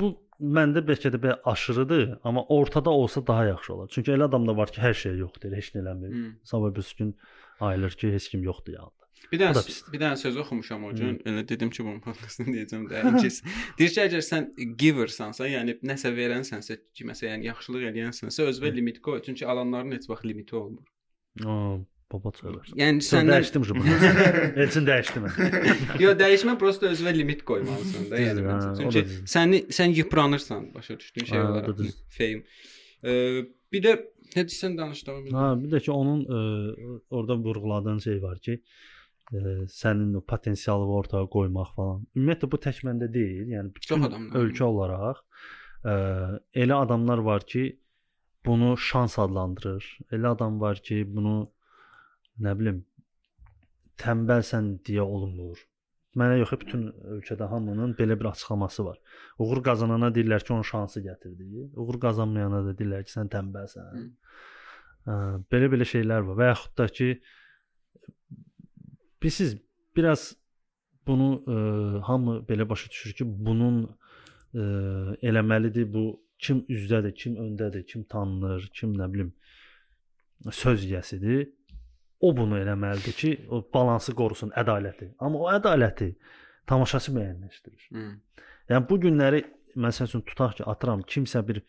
bu 0.00 0.12
məndə 0.40 0.82
bəlkə 0.88 1.12
də 1.14 1.20
belə 1.20 1.36
aşırıdır, 1.52 2.06
amma 2.24 2.44
ortada 2.56 2.90
olsa 2.90 3.26
daha 3.26 3.44
yaxşı 3.50 3.74
olar. 3.74 3.90
Çünki 3.92 4.12
elə 4.14 4.28
adam 4.30 4.48
da 4.48 4.56
var 4.56 4.72
ki, 4.72 4.80
hər 4.80 4.96
şey 4.96 5.20
yoxdur, 5.20 5.52
heç 5.56 5.74
nə 5.74 5.84
eləmir. 5.84 6.16
Hı. 6.16 6.32
Sabah 6.54 6.74
bir 6.74 6.94
gün 6.98 7.14
ayılır 7.60 8.00
ki, 8.00 8.12
heç 8.14 8.28
kim 8.32 8.42
yoxdur 8.42 8.72
yanında. 8.72 8.99
Bir 9.30 9.38
O 9.38 9.42
dənə 9.44 9.62
bir 9.92 10.00
dənə 10.02 10.16
söz 10.18 10.38
oxumuşam 10.42 10.84
o 10.88 10.90
gün. 10.96 11.20
Elə 11.28 11.44
dedim 11.48 11.70
ki, 11.70 11.84
bunun 11.86 12.00
podkastını 12.02 12.54
deyəcəm 12.56 12.88
də. 12.90 13.02
İngilis. 13.10 13.38
Deyir 13.78 13.92
ki, 13.94 14.00
əgər 14.06 14.24
sən 14.26 14.48
giversansa, 14.80 15.46
yəni 15.50 15.76
nəsə 15.86 16.10
verənsənsə, 16.16 16.80
kiməsə 16.98 17.28
yəni 17.28 17.50
yaxşılıq 17.50 17.86
eləyənsənsə, 17.92 18.48
özünə 18.50 18.72
limit 18.74 18.98
qoy. 19.04 19.22
Çünki 19.26 19.46
alanların 19.46 19.94
heç 19.94 20.08
vaxt 20.10 20.26
limiti 20.26 20.58
olmur. 20.58 20.82
Aa, 21.46 21.78
baba 22.10 22.34
söylər. 22.40 22.74
Yəni 22.82 23.06
Sən 23.06 23.30
dəyişdim 23.30 23.68
bunu. 23.68 23.96
Elçin 24.64 24.90
dəyişdi 24.90 25.24
mən. 25.26 25.40
Yo, 26.02 26.16
dəyişmə 26.24 26.58
prosta 26.58 26.90
özünə 26.90 27.14
limit 27.14 27.46
qoymalısan 27.46 28.10
da, 28.10 28.22
yəni. 28.24 28.46
Məncə. 28.50 28.74
hə, 28.74 28.74
o 28.74 28.94
Çünki 28.96 29.30
səni 29.30 29.64
sən 29.78 29.94
yıpranırsan, 30.00 30.72
başa 30.74 30.98
düşdüyün 30.98 31.30
şey 31.30 31.38
Hə, 31.38 31.46
o 31.46 31.52
olaraq. 31.54 32.46
Ee, 33.00 33.42
bir 33.72 33.84
də 33.86 33.98
nə 34.34 34.42
desən 34.42 34.74
danış 34.76 35.06
davam 35.06 35.28
et. 35.28 35.36
Ha, 35.38 35.52
bir 35.62 35.70
də 35.70 35.86
ki 35.86 35.92
onun 35.94 36.24
ə, 36.26 36.40
orada 37.14 37.38
vurğuladığın 37.46 38.02
şey 38.04 38.18
var 38.22 38.42
ki, 38.42 38.58
ə, 38.58 38.90
sənin 39.30 40.14
o 40.18 40.20
potensialı 40.26 40.88
ortaya 41.00 41.28
qoymaq 41.30 41.74
falan. 41.76 42.02
Ümumiyyətlə 42.16 42.50
bu 42.50 42.58
tək 42.66 42.82
məndə 42.88 43.08
deyil, 43.14 43.52
yəni 43.54 43.72
bütün 43.76 44.06
ölkə 44.40 44.66
olaraq 44.66 45.22
ə, 45.84 45.94
elə 46.64 46.80
adamlar 46.84 47.22
var 47.26 47.46
ki, 47.46 47.64
bunu 48.46 48.76
şans 48.76 49.18
adlandırır. 49.22 49.86
Elə 50.10 50.34
adam 50.34 50.60
var 50.60 50.82
ki, 50.82 51.04
bunu 51.14 51.36
nə 52.42 52.56
bilim 52.58 52.84
tənbəlsən 54.00 54.78
deyə 54.88 55.04
olunmur. 55.04 55.62
Mənə 56.18 56.40
yox, 56.40 56.56
bütün 56.64 56.88
ölkədə 57.16 57.46
hamının 57.52 57.92
belə 57.94 58.16
bir 58.18 58.32
açıqlaması 58.32 58.84
var. 58.84 58.96
Uğur 59.38 59.60
qazanana 59.62 60.08
deyirlər 60.14 60.42
ki, 60.42 60.52
onun 60.56 60.66
şansı 60.66 61.04
gətirdi. 61.04 61.68
Uğur 61.78 62.00
qazanmayana 62.02 62.64
da 62.66 62.74
deyirlər 62.74 63.04
ki, 63.06 63.12
sən 63.14 63.30
tənbəlsən. 63.30 64.08
Hə, 65.06 65.18
belə-belə 65.52 65.86
şeylər 65.86 66.26
var 66.26 66.40
və 66.40 66.48
yaxud 66.50 66.74
da 66.80 66.88
ki 66.90 67.12
bilirsiniz, 69.22 69.56
biraz 69.96 70.30
bunu 71.06 71.30
ə, 71.44 71.56
hamı 72.06 72.40
belə 72.48 72.68
başa 72.68 72.90
düşür 72.90 73.16
ki, 73.18 73.26
bunun 73.46 73.82
ə, 73.84 74.64
eləməlidir 75.30 75.88
bu 75.92 76.04
kim 76.40 76.64
üzdədir, 76.72 77.14
kim 77.14 77.36
öndədir, 77.40 77.84
kim 77.86 78.04
tanınır, 78.04 78.70
kim 78.74 78.94
nə 78.96 79.08
bilim 79.12 79.32
söz 80.50 80.84
yiyəsidir. 80.88 81.48
O 82.20 82.34
bunu 82.36 82.58
eləməlidir 82.60 83.16
ki, 83.16 83.30
o 83.48 83.62
balansı 83.74 84.12
qorusun, 84.16 84.52
ədaləti. 84.60 85.14
Amma 85.24 85.40
o 85.40 85.48
ədaləti 85.52 86.10
tamaşaçı 86.68 87.14
müəyyənləşdirir. 87.16 87.86
Hı. 87.96 88.08
Yəni 88.72 88.88
bu 88.90 88.98
günləri 89.00 89.40
məsəl 89.80 90.10
üçün 90.10 90.24
tutaq 90.28 90.58
ki, 90.58 90.66
atıram 90.68 91.04
kimsə 91.08 91.40
bir 91.48 91.62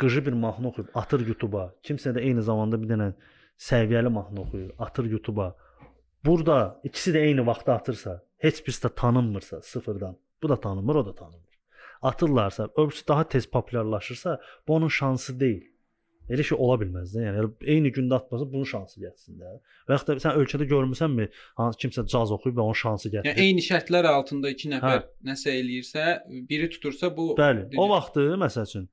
qıcı 0.00 0.26
bir 0.26 0.36
mahnı 0.38 0.68
oxuyub 0.68 0.94
atır 0.94 1.24
YouTube-a, 1.26 1.70
kimsə 1.86 2.12
də 2.16 2.22
eyni 2.28 2.42
zamanda 2.46 2.78
bir 2.82 2.92
dənə 2.92 3.10
səviyyəli 3.68 4.12
mahnı 4.12 4.40
oxuyur, 4.44 4.70
atır 4.78 5.10
YouTube-a. 5.10 5.54
Burada 6.26 6.80
ikisi 6.84 7.12
də 7.14 7.22
eyni 7.28 7.46
vaxtda 7.46 7.74
atırsa, 7.74 8.22
heç 8.38 8.62
birisi 8.66 8.86
də 8.86 8.94
tanınmırsa 8.94 9.62
sıfırdan, 9.62 10.16
bu 10.42 10.48
da 10.48 10.60
tanınmır, 10.60 10.94
o 10.94 11.06
da 11.06 11.14
tanınmır. 11.14 11.56
Atırlarsa, 12.02 12.68
öbürsü 12.76 13.08
daha 13.08 13.28
tez 13.28 13.46
populyarlaşırsa, 13.46 14.40
bu 14.68 14.74
onun 14.74 14.88
şansı 14.88 15.40
deyil. 15.40 15.64
Elə 16.26 16.42
şey 16.42 16.58
ola 16.58 16.74
bilməz 16.80 17.12
də. 17.14 17.22
Yəni 17.22 17.42
eyni 17.70 17.92
gündə 17.94 18.16
atmasa 18.16 18.48
bunun 18.50 18.66
şansı 18.66 18.98
gəlsin 19.00 19.36
də. 19.38 19.52
Və 19.86 19.94
yaxud 19.94 20.08
da 20.08 20.16
sən 20.24 20.38
ölkədə 20.40 20.66
görmüsənmi, 20.72 21.28
hansı 21.60 21.78
kimsə 21.84 22.02
caz 22.10 22.32
oxuyub 22.34 22.56
və 22.58 22.64
onun 22.64 22.78
şansı 22.80 23.12
gətirir. 23.12 23.30
Yəni 23.30 23.44
eyni 23.44 23.62
şərtlər 23.62 24.08
altında 24.10 24.50
2 24.50 24.72
nəfər 24.72 24.96
Hə. 24.96 25.04
nəsə 25.30 25.54
eləyirsə, 25.60 26.06
biri 26.50 26.66
tutursa 26.74 27.12
bu 27.16 27.28
Bəli. 27.38 27.68
Düzdür. 27.68 27.78
O 27.78 27.88
vaxtı 27.94 28.26
məsəl 28.42 28.66
üçün 28.66 28.88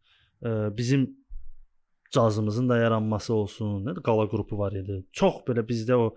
ə, 0.45 0.53
bizim 0.77 1.07
cazımızın 2.13 2.69
da 2.69 2.77
yaranması 2.77 3.33
olsun, 3.33 3.81
nə 3.87 3.97
qala 4.05 4.29
qrupu 4.29 4.61
var 4.61 4.77
idi. 4.77 5.01
Çox 5.11 5.41
belə 5.49 5.65
bizdə 5.65 5.97
o 5.97 6.11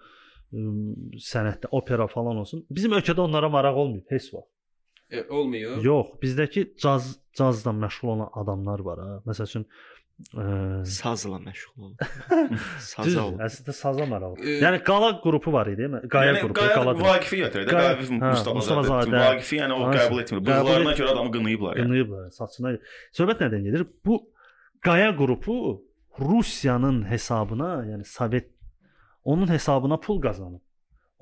sənətdə 1.31 1.69
opera 1.73 2.07
falan 2.13 2.37
olsun. 2.43 2.65
Bizim 2.71 2.93
ölkədə 2.99 3.21
onlara 3.27 3.49
maraq 3.53 3.77
olmayıb 3.83 4.11
heç 4.15 4.31
vaxt. 4.35 4.51
e, 5.11 5.23
olmuyor. 5.31 5.77
Yox, 5.85 6.07
bizdəki 6.23 6.65
caz 6.83 7.17
cazla 7.39 7.71
məşğul 7.71 8.09
olan 8.15 8.31
adamlar 8.41 8.81
var 8.89 8.99
ha. 9.05 9.11
Məsəl 9.29 9.47
üçün 9.51 9.67
ə, 10.35 10.85
Sazla 10.89 11.37
məşğul 11.45 11.83
olun. 11.85 11.97
Saza 12.91 13.23
olun. 13.27 13.39
əslində 13.47 13.73
saza 13.77 14.07
maraq. 14.09 14.39
Ə, 14.41 14.57
Yəni 14.65 14.81
qala 14.89 15.11
qrupu 15.23 15.53
var 15.53 15.69
idi, 15.71 15.87
Qaya 16.11 16.33
yəni, 16.33 16.41
qrupu, 16.43 16.57
Qaya 16.61 16.75
qala 16.79 16.95
qrupu. 16.97 17.07
Vaqifi 17.11 17.41
gətirir 17.45 17.69
də, 17.69 17.75
Qaya- 17.77 17.93
Vaqif 17.95 18.11
hə, 18.11 18.31
Mustafa 18.33 18.55
Mustafa 18.59 18.87
Zadə. 18.89 19.11
Zadə. 19.13 19.25
Vaqifi 19.37 19.61
yəni 19.63 19.77
o 19.77 19.91
qəbul 19.95 20.23
etmir. 20.25 20.41
et- 20.41 20.99
görə 21.03 21.11
adamı 21.15 21.31
qınayıblar 21.37 21.77
yəni. 21.77 21.87
Qınayıblar, 21.91 22.31
saçına. 22.41 22.75
Söhbət 23.19 23.45
nədən 23.47 23.63
gedir? 23.69 23.87
Bu 24.07 24.23
Qaya 24.83 25.13
qrupu 25.17 25.83
Rusiyanın 26.21 27.03
hesabına, 27.11 27.71
yəni 27.93 28.05
Sovet 28.09 28.49
onun 29.33 29.49
hesabına 29.51 29.97
pul 30.07 30.21
qazanıb. 30.27 30.63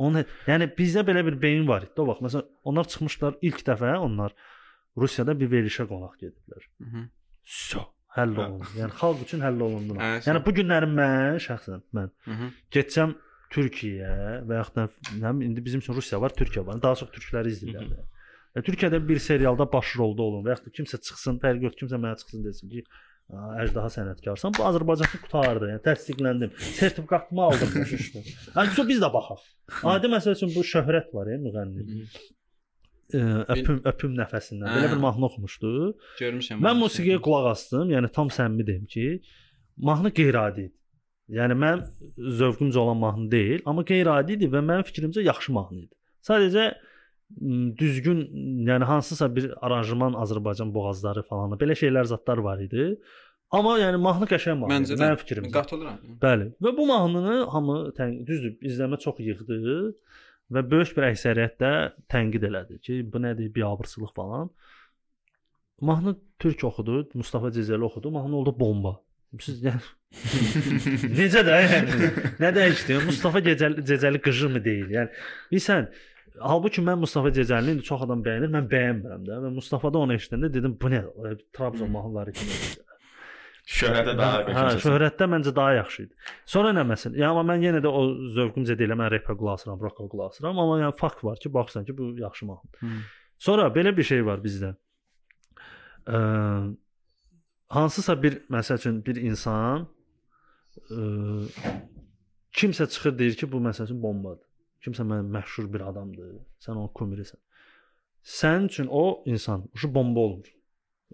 Onun 0.04 0.24
yəni 0.50 0.66
bizdə 0.78 1.02
belə 1.08 1.22
bir 1.26 1.36
beyin 1.42 1.66
var 1.68 1.82
idi. 1.86 1.92
O 2.02 2.06
vaxt 2.10 2.22
məsələn 2.26 2.46
onlar 2.70 2.88
çıxmışlar 2.92 3.36
ilk 3.48 3.60
dəfə 3.68 3.92
onlar 4.06 4.34
Rusiyada 5.02 5.34
bir 5.40 5.48
verilişə 5.54 5.86
qonaq 5.90 6.14
gediblər. 6.22 6.64
Mhm. 6.86 7.04
So, 7.44 7.80
həll 8.16 8.34
Hə. 8.36 8.46
olundu. 8.46 8.68
Yəni 8.80 8.92
xalq 9.00 9.22
üçün 9.26 9.40
həll 9.46 9.60
olundu. 9.68 9.96
Hə, 9.98 10.10
Yəni 10.28 10.42
bu 10.46 10.52
günləri 10.58 10.88
mən 10.98 11.38
şəxsən 11.46 11.80
mən 11.96 12.10
Mhm. 12.32 12.50
getsəm 12.74 13.14
Türkiyəyə 13.54 14.42
və 14.48 14.56
yaxud 14.60 14.74
da 14.80 14.84
nə 15.22 15.30
bilim 15.38 15.42
indi 15.48 15.64
bizim 15.64 15.80
üçün 15.82 15.94
Rusiya 15.98 16.20
var, 16.20 16.32
Türkiyə 16.40 16.66
var. 16.66 16.80
Daha 16.82 16.94
çox 17.00 17.10
türkləri 17.16 17.52
izləyirlər. 17.54 17.88
də. 17.94 18.04
Və 18.56 18.62
Türkiyədə 18.68 18.98
bir 19.08 19.18
serialda 19.22 19.66
baş 19.72 19.96
rolda 19.98 20.22
olun 20.28 20.44
və 20.46 20.54
yaxud 20.54 20.66
da 20.70 20.74
kimsə 20.78 20.98
çıxsın, 21.06 21.38
fərq 21.42 21.62
yox, 21.66 21.74
kimsə 21.80 21.98
mənə 22.02 22.16
çıxsın 22.20 22.44
desin 22.44 22.68
ki, 22.70 22.84
"A, 22.84 23.13
əjdaha 23.32 23.90
sənətkarsan. 23.94 24.54
Bu 24.56 24.66
Azərbaycanı 24.68 25.20
qutardı. 25.24 25.70
Yəni 25.72 25.82
təsdiqləndim. 25.84 26.52
Sertifikatımı 26.76 27.42
aldım 27.48 27.74
işdə. 27.96 28.22
Yəni 28.52 28.86
biz 28.92 29.02
də 29.02 29.10
baxaq. 29.14 29.42
Adi 29.94 30.10
məsəl 30.12 30.36
üçün 30.36 30.52
bu 30.54 30.64
şöhrət 30.68 31.10
var, 31.16 31.30
ya 31.32 31.40
müğənni. 31.40 32.04
Ə, 33.14 33.22
öpüm 33.56 33.80
öpüm 33.88 34.14
nəfəsindən. 34.18 34.68
Belə 34.76 34.90
bir 34.92 34.98
Hə. 34.98 35.02
mahnı 35.06 35.28
oxumuşdu. 35.30 35.72
Görmüşəm. 36.20 36.62
Mən 36.64 36.80
musiqiyə 36.80 37.20
qulaq 37.24 37.50
asdım. 37.54 37.92
Yəni 37.94 38.12
tam 38.12 38.32
səmimi 38.32 38.66
deyim 38.68 38.86
ki, 38.90 39.06
mahnı 39.88 40.12
qeyri-adi 40.14 40.68
idi. 40.68 40.74
Yəni 41.34 41.56
mənim 41.56 41.84
zövqümcə 42.38 42.80
olan 42.80 42.98
mahnı 43.00 43.30
deyil, 43.32 43.62
amma 43.64 43.84
qeyri-adi 43.88 44.36
idi 44.36 44.50
və 44.52 44.60
mənim 44.60 44.84
fikrimcə 44.88 45.24
yaxşı 45.24 45.54
mahnı 45.56 45.86
idi. 45.86 45.94
Sadəcə 46.28 46.66
düzgün, 47.78 48.20
yəni 48.68 48.84
hansısa 48.84 49.28
bir 49.36 49.50
aranjman 49.66 50.16
Azərbaycan 50.24 50.72
boğazları 50.74 51.22
falan 51.28 51.56
belə 51.60 51.76
şeylər 51.78 52.08
zətlər 52.12 52.42
var 52.44 52.60
idi. 52.62 52.94
Amma 53.54 53.76
yəni 53.78 53.98
mahnı 54.02 54.26
qəşəng 54.30 54.58
mahnı. 54.60 54.72
Məncə 54.74 54.98
Mənim 54.98 55.18
fikrimcə. 55.20 55.52
qatılıram. 55.54 55.98
Bəli. 56.22 56.50
Və 56.62 56.72
bu 56.76 56.86
mahnını 56.90 57.36
hamı 57.54 57.76
düzdür, 58.26 58.56
izləmə 58.66 58.98
çox 59.02 59.20
yığdı 59.22 59.58
və 60.54 60.62
böyük 60.70 60.94
bir 60.96 61.08
əksəriyyət 61.10 61.58
də 61.62 61.72
tənqid 62.12 62.46
elədi 62.50 62.78
ki, 62.84 63.00
bu 63.12 63.22
nədir, 63.22 63.52
biabırçılıq 63.54 64.14
falan. 64.16 64.50
Mahnı 65.80 66.16
türk 66.38 66.64
oxudu, 66.64 67.08
Mustafa 67.14 67.48
Cəzəli 67.54 67.82
oxudu, 67.82 68.10
mahnı 68.10 68.36
oldu 68.36 68.54
bomba. 68.58 68.96
Siz 69.40 69.62
yəni 69.64 69.82
necə 71.18 71.42
də 71.46 71.54
yəni 71.64 72.10
nə 72.42 72.50
dəyişdi? 72.54 73.00
Mustafa 73.06 73.42
Cəzəli 73.42 73.82
Cəzəli 73.88 74.20
qıcı 74.22 74.50
mı 74.54 74.64
deyil? 74.64 74.92
Yəni 74.94 75.10
bilirsən, 75.50 75.88
halbuki 76.40 76.82
mən 76.84 76.98
Mustafa 77.02 77.30
Cəzəlini 77.34 77.76
indi 77.76 77.86
çox 77.86 78.02
adam 78.06 78.22
bəyənir, 78.24 78.50
mən 78.54 78.66
bəyənmirəm 78.70 79.26
də 79.28 79.38
və 79.44 79.52
Mustafada 79.54 80.00
onu 80.02 80.16
eşidəndə 80.18 80.50
dedim, 80.54 80.74
bu 80.80 80.90
nə? 80.92 81.04
Trabzon 81.56 81.90
mahnıları 81.94 82.32
kimi. 82.32 82.58
Şöhrətə 83.64 84.12
daha 84.18 84.40
Hə, 84.42 84.46
qəşəng. 84.50 84.80
şöhrətdə 84.84 85.26
məncə 85.32 85.54
daha 85.56 85.72
yaxşı 85.78 86.02
idi. 86.02 86.16
Sonra 86.54 86.74
nə 86.76 86.82
məsələ? 86.84 87.16
Yəni 87.16 87.30
amma 87.30 87.44
mən 87.54 87.62
yenə 87.64 87.80
də 87.84 87.88
o 87.88 88.02
zövqümcə 88.36 88.76
deyiləm, 88.76 89.00
mən 89.00 89.12
rep 89.14 89.30
qulaq 89.30 89.54
asıram, 89.56 89.78
rock 89.80 90.02
qulaq 90.02 90.34
asıram, 90.34 90.58
amma 90.60 90.80
yəni 90.82 90.96
fakt 90.98 91.24
var 91.24 91.38
ki, 91.40 91.52
baxırsan 91.54 91.86
ki, 91.88 91.96
bu 91.96 92.10
yaxşı 92.18 92.46
mahnı. 92.50 92.70
Hı. 92.82 92.90
Sonra 93.38 93.70
belə 93.72 93.94
bir 93.96 94.04
şey 94.04 94.20
var 94.26 94.42
bizdə. 94.44 94.74
Ə, 96.04 96.20
hansısa 97.72 98.18
bir 98.22 98.42
məsəl 98.52 98.82
üçün 98.82 99.00
bir 99.06 99.22
insan 99.24 99.86
ə, 100.92 101.00
kimsə 102.52 102.84
çıxır 102.92 103.16
deyir 103.18 103.40
ki, 103.40 103.48
bu 103.52 103.64
məsəl 103.64 103.88
üçün 103.88 104.02
bombadır. 104.02 104.44
Kimsə 104.84 105.06
mən 105.08 105.30
məşhur 105.32 105.70
bir 105.72 105.86
adamdır. 105.88 106.34
Sən 106.60 106.76
onun 106.76 106.90
kumirisən. 106.98 107.40
Sənin 108.24 108.66
üçün 108.68 108.86
o 108.90 109.22
insan 109.26 109.64
şu 109.74 109.94
bomba 109.94 110.20
olmur. 110.20 110.50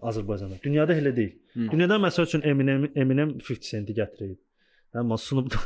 Azərbaycanda. 0.01 0.57
Dünyada 0.63 0.95
elə 0.97 1.11
deyil. 1.15 1.35
Hı. 1.53 1.67
Dünyada 1.71 1.97
məsəl 2.01 2.27
üçün 2.29 2.41
Eminem 2.47 2.87
Eminem 2.95 3.35
50 3.39 3.61
centi 3.69 3.93
gətirib. 3.93 4.37
Amma 4.93 5.17
Snoop 5.17 5.51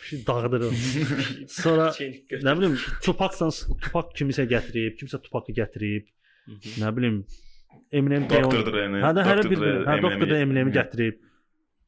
bir 0.00 0.06
şey 0.06 0.26
dağıdırır. 0.26 0.74
Sonra 1.48 1.88
nə 2.46 2.54
bilim 2.58 2.76
Tupac-dan 3.04 3.52
Tupac 3.82 4.14
kimisə 4.18 4.46
gətirib, 4.50 4.96
kimsə 4.98 5.20
Tupac-ı 5.22 5.54
gətirib. 5.60 6.08
Nə 6.82 6.90
bilim 6.96 7.20
Eminem 7.92 8.26
Doktor 8.30 8.64
Dre-ni. 8.66 9.02
Hə 9.04 9.12
də 9.14 9.26
hər 9.28 9.42
Dr. 9.42 9.50
bir 9.52 9.62
hə 9.90 9.98
Doktor 10.02 10.30
da 10.32 10.40
Eminemi 10.42 10.74
gətirib. 10.74 11.20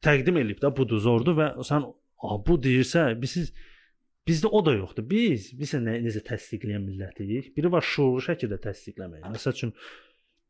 təqdim 0.05 0.37
eləyib 0.39 0.59
də 0.61 0.69
budur, 0.77 0.99
zordur 1.01 1.35
və 1.35 1.47
sən 1.65 1.83
"A, 2.23 2.37
bu 2.47 2.55
deyirsə, 2.61 3.09
biz 3.21 3.31
siz 3.31 3.47
bizdə 4.27 4.51
o 4.51 4.61
da 4.65 4.73
yoxdur. 4.75 5.05
Biz 5.09 5.51
biz 5.59 5.73
nə 5.83 5.97
necə 6.03 6.23
təsdiqləyən 6.27 6.83
millətik? 6.83 7.53
Biri 7.55 7.71
var 7.71 7.85
şuurlu 7.85 8.23
şəkildə 8.27 8.59
təsdiqləmək. 8.67 9.25
Məsəl 9.33 9.55
üçün 9.57 9.73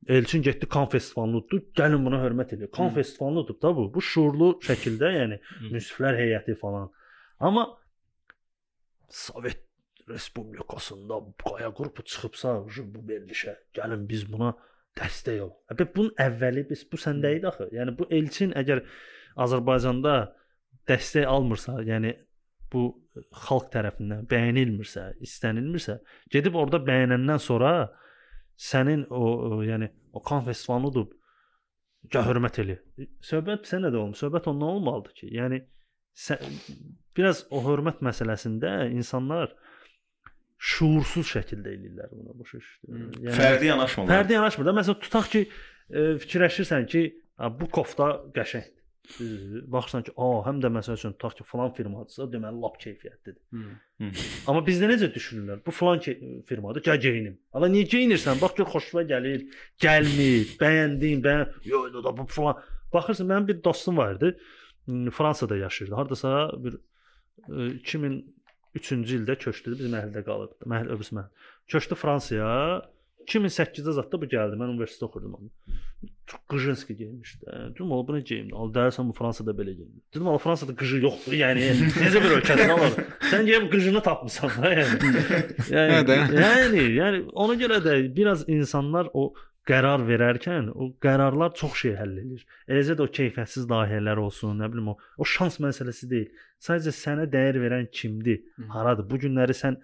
Elçin 0.08 0.42
getdi 0.42 0.68
kan 0.70 0.90
festivalını 0.90 1.42
uddu. 1.42 1.60
Gəlin 1.76 2.06
buna 2.06 2.20
hörmət 2.22 2.54
edin. 2.56 2.70
Kan 2.74 2.94
udub 3.42 3.62
da 3.62 3.74
bu. 3.76 3.88
Bu 3.94 4.02
şuurlu 4.02 4.54
şəkildə, 4.64 5.10
yəni 5.20 5.40
münsiflər 5.72 6.20
heyəti 6.22 6.56
falan. 6.60 6.92
Amma 7.40 7.68
Sovet 9.10 9.64
Respublikasında 10.10 11.20
qaya 11.44 11.74
qrupu 11.74 12.04
çıxıbsa, 12.04 12.54
bu 12.94 13.00
verilişə, 13.10 13.58
gəlin 13.76 14.06
biz 14.08 14.24
buna 14.32 14.54
dəstək 14.96 15.42
ol. 15.44 15.52
Əbə 15.74 15.88
bunun 15.96 16.14
əvvəli 16.28 16.64
biz 16.70 16.86
bu 16.92 17.00
səndə 17.02 17.34
idi 17.36 17.50
axı. 17.50 17.68
Yəni 17.76 17.98
bu 17.98 18.08
Elçin 18.18 18.54
əgər 18.62 18.86
Azərbaycanda 19.44 20.14
dəstək 20.88 21.28
almırsa, 21.28 21.82
yəni 21.84 22.14
bu 22.74 22.88
xalq 23.45 23.70
tərəfindən 23.74 24.28
bəyənilmirsə, 24.30 25.11
istənilmirsə, 25.26 25.99
gedib 26.34 26.57
orada 26.59 26.82
bəyənəndən 26.84 27.39
sonra 27.41 27.72
sənin 28.57 29.05
o, 29.13 29.24
o 29.57 29.61
yəni 29.65 29.89
o 30.13 30.22
kan 30.26 30.43
festivalını 30.45 30.91
udub 30.91 31.13
gəl 32.13 32.28
hörmət 32.28 32.61
elə. 32.63 32.78
Söhbət 33.26 33.68
sənə 33.70 33.91
də 33.93 33.99
olmur. 33.99 34.18
Söhbət 34.20 34.49
ondan 34.51 34.78
olmalıdır 34.78 35.15
ki, 35.18 35.30
yəni 35.38 35.61
sən, 36.18 36.59
biraz 37.18 37.45
o 37.51 37.61
hörmət 37.65 38.03
məsələsində 38.05 38.89
insanlar 38.93 39.53
şuursuz 40.57 41.28
şəkildə 41.36 41.74
eləyirlər 41.76 42.13
bunu 42.13 42.38
bu 42.38 42.47
iş. 42.57 42.70
Hmm. 42.88 43.11
Fərdi 43.38 43.70
yanaşmırlar. 43.70 44.13
Fərdi 44.13 44.38
yanaşmır 44.38 44.70
da. 44.70 44.76
Məsələn 44.80 45.01
tutaq 45.03 45.30
ki, 45.34 45.43
e, 45.89 46.05
fikirləşirsən 46.24 46.88
ki, 46.89 47.03
"A, 47.38 47.51
bu 47.59 47.70
kofta 47.70 48.09
qəşəngdir. 48.34 48.77
Düzdür? 49.20 49.64
Baxırsan 49.72 50.03
ki, 50.03 50.12
"A, 50.18 50.28
həm 50.47 50.60
də 50.64 50.70
məsəl 50.78 50.97
üçün 50.99 51.14
tutaq 51.16 51.38
ki, 51.38 51.43
falan 51.43 51.74
firmadırsa, 51.74 52.28
deməli 52.34 52.62
lap 52.64 52.76
keyfiyyətlidir." 52.84 53.41
Hı. 53.53 54.10
Amma 54.47 54.62
bizdə 54.68 54.89
necə 54.91 55.10
düşünürlər? 55.14 55.62
Bu 55.66 55.72
falan 55.72 55.99
firmadır, 56.49 56.84
gəl 56.88 56.99
geyinim. 57.05 57.38
Ala 57.53 57.70
niyə 57.72 57.88
geyinirsən? 57.93 58.41
Bax 58.41 58.58
gör 58.60 58.70
xoşuna 58.74 59.03
gəlir, 59.14 59.47
gəlmir, 59.86 60.53
bəyəndin, 60.62 61.24
bəyən. 61.26 61.53
Yox, 61.72 61.93
da 62.03 62.18
bu 62.18 62.26
falan. 62.26 62.62
Baxırsan, 62.93 63.28
mənim 63.32 63.47
bir 63.47 63.64
dostum 63.64 63.97
var 63.97 64.16
idi. 64.16 64.36
Fransada 65.12 65.58
yaşayırdı. 65.58 65.95
Hardasa 65.95 66.51
bir 66.64 66.74
e, 67.49 67.80
2003-cü 67.84 69.18
ildə 69.22 69.36
köçdü, 69.39 69.72
bizim 69.80 69.91
məhəllədə 69.95 70.24
qalırdı. 70.28 70.70
Məhəllə 70.72 70.95
öbürsü 70.95 71.16
məhəllə. 71.16 71.49
Köçdü 71.68 71.95
Fransaya. 71.95 72.51
2008-də 73.28 73.94
zətdə 74.00 74.20
bu 74.22 74.30
gəldi. 74.32 74.60
Mən 74.60 74.74
universitetdə 74.74 75.08
oxurdum 75.10 75.34
onu. 75.40 75.50
Çox 76.28 76.42
qıjınski 76.52 76.96
geyinmişdi. 76.98 77.46
Dedim, 77.74 77.92
"Ola 77.92 78.08
bu 78.08 78.16
nə 78.18 78.22
geyimdir? 78.30 78.56
Al 78.62 78.72
dərsən 78.78 79.10
bu 79.10 79.14
Fransada 79.14 79.52
belə 79.52 79.74
geyinir." 79.80 80.02
Dedim, 80.14 80.28
"Ala 80.28 80.38
Fransada 80.38 80.76
qıjı 80.82 81.02
yoxdur." 81.08 81.34
Yəni 81.34 81.68
necə 82.04 82.24
bir 82.24 82.32
ölkədir 82.38 82.72
olar? 82.76 82.92
Sən 83.32 83.44
gəlib 83.50 83.70
qıjını 83.74 84.02
tapmısan 84.04 84.50
da 84.64 84.74
yəni. 84.80 84.98
Yəni, 85.76 85.94
Hə 86.08 86.42
yəni, 86.44 86.84
yəni 87.02 87.20
ona 87.34 87.56
görə 87.64 87.80
də 87.88 88.16
biraz 88.16 88.44
insanlar 88.48 89.10
o 89.14 89.34
qərar 89.68 90.04
verərkən 90.08 90.70
o 90.72 90.92
qərarlar 91.04 91.54
çox 91.60 91.76
şey 91.84 91.96
həll 92.00 92.16
edir. 92.24 92.46
Eləcə 92.72 92.96
də 92.98 93.04
o 93.04 93.10
keyfiyyətsiz 93.20 93.68
layihələr 93.72 94.22
olsun, 94.24 94.56
nə 94.62 94.72
bilim 94.72 94.94
o 94.94 94.98
o 95.18 95.28
şans 95.28 95.60
məsələsi 95.64 96.10
deyil. 96.10 96.30
Sadəcə 96.64 96.94
sənə 97.04 97.28
dəyər 97.34 97.60
verən 97.64 97.88
kimdir? 97.92 98.42
Haradır? 98.72 99.10
Bu 99.10 99.20
günləri 99.26 99.56
sən 99.58 99.80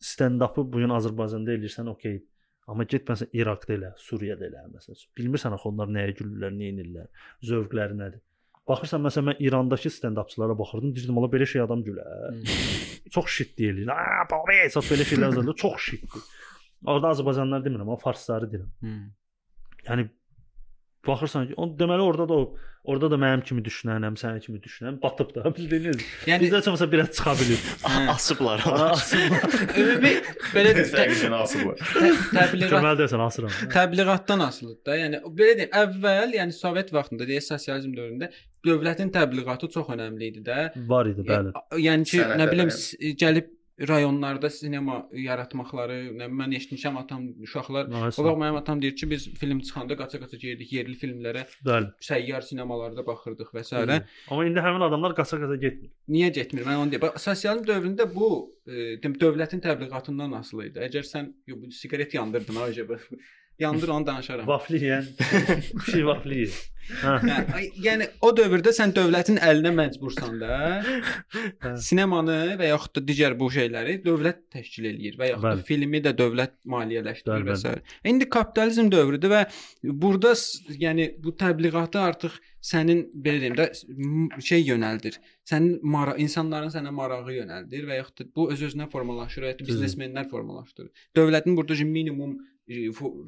stand-up'ı 0.00 0.64
bu 0.72 0.84
gün 0.84 0.94
Azərbaycanda 0.96 1.54
eləyirsən, 1.56 1.90
okey. 1.94 2.22
Amma 2.68 2.84
get 2.84 3.08
məsələn 3.08 3.32
İraqda 3.38 3.74
elə, 3.74 3.90
Suriyada 4.02 4.44
elə 4.48 4.64
məsələn. 4.74 5.04
Bilmirsən 5.16 5.54
axı 5.56 5.70
onlar 5.70 5.88
nəyə 5.92 6.14
gülürlər, 6.18 6.52
nə 6.52 6.72
edirlər, 6.74 7.06
zövqləri 7.48 7.96
nədir? 7.96 8.20
Baxırsan 8.68 9.00
məsələn 9.06 9.30
mən 9.30 9.40
İrandakı 9.46 9.88
stand-upçılara 9.94 10.56
baxırdım, 10.58 10.92
deyirdim 10.96 11.16
ola 11.20 11.30
belə 11.32 11.46
şey 11.48 11.62
adam 11.64 11.80
gülər. 11.86 12.42
Çox 13.14 13.30
şit 13.38 13.54
deyirlər. 13.56 13.94
A, 13.94 14.26
babe, 14.28 14.58
çox 14.74 14.90
belə 14.92 15.06
şeylər 15.08 15.30
yazırlar, 15.30 15.56
çox 15.62 15.86
şitdir. 15.86 16.26
Orada 16.84 17.14
Azərbaycanlılar 17.14 17.64
demirəm, 17.64 17.86
amma 17.88 17.96
farsları 18.02 18.50
deyirəm. 18.52 18.68
Hı. 18.84 18.96
Yəni 19.88 20.04
baxırsan 21.08 21.48
ki, 21.48 21.54
o 21.56 21.66
deməli 21.80 22.04
orada 22.04 22.26
da 22.28 22.36
o 22.42 22.44
orada 22.88 23.10
da 23.12 23.16
mənim 23.20 23.42
kimi 23.44 23.62
düşünənəm, 23.66 24.14
sənin 24.20 24.40
kimi 24.44 24.60
düşünən 24.64 24.98
batıb 25.02 25.32
da 25.34 25.50
bildiniz. 25.56 26.04
Yəni 26.28 26.46
Bizdə 26.46 26.60
çoxsa 26.64 26.86
biraz 26.92 27.10
çıxa 27.16 27.34
bilir. 27.40 27.60
Hə. 27.88 28.04
Asıblar. 28.14 28.62
ümumi 29.82 30.12
belə 30.54 30.72
Təqdimin 30.78 31.36
asıblar. 31.40 31.82
tə- 31.82 32.12
təbliğat 32.38 32.72
Deməli 32.76 33.00
desən 33.02 33.24
asıram. 33.26 33.52
təbliğatdan 33.74 34.44
asılıdır 34.48 34.84
da. 34.86 34.96
Yəni 35.02 35.20
belə 35.40 35.58
deyim, 35.62 35.74
əvvəl, 35.82 36.34
yəni 36.38 36.56
Sovet 36.58 36.94
vaxtında, 36.94 37.28
deyə 37.28 37.42
sosializm 37.44 37.92
dövründə 37.98 38.30
dövlətin 38.66 39.12
təbliğatı 39.14 39.68
çox 39.74 39.92
önəmli 39.94 40.32
idi 40.32 40.42
də. 40.48 40.58
Var 40.88 41.12
idi, 41.12 41.26
bəli. 41.28 41.52
Yəni, 41.76 41.84
yəni 41.88 42.10
ki, 42.10 42.24
nə 42.40 42.48
bilim 42.52 42.72
gəlib 43.24 43.52
rayonlarda 43.78 44.50
sinema 44.50 44.96
yaratmaqları, 45.12 45.98
nə 46.18 46.26
mən 46.32 46.54
eşitmişəm 46.58 46.96
atam 46.98 47.28
uşaqlar 47.46 47.86
O 47.88 48.00
vaxt 48.00 48.18
Bəli. 48.18 48.38
mənim 48.42 48.58
atam 48.58 48.82
deyir 48.82 48.96
ki, 48.96 49.10
biz 49.10 49.28
film 49.38 49.60
çıxanda 49.60 49.94
qaça-qaça 50.00 50.36
gəlirdik, 50.42 50.72
yerli 50.74 50.96
filmlərə, 50.98 51.44
Bəli. 51.68 51.92
səyyar 52.02 52.42
sinemalarda 52.42 53.06
baxırdıq 53.06 53.52
və 53.54 53.64
s. 53.64 53.76
Amma 54.30 54.46
indi 54.48 54.64
həmin 54.66 54.86
adamlar 54.88 55.14
qaça-qaça 55.20 55.56
getmir. 55.62 55.90
Niyə 56.08 56.30
getmir? 56.34 56.66
Mən 56.66 56.82
onu 56.82 56.90
deyim. 56.94 57.02
Bax, 57.06 57.22
Sosializm 57.22 57.66
dövründə 57.70 58.08
bu 58.14 58.30
e, 58.66 58.96
dem 59.02 59.14
dövlətin 59.14 59.62
təbliğatından 59.62 60.34
asılı 60.40 60.70
idi. 60.72 60.78
Əgər 60.88 61.06
sən 61.06 61.32
siqaret 61.70 62.14
yandırdın 62.14 62.56
acaba 62.66 62.98
yandır 63.58 63.88
onu 63.88 64.06
danışaram. 64.06 64.48
Vafli 64.48 64.82
yeyən 64.82 65.06
şey 65.90 66.06
vafli 66.06 66.42
yeyir. 66.42 66.58
Hə. 66.88 67.60
Yəni 67.84 68.06
o 68.24 68.30
dövrdə 68.32 68.72
sən 68.72 68.94
dövlətin 68.96 69.36
əlinə 69.44 69.74
məcbursan 69.76 70.38
da 70.40 71.74
sinemanı 71.84 72.56
və 72.60 72.70
yaxud 72.70 72.94
da 72.96 73.02
digər 73.10 73.36
bu 73.38 73.50
şeyləri 73.52 73.98
dövlət 74.04 74.40
təşkil 74.54 74.88
eləyir 74.92 75.18
və 75.20 75.32
yaxud 75.32 75.44
da 75.44 75.54
Bəli. 75.58 75.66
filmi 75.68 76.00
də 76.04 76.14
dövlət 76.16 76.54
maliyyələşdirir 76.64 77.44
Bəli, 77.44 77.50
və 77.50 77.58
s. 77.60 77.74
İndi 78.08 78.28
kapitalizm 78.32 78.88
dövrüdür 78.94 79.34
və 79.34 79.42
burada 79.84 80.32
yəni 80.80 81.10
bu 81.24 81.34
təbliğatı 81.42 82.00
artıq 82.00 82.40
sənin 82.64 83.04
belə 83.12 83.42
deyim 83.44 83.58
də 83.58 83.68
şey 84.44 84.64
yönəldir. 84.72 85.20
Sənin 85.48 85.78
mara 85.82 86.16
insanların 86.16 86.72
sənə 86.72 86.92
marağı 86.94 87.36
yönəldir 87.36 87.84
və 87.88 88.00
yaxud 88.00 88.22
da 88.22 88.30
bu 88.36 88.48
öz 88.54 88.64
özünə 88.70 88.88
formalaşır, 88.92 89.50
hətta 89.52 89.68
biznesmenlər 89.68 90.30
formalaşdırır. 90.32 91.08
Dövlətin 91.16 91.56
burada 91.56 91.84
minimum 91.84 92.38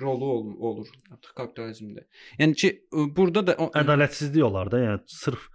rolu 0.01 0.28
ol- 0.34 0.57
olur 0.70 0.91
artıq 1.11 1.32
kapitalizmdə. 1.38 2.05
Yəni 2.41 2.59
ki, 2.62 2.70
e, 2.93 3.07
burada 3.16 3.47
da 3.47 3.57
o, 3.59 3.70
Ədalətsizlik 3.80 4.45
olar 4.45 4.70
da, 4.72 4.82
yəni 4.84 5.03
sırf 5.07 5.49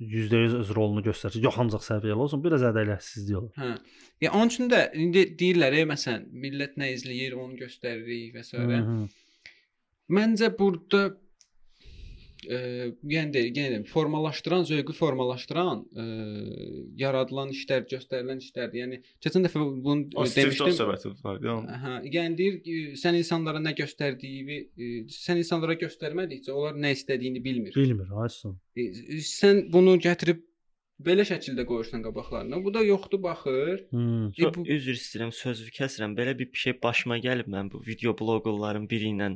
%100 0.00 0.58
öz 0.60 0.70
rolunu 0.76 1.02
göstərsin. 1.04 1.42
Yox 1.44 1.58
ancaq 1.62 1.84
səviyyəli 1.86 2.26
olsun, 2.26 2.42
biraz 2.44 2.64
ədalətsizlik 2.70 3.38
olur. 3.40 3.50
Hə. 3.56 3.72
Ya 4.20 4.32
onun 4.36 4.52
üçün 4.52 4.68
də 4.72 4.82
indi 5.00 5.24
deyirlər, 5.40 5.78
ey, 5.80 5.86
məsələn, 5.88 6.26
millət 6.44 6.76
nə 6.80 6.90
izləyir, 6.94 7.36
onu 7.40 7.56
göstəririk 7.60 8.36
və 8.36 8.44
s. 8.44 8.52
Məncə 10.10 10.50
burada 10.58 11.02
e, 12.48 12.58
yəni 13.12 13.32
deyir, 13.34 13.48
yenə 13.54 13.70
deyim, 13.74 13.84
formalaşdıran, 13.90 14.64
zövqü 14.68 14.94
formalaşdıran, 14.96 15.82
e, 15.92 16.04
yaradılan 17.02 17.52
işlər, 17.54 17.86
göstərilən 17.90 18.40
işlərdir. 18.44 18.82
Yəni 18.84 19.00
keçən 19.24 19.46
dəfə 19.46 19.60
bunu 19.60 20.08
O 20.14 20.24
e, 20.24 20.34
demişdim. 20.36 20.74
söhbəti 20.78 21.12
var. 21.24 21.40
Yəni 21.44 21.80
Hə, 21.84 21.94
yəni 22.16 22.38
deyir 22.38 22.60
ki, 22.64 22.76
sən 23.00 23.18
insanlara 23.20 23.62
nə 23.62 23.74
göstərdiyini, 23.78 24.60
e, 24.76 24.92
sən 25.12 25.42
insanlara 25.42 25.76
göstərmədikcə 25.80 26.54
onlar 26.54 26.78
nə 26.80 26.94
istədiyini 26.96 27.44
bilmir. 27.44 27.76
Bilmir, 27.76 28.12
aysan. 28.24 28.56
E, 28.76 28.88
sən 29.26 29.66
bunu 29.72 29.98
gətirib 30.00 30.44
belə 31.00 31.24
şəkildə 31.28 31.64
qoyursan 31.68 32.02
qabaqlarına. 32.04 32.60
Bu 32.64 32.72
da 32.74 32.82
yoxdur, 32.84 33.22
baxır. 33.22 33.86
Hmm. 33.90 34.28
E, 34.36 34.50
bu 34.54 34.64
Üzr 34.68 34.96
istəyirəm, 34.96 35.32
sözünü 35.36 35.72
kəsirəm. 35.76 36.16
Belə 36.18 36.36
bir 36.38 36.50
şey 36.64 36.76
başıma 36.82 37.18
gəlib 37.24 37.48
mən 37.52 37.72
bu 37.72 37.82
video 37.86 38.16
bloqerların 38.16 38.88
biri 38.90 39.12
ilə 39.14 39.34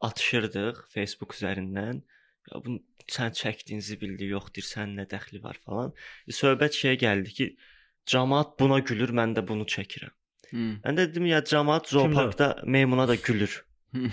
atışırdıq 0.00 0.84
Facebook 0.94 1.34
üzərindən. 1.34 2.02
Ya 2.48 2.62
bu 2.64 2.78
sən 3.08 3.34
çəkdiyin 3.36 3.80
zibilli 3.84 4.30
yoxdur, 4.32 4.64
sənin 4.64 5.02
nə 5.02 5.08
dəxli 5.10 5.42
var 5.44 5.58
falan. 5.64 5.94
E, 6.28 6.34
söhbət 6.36 6.76
şeyə 6.80 6.98
gəldi 7.04 7.34
ki, 7.38 7.48
cəmaət 8.08 8.56
buna 8.60 8.80
gülür, 8.90 9.14
mən 9.20 9.36
də 9.36 9.44
bunu 9.48 9.68
çəkirəm. 9.68 10.14
Hı. 10.50 10.68
Mən 10.84 10.98
də 11.00 11.08
dedim 11.10 11.28
ya 11.28 11.40
cəmaət 11.44 11.92
zooparkda 11.92 12.52
meymuna 12.64 13.08
da 13.08 13.16
gülür. 13.16 13.62
Hmm. 13.92 14.12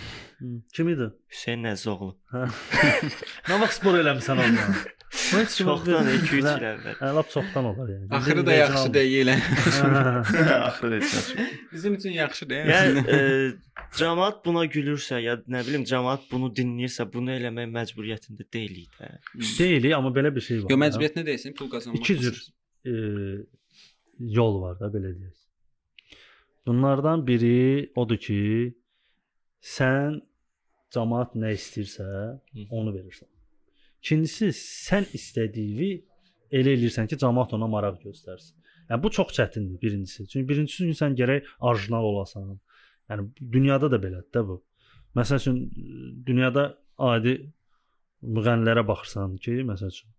Kim 0.73 0.89
idi? 0.89 1.09
Hüseyn 1.31 1.65
Nəzoğlu. 1.65 2.13
Hə. 2.31 2.45
Nə 3.49 3.57
vaxt 3.59 3.81
spor 3.81 3.97
eləmisən 3.99 4.39
onunla? 4.39 4.94
Heç 5.11 5.57
kim 5.57 5.67
Çoxdan 5.67 6.07
2-3 6.07 6.39
il 6.39 6.47
əvvəl. 6.49 6.95
hə, 6.99 7.09
lap 7.15 7.29
çoxdan 7.31 7.65
olar 7.69 7.89
yəni. 7.89 8.07
Axırı 8.17 8.45
da 8.45 8.53
yaxşı 8.53 8.93
deyil. 8.93 9.29
axırı 9.31 10.89
deyirsən. 10.91 11.47
Bizim 11.73 11.93
üçün 11.93 12.11
yaxşı 12.11 12.49
deyil. 12.49 12.71
Yəni 12.73 13.03
e, 13.15 13.19
cəmaət 13.99 14.41
buna 14.45 14.65
gülürsə 14.65 15.21
ya 15.23 15.37
nə 15.47 15.61
bilim 15.67 15.85
cəmaət 15.87 16.27
bunu 16.31 16.51
dinləyirsə, 16.57 17.07
bunu 17.13 17.31
eləmək 17.37 17.71
məcburiyyətində 17.77 18.47
deyilik 18.53 18.99
də. 18.99 19.11
Deyil, 19.59 19.91
amma 19.97 20.11
belə 20.15 20.33
bir 20.35 20.45
şey 20.47 20.63
var. 20.63 20.69
Yo 20.73 20.77
da. 20.77 20.81
məcburiyyət 20.85 21.19
nə 21.21 21.25
deyirsən? 21.29 21.55
Pul 21.59 21.71
qazanmaq. 21.73 22.01
İki 22.01 22.17
cür 22.19 22.41
e, 22.85 22.95
yol 24.39 24.61
var 24.61 24.79
da 24.81 24.91
belə 24.93 25.13
deyək. 25.15 25.37
Bunlardan 26.65 27.27
biri 27.27 27.91
odur 27.95 28.17
ki, 28.17 28.41
sən 29.61 30.19
cəmaət 30.95 31.37
nə 31.37 31.53
istəyirsə, 31.55 32.09
onu 32.71 32.93
verirsən. 32.95 33.29
İkincisi, 34.05 34.51
sən 34.53 35.07
istədiyini 35.17 35.89
elə 36.53 36.75
eləyirsən 36.77 37.09
ki, 37.09 37.17
cəmaət 37.23 37.55
ona 37.57 37.69
maraq 37.71 37.97
göstərsin. 38.03 38.53
Yəni 38.89 39.01
bu 39.01 39.09
çox 39.17 39.33
çətindir 39.33 39.81
birincisi. 39.81 40.27
Çünki 40.29 40.45
birincisi 40.49 40.83
üçün 40.83 40.99
sən 40.99 41.15
gərək 41.17 41.47
orijinal 41.59 42.05
olasan. 42.11 42.51
Yəni 43.09 43.25
dünyada 43.55 43.89
da 43.89 43.97
belədir 44.01 44.29
də 44.37 44.43
bu. 44.45 44.59
Məsəl 45.17 45.41
üçün 45.41 45.57
dünyada 46.27 46.67
adi 47.01 47.33
müğənnilərə 48.21 48.85
baxırsan 48.85 49.39
ki, 49.41 49.57
məsəl 49.71 49.89
üçün 49.95 50.13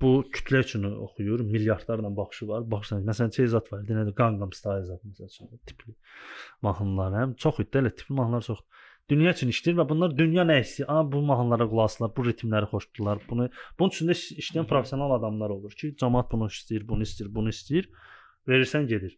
bu 0.00 0.10
kütlə 0.32 0.62
üçün 0.64 0.84
oxuyur, 0.90 1.40
milyardlarla 1.44 2.10
baxışı 2.16 2.48
var. 2.48 2.62
Baxırsan, 2.72 3.02
məsələn, 3.08 3.32
Çeyzat 3.36 3.72
var, 3.72 3.82
deyəndə 3.88 4.14
Gangnam 4.16 4.52
Style 4.56 4.86
zət 4.88 5.02
məsəl 5.04 5.28
üçün 5.28 5.50
tipli 5.68 5.94
mahnılar, 6.64 7.16
həm 7.20 7.34
çox 7.44 7.60
idi, 7.64 7.82
elə 7.82 7.92
tipli 7.94 8.16
mahnılar 8.16 8.46
çox. 8.48 8.62
Dünya 9.10 9.32
üçün 9.34 9.50
işləyir 9.50 9.78
və 9.80 9.86
bunlar 9.90 10.12
dünya 10.14 10.44
nə 10.46 10.60
istəyir? 10.62 10.86
A, 10.92 11.00
bu 11.12 11.22
mahnılara 11.26 11.66
qulaq 11.70 11.90
asırlar, 11.90 12.12
bu 12.16 12.26
ritmləri 12.28 12.68
xoşdurlar. 12.70 13.22
Bunu 13.30 13.48
bunun 13.78 13.94
üçün 13.94 14.10
də 14.10 14.14
işləyən 14.42 14.68
professional 14.70 15.16
adamlar 15.16 15.50
olur 15.56 15.74
ki, 15.80 15.94
cəmaət 16.02 16.30
bunu 16.30 16.46
istəyir, 16.52 16.84
bunu 16.88 17.06
istəyir, 17.08 17.32
bunu 17.34 17.54
istəyir. 17.54 17.88
Verirsən 18.48 18.86
gedir. 18.90 19.16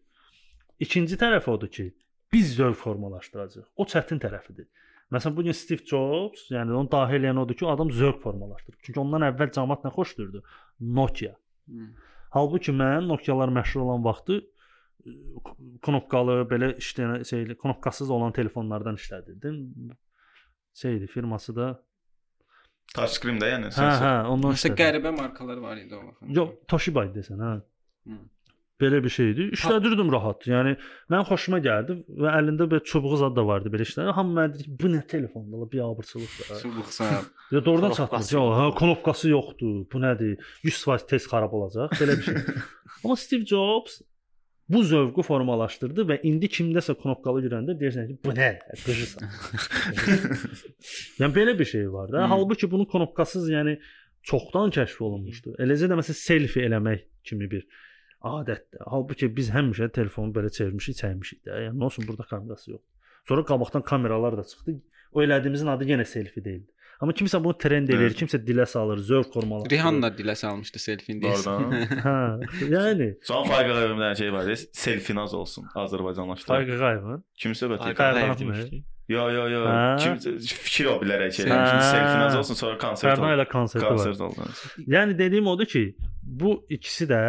İkinci 0.81 1.19
tərəfi 1.21 1.51
odur 1.53 1.69
ki, 1.77 1.91
biz 2.33 2.55
zövq 2.57 2.79
formalaşdıracağıq. 2.81 3.69
O 3.77 3.85
çətin 3.93 4.23
tərəfidir. 4.23 4.71
Məsələn 5.13 5.37
bu 5.37 5.45
gün 5.45 5.57
Steve 5.57 5.85
Jobs, 5.85 6.47
yəni 6.55 6.73
onu 6.73 6.89
daxil 6.93 7.21
edən 7.21 7.43
odur 7.43 7.59
ki, 7.61 7.69
adam 7.69 7.93
zövq 7.93 8.23
formalaşdırır. 8.25 8.79
Çünki 8.87 9.01
ondan 9.03 9.29
əvvəl 9.29 9.53
cəmaət 9.59 9.85
nə 9.85 9.93
xoşdurdu? 9.93 10.41
Nokia. 10.81 11.35
Hmm. 11.69 11.93
Halbuki 12.33 12.73
mən 12.73 13.11
Nokialar 13.13 13.53
məşhur 13.53 13.85
olan 13.85 14.05
vaxtı 14.05 14.41
knopkalı 15.87 16.37
belə 16.51 16.73
işləyən 16.81 17.25
şeyli, 17.29 17.57
knopkasız 17.59 18.11
olan 18.11 18.33
telefonlardan 18.33 18.99
işlədirdim. 19.01 19.63
Şeydi, 20.75 21.07
firması 21.07 21.57
da 21.57 21.71
Touchscreen 22.95 23.39
də 23.41 23.49
yəni 23.55 23.71
Hə, 23.71 23.77
sensor. 23.77 24.05
hə, 24.05 24.13
ondan 24.29 24.53
Məsələn, 24.53 24.59
işlədim. 24.61 24.79
qəribə 24.83 25.11
markalar 25.17 25.61
var 25.65 25.79
idi 25.81 25.95
o 25.97 26.01
vaxt. 26.07 26.23
Yox, 26.37 26.51
Toshiba 26.69 27.05
idi 27.09 27.21
desən, 27.23 27.41
hə. 27.41 27.53
Hı. 28.11 28.19
Belə 28.83 28.99
bir 29.05 29.13
şeydi. 29.15 29.47
İşlədirdim 29.55 30.11
rahat. 30.13 30.45
Yəni 30.51 30.73
mən 31.13 31.25
xoşuma 31.29 31.61
gəldi 31.63 31.97
və 32.25 32.33
əlində 32.41 32.67
belə 32.73 32.83
çubuğu 32.91 33.17
zad 33.21 33.37
da 33.37 33.45
vardı 33.47 33.71
belə 33.73 33.87
işlər. 33.87 34.11
Hamı 34.17 34.35
mənə 34.41 34.55
dedi 34.57 34.67
ki, 34.67 34.73
bu 34.81 34.91
nə 34.93 35.03
telefondur, 35.09 35.63
la, 35.63 35.69
bir 35.73 35.85
abırçılıqdır. 35.87 36.63
Çubuqsan. 36.63 37.13
Ya 37.55 37.65
doğrudan 37.65 37.93
çatmır. 37.97 38.27
Ya, 38.35 38.43
hə, 38.59 38.65
knopkası 38.81 39.31
yoxdur. 39.31 39.85
Bu 39.93 40.03
nədir? 40.03 40.35
100% 40.65 41.07
tez 41.13 41.29
xarab 41.31 41.53
olacaq. 41.61 41.95
Belə 42.01 42.19
bir 42.19 42.27
şey. 42.29 42.35
Amma 43.05 43.17
Steve 43.17 43.47
Jobs 43.47 44.01
bu 44.73 44.83
zövqü 44.89 45.23
formalaşdırdı 45.27 46.05
və 46.09 46.19
indi 46.29 46.49
kimdəsə 46.53 46.95
knopkalı 47.01 47.45
görəndə 47.47 47.77
deyirsən 47.81 48.09
ki, 48.11 48.19
bu 48.25 48.35
nə? 48.37 48.51
Qıjırsan. 48.85 49.29
yəni 51.21 51.33
belə 51.37 51.57
bir 51.59 51.69
şey 51.69 51.89
var 51.93 52.13
da. 52.13 52.23
Hmm. 52.23 52.35
Halbuki 52.35 52.71
bunun 52.71 52.89
knopkasız, 52.93 53.51
yəni 53.53 53.77
çoxdan 54.29 54.73
kəşf 54.77 55.03
olunmuşdu. 55.05 55.57
Eləcə 55.63 55.91
də 55.91 55.99
məsələn 56.01 56.21
selfie 56.21 56.67
eləmək 56.69 57.05
kimi 57.29 57.51
bir 57.51 57.67
adətdir. 58.23 58.85
Halbuki 58.87 59.29
biz 59.37 59.51
həmişə 59.55 59.91
telefonu 59.93 60.35
belə 60.37 60.51
çevirmişik, 60.55 60.99
çəkmişik 61.03 61.45
də. 61.47 61.59
Yəni 61.67 61.79
nə 61.79 61.91
olsun 61.91 62.09
burada 62.09 62.27
kamerası 62.31 62.71
yoxdur. 62.71 62.89
Sonra 63.29 63.45
qabaqdan 63.45 63.83
kameralar 63.83 64.37
da 64.39 64.45
çıxdı. 64.45 64.79
O 65.13 65.23
elədiyimizin 65.23 65.69
adı 65.75 65.85
yenə 65.91 66.05
selfie 66.05 66.45
deyildi. 66.45 66.71
Amma 67.03 67.13
kimsə 67.19 67.41
bunu 67.43 67.57
trend 67.59 67.91
eləyir, 67.91 68.13
Evet. 68.13 68.19
kimsə 68.21 68.39
dilə 68.47 68.63
salır, 68.71 69.01
zövq 69.03 69.33
formalaşdırır. 69.35 69.73
Rihanna 69.75 70.09
dilə 70.15 70.37
salmışdı 70.39 70.79
selfini 70.79 71.23
Doğrudan. 71.25 71.73
Hə, 72.07 72.15
yəni 72.71 73.09
Son 73.27 73.43
Fayqa 73.49 73.75
Qayıbımdan 73.75 74.15
şey 74.21 74.33
var. 74.33 74.51
Selfinaz 74.73 75.35
olsun 75.35 75.67
Azərbaycanlaşdırır. 75.83 76.55
Fərqi 76.55 76.79
qaybın. 76.85 77.25
Kim 77.43 77.57
söhbət 77.59 77.83
edir? 77.89 77.99
Fərqi 77.99 78.23
Fərqi 78.23 78.47
mı? 78.47 78.55
demişdi. 78.55 78.83
Yo 79.11 79.25
yo 79.35 79.49
yo. 79.51 79.63
Kim 79.99 80.15
fikir 80.47 80.87
o 80.93 80.97
bilərək 81.03 81.35
şey. 81.41 81.49
Kim 81.51 81.81
selfinaz 81.91 82.37
olsun 82.39 82.55
sonra 82.61 82.79
konsert 82.79 83.19
ilə 83.19 83.49
konserti 83.51 83.85
var. 83.87 83.97
Konsert 83.97 84.21
olsun. 84.21 84.87
Yəni 84.95 85.19
dediyim 85.19 85.47
odur 85.51 85.67
ki, 85.67 85.83
bu 86.23 86.53
ikisi 86.71 87.09
də 87.11 87.23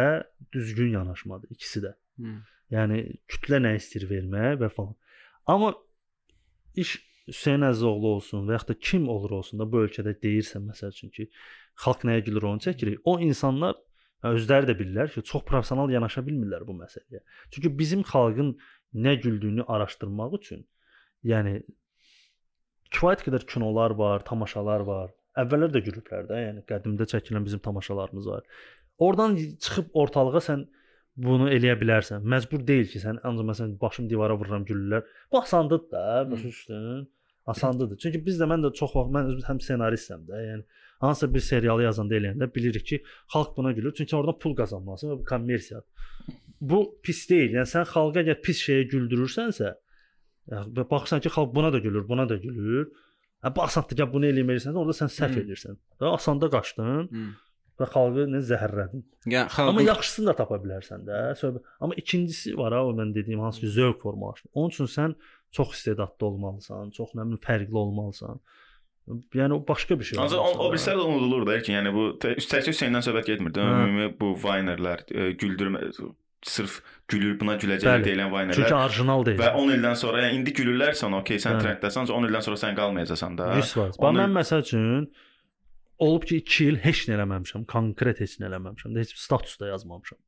düzgün 0.54 0.94
yanaşmadır, 0.94 1.50
ikisi 1.50 1.82
də. 1.82 1.92
Hmm. 2.22 2.38
Yəni 2.70 3.00
kütlə 3.28 3.58
nə 3.66 3.74
istəyir 3.80 4.06
verməyə 4.10 4.54
və 4.62 4.70
falan. 4.70 4.94
Amma 5.50 5.74
iş 6.78 6.94
Hüseyn 7.28 7.64
Əzizoğlu 7.64 8.10
olsun 8.18 8.44
və 8.48 8.58
yaxud 8.58 8.74
da 8.74 8.76
kim 8.88 9.08
olur 9.08 9.38
olsun 9.38 9.60
da 9.62 9.66
bu 9.70 9.84
ölkədə 9.86 10.12
deyirsə 10.22 10.60
məsəl 10.60 10.92
üçün 10.92 11.12
ki, 11.14 11.28
xalq 11.84 12.04
nəyə 12.08 12.24
gülür 12.26 12.50
onu 12.50 12.60
çəkirik. 12.66 13.00
O 13.08 13.16
insanlar 13.24 13.78
hə, 14.24 14.34
özləri 14.34 14.68
də 14.68 14.76
bilirlər 14.80 15.12
ki, 15.14 15.24
çox 15.30 15.46
professional 15.48 15.92
yanaşa 15.92 16.24
bilmirlər 16.26 16.66
bu 16.68 16.76
məsələyə. 16.82 17.22
Çünki 17.54 17.72
bizim 17.78 18.04
xalqın 18.10 18.52
nə 19.06 19.16
güldüyünü 19.24 19.64
araşdırmaq 19.76 20.36
üçün, 20.40 20.66
yəni 21.24 21.62
kifayət 22.92 23.24
qədər 23.26 23.48
kinolar 23.50 23.96
var, 23.98 24.24
tamaşalar 24.28 24.84
var. 24.86 25.12
Əvvəllər 25.40 25.72
də 25.74 25.82
gülüblər 25.88 26.28
də, 26.28 26.40
yəni 26.48 26.66
qədimdə 26.68 27.08
çəkilən 27.10 27.46
bizim 27.46 27.64
tamaşalarımız 27.64 28.28
var. 28.30 28.44
Oradan 29.02 29.34
çıxıb 29.36 29.96
ortalığa 30.04 30.44
sən 30.44 30.68
bunu 31.16 31.48
eləyə 31.52 31.76
bilərsən. 31.80 32.24
Məcbur 32.26 32.62
deyil 32.66 32.88
ki, 32.90 33.00
sən 33.02 33.20
ancaq 33.22 33.46
məsələn 33.50 33.74
başım 33.80 34.08
divara 34.10 34.36
vururam 34.38 34.64
gülürlər. 34.66 35.04
Bu 35.32 35.40
asandır 35.42 35.84
da, 35.92 36.26
başa 36.30 36.48
düşdün? 36.48 37.04
Asandıdır. 37.46 37.98
Çünki 38.02 38.22
biz 38.26 38.40
də 38.40 38.48
mən 38.50 38.64
də 38.64 38.72
çox 38.74 38.94
vaxt 38.96 39.12
mən 39.14 39.30
özüm 39.30 39.44
həm 39.48 39.60
ssenaristəm 39.62 40.24
də, 40.30 40.40
yəni 40.48 40.64
hansısa 41.04 41.28
bir 41.34 41.44
serialı 41.44 41.84
yazanda 41.84 42.16
eləyəndə 42.18 42.48
bilirik 42.54 42.86
ki, 42.86 43.00
xalq 43.34 43.56
buna 43.56 43.72
gülür. 43.72 43.94
Çünki 43.94 44.16
oradan 44.16 44.38
pul 44.42 44.56
qazanması 44.56 45.10
və 45.10 45.18
bu 45.20 45.24
kommersiyadır. 45.28 46.10
Bu 46.60 46.80
pis 47.04 47.24
deyil. 47.30 47.58
Yəni 47.58 47.68
sən 47.68 47.86
xalqa 47.90 48.24
əgər 48.24 48.40
pis 48.42 48.62
şeyə 48.64 48.88
güldürürsənsə, 48.92 49.74
yəni 50.52 50.86
baxırsan 50.90 51.20
ki, 51.20 51.34
xalq 51.36 51.54
buna 51.54 51.72
da 51.72 51.82
gülür, 51.84 52.08
buna 52.08 52.28
da 52.28 52.40
gülür. 52.40 52.88
Hə, 53.44 53.52
bu 53.56 53.62
asandır 53.62 54.00
ki, 54.00 54.10
bunu 54.12 54.30
eləməyirsən, 54.32 54.76
orada 54.80 54.96
sən 54.96 55.12
səhv 55.12 55.42
edirsən. 55.44 55.76
Və 56.00 56.14
asanda 56.16 56.48
qaçdın 56.50 57.10
Hmm. 57.10 57.32
Və 57.80 57.88
xalqı 57.90 58.26
nə 58.30 58.40
zəhərlədin. 58.48 59.02
Ya 59.30 59.44
Amma 59.44 59.54
xalqın 59.56 59.88
yaxşısını 59.88 60.26
da 60.30 60.34
tapa 60.40 60.58
bilərsən 60.62 61.06
də. 61.08 61.22
Söhbət. 61.40 61.64
Amma 61.80 61.96
ikincisi 62.00 62.56
var 62.58 62.76
ha, 62.76 62.82
o 62.86 62.92
mən 62.96 63.14
dediyim 63.14 63.40
hansı 63.42 63.64
ki, 63.64 63.72
zövq 63.78 64.02
formalaşır. 64.02 64.50
Onun 64.54 64.74
üçün 64.74 64.90
sən 64.90 65.16
çox 65.54 65.74
istedadlı 65.78 66.26
olmalısan, 66.26 66.90
çox 66.94 67.14
nə 67.18 67.26
bilim 67.26 67.40
fərqli 67.42 67.76
olmalısan. 67.84 68.40
Yəni 69.36 69.52
o 69.52 69.60
başqa 69.68 69.98
bir 70.00 70.04
şey. 70.08 70.18
Ancaq 70.22 70.40
o, 70.40 70.50
o 70.64 70.70
birislər 70.72 70.96
də 70.96 71.04
unudulur 71.04 71.46
da 71.46 71.58
ki, 71.60 71.74
yəni 71.74 71.90
bu 71.92 72.04
tə- 72.22 72.36
təkcə 72.40 72.72
Hüseyndən 72.72 73.04
söhbət 73.04 73.26
getmir 73.34 73.52
də. 73.56 73.64
Hə. 73.64 73.82
Ümumi 73.88 74.06
bu 74.20 74.30
Vinerlər, 74.44 75.04
e, 75.12 75.32
güldürmə 75.40 75.82
sırf 76.44 76.78
gülür 77.08 77.36
buna 77.40 77.56
güləcək 77.60 78.04
deyilən 78.04 78.30
Çünki 78.30 78.64
Vinerlər 78.64 78.74
orijinal 78.78 79.26
deyil. 79.26 79.38
və 79.40 79.50
10 79.60 79.74
ildən 79.76 79.96
sonra 80.00 80.24
yəni 80.24 80.38
indi 80.40 80.52
gülürlərsən, 80.56 81.16
okey, 81.20 81.40
sən 81.40 81.60
trenddəsən, 81.60 82.04
ancaq 82.04 82.16
10 82.16 82.28
ildən 82.30 82.46
sonra 82.48 82.60
sən 82.64 82.76
qalmayacaqsan 82.80 83.38
da. 83.38 83.50
100%. 83.60 84.00
Bax 84.00 84.18
mən 84.18 84.34
məsəl 84.38 84.64
üçün 84.64 85.06
olub 85.98 86.26
ki 86.28 86.40
2 86.42 86.68
il 86.68 86.78
heç 86.84 87.04
nə 87.08 87.18
eləməmişəm, 87.18 87.66
konkret 87.70 88.20
heç 88.22 88.38
nə 88.42 88.48
eləməmişəm, 88.50 88.94
də 88.94 89.04
heç 89.04 89.14
status 89.20 89.58
da 89.60 89.70
yazmamışam. 89.72 90.18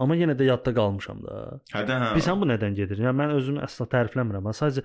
Amma 0.00 0.16
yenə 0.16 0.34
də 0.38 0.46
yadda 0.48 0.72
qalmışam 0.74 1.20
da. 1.26 1.38
Hə 1.74 1.84
də 1.88 1.96
hə. 2.00 2.12
Bilirsən 2.16 2.40
bu 2.40 2.48
nədən 2.48 2.76
gedir? 2.78 3.02
Yəni 3.04 3.16
mən 3.18 3.34
özümü 3.36 3.60
əsla 3.66 3.86
tərifləmirəm. 3.94 4.46
Mən 4.48 4.56
sadəcə 4.56 4.84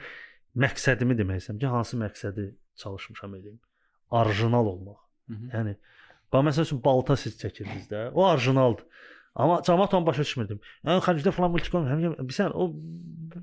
məqsədimi 0.59 1.15
demək 1.15 1.39
istəyirəm 1.41 1.61
ki, 1.61 1.69
hansı 1.71 1.99
məqsədi 2.01 2.47
çalışmışam 2.83 3.37
eləyim. 3.39 3.59
Orijinal 4.19 4.71
olmaq. 4.73 4.99
Mhm. 5.31 5.51
Yəni 5.53 5.75
bax 6.33 6.47
məsəl 6.49 6.67
üçün 6.67 6.81
balta 6.83 7.15
siz 7.19 7.37
çəkirdiniz 7.39 7.87
də. 7.91 8.09
O 8.11 8.25
orijinaldır. 8.27 8.83
Amma 9.35 9.59
cəmaət 9.67 9.95
onu 9.97 10.07
başa 10.07 10.23
düşmürdüm. 10.23 10.59
Yəni 10.87 11.03
xərcdə 11.03 11.31
falan 11.35 11.51
multik 11.55 11.73
olmur. 11.75 11.91
Həm 11.91 12.19
bilirsən 12.21 12.53
o 12.55 12.69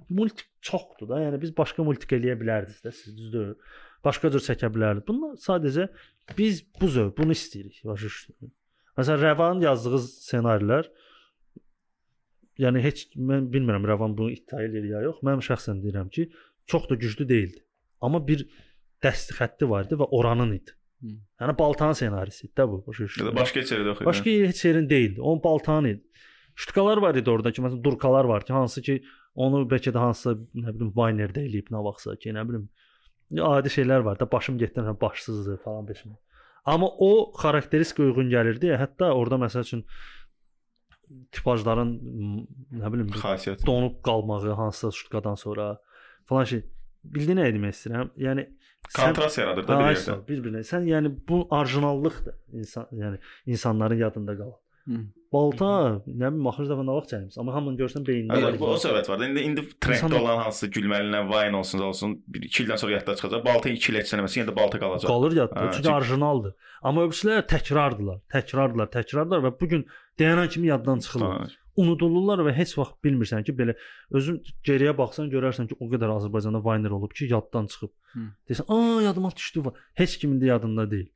multik 0.09 0.47
çoxdur 0.65 1.11
da. 1.11 1.21
Yəni 1.27 1.41
biz 1.43 1.53
başqa 1.57 1.85
multik 1.85 2.15
eləyə 2.17 2.37
bilərdiniz 2.41 2.81
də 2.85 2.93
siz 2.97 3.17
düzdür. 3.17 3.57
Başqa 4.05 4.31
cür 4.35 4.43
çəkə 4.43 4.71
bilərdiniz. 4.75 5.07
Bunlar 5.09 5.39
sadəcə 5.39 5.89
biz 6.39 6.63
bu 6.81 6.89
zövq 6.91 7.17
bunu 7.19 7.37
istəyirik. 7.37 7.83
Başa 7.87 8.11
düşdün? 8.11 8.53
Məsələn 8.99 9.23
Rəvanın 9.23 9.65
yazdığı 9.65 10.01
ssenarilər 10.05 10.91
yəni 12.61 12.83
heç 12.85 13.07
mən 13.17 13.49
bilmirəm 13.53 13.87
Rəvan 13.89 14.17
bunu 14.19 14.35
iddia 14.35 14.63
edir 14.67 14.91
ya 14.91 15.03
yox. 15.07 15.23
Mən 15.27 15.43
şəxsən 15.47 15.81
deyirəm 15.85 16.11
ki, 16.13 16.29
çox 16.67 16.89
da 16.91 16.99
güclü 17.01 17.29
deyildi. 17.29 17.65
Amma 18.03 18.21
bir 18.27 18.45
dəsti 19.03 19.39
xətti 19.39 19.69
var 19.71 19.87
idi 19.89 19.99
və 20.03 20.09
oranın 20.19 20.53
idi. 20.59 20.77
Hı. 21.03 21.15
Yəni 21.43 21.57
Baltanın 21.59 21.99
ssenarisi 21.99 22.47
idi 22.47 22.55
də 22.59 22.69
bu. 22.71 22.83
Başa 22.87 23.09
Ya 23.19 23.27
da 23.31 23.37
başqa 23.37 23.61
heç 23.61 23.73
yerdə 23.73 23.91
yox 23.93 24.01
idi. 24.03 24.07
Başqa 24.11 24.37
heç 24.51 24.65
yerin 24.65 24.91
deyildi. 24.91 25.21
Onun 25.21 25.43
Baltanın 25.45 25.89
idi. 25.95 26.03
Şutkalar 26.55 26.99
var 26.99 27.15
idi 27.15 27.31
orada 27.31 27.53
ki, 27.53 27.63
məsələn 27.65 27.85
durkalar 27.85 28.25
var 28.25 28.45
ki, 28.45 28.53
hansı 28.53 28.83
ki 28.83 29.03
onu 29.35 29.65
bəlkə 29.71 29.95
də 29.95 29.99
hansısa 29.99 30.37
nə 30.37 30.75
bilim 30.75 30.93
Vaynerdə 30.97 31.47
eləyib 31.49 31.71
nə 31.73 31.81
vaxtsa 31.87 32.19
ki, 32.21 32.35
nə 32.37 32.45
bilim 32.49 32.69
adi 33.41 33.69
şeylər 33.69 34.05
var 34.05 34.21
da 34.21 34.33
başım 34.33 34.59
getdi 34.59 34.81
başsızdır 35.01 35.59
falan 35.59 35.89
beşim. 35.89 36.17
Amma 36.65 36.89
o 36.99 37.33
xarakteristika 37.43 38.03
uyğun 38.03 38.31
gəlirdi. 38.31 38.71
Hətta 38.79 39.11
orada 39.13 39.39
məsəl 39.43 39.67
üçün 39.67 39.85
tipajların 41.33 41.95
nə 42.81 42.93
bilim 42.93 43.09
bir 43.09 43.19
xasiyyət. 43.23 43.67
donub 43.67 44.03
qalmağı 44.05 44.53
hansısa 44.61 44.91
şutkadan 44.91 45.35
sonra 45.35 45.81
falan 46.27 46.45
şey. 46.45 46.63
Bildin 47.05 47.41
nə 47.41 47.49
demək 47.55 47.75
istəyirəm? 47.75 48.13
Yəni 48.17 48.47
Kontrast 48.95 49.39
yaradır 49.39 49.67
da 49.69 49.79
bir 49.79 49.89
yerdə. 49.91 50.15
bir-birinə. 50.29 50.63
Sən 50.67 50.87
yəni 50.87 51.11
bu 51.29 51.43
orijinallıqdır 51.51 52.35
insan, 52.61 52.87
yəni 52.93 53.19
insanların 53.47 53.99
yadında 53.99 54.37
qalan. 54.39 54.59
Balta, 55.33 55.69
nə 56.05 56.29
bilim 56.33 56.47
axır 56.51 56.67
dəfə 56.69 56.83
nə 56.85 56.95
vaxt 56.97 57.13
çəkmisən, 57.15 57.39
amma 57.41 57.55
hamını 57.55 57.79
görsən 57.79 58.03
beynində 58.05 58.41
var. 58.43 58.57
bu 58.61 58.67
o 58.69 58.75
söhbət 58.83 59.09
var. 59.09 59.23
İndi 59.25 59.45
indi 59.49 59.63
trenddə 59.81 60.19
olan 60.19 60.43
hansı 60.45 60.69
gülməli 60.75 61.09
nə 61.15 61.23
Vine 61.31 61.57
olsun 61.57 61.81
olsun 61.87 62.17
1-2 62.37 62.65
ildən 62.67 62.81
sonra 62.83 62.99
yadda 62.99 63.15
çıxacaq. 63.17 63.45
Balta 63.47 63.71
2 63.73 63.93
il 63.93 63.99
etsənəməsi 64.03 64.43
yenə 64.43 64.51
də 64.51 64.57
balta 64.57 64.81
qalacaq. 64.83 65.09
qalır 65.09 65.37
yadda. 65.39 65.71
Çünki 65.73 65.89
orijinaldır. 65.95 66.53
Amma 66.83 67.07
öbürsülər 67.07 67.47
təkrardılar, 67.55 68.21
təkrardılar, 68.35 68.93
təkrardılar 68.99 69.47
və 69.47 69.55
bu 69.61 69.69
gün 69.73 69.87
deyənən 70.21 70.49
kimi 70.53 70.69
yaddan 70.69 70.99
çıxırlar. 71.07 71.41
Ha, 71.41 71.59
Unudulurlar 71.81 72.43
və 72.45 72.53
heç 72.53 72.75
vaxt 72.77 72.99
bilmirsən 73.05 73.47
ki, 73.47 73.55
belə 73.57 73.73
özün 74.13 74.43
geriyə 74.67 74.93
baxsan 74.99 75.31
görərsən 75.33 75.71
ki, 75.71 75.79
o 75.81 75.89
qədər 75.89 76.11
Azərbaycanda 76.19 76.61
Viner 76.67 76.93
olub 76.93 77.15
ki, 77.17 77.31
yaddan 77.33 77.67
çıxıb. 77.73 77.89
Desən, 78.51 78.67
"A, 78.69 79.03
yadıma 79.03 79.31
düşdü." 79.31 79.61
va-" 79.65 79.73
Heç 79.95 80.19
kimin 80.19 80.41
də 80.41 80.47
yadında 80.53 80.91
deyil. 80.91 81.09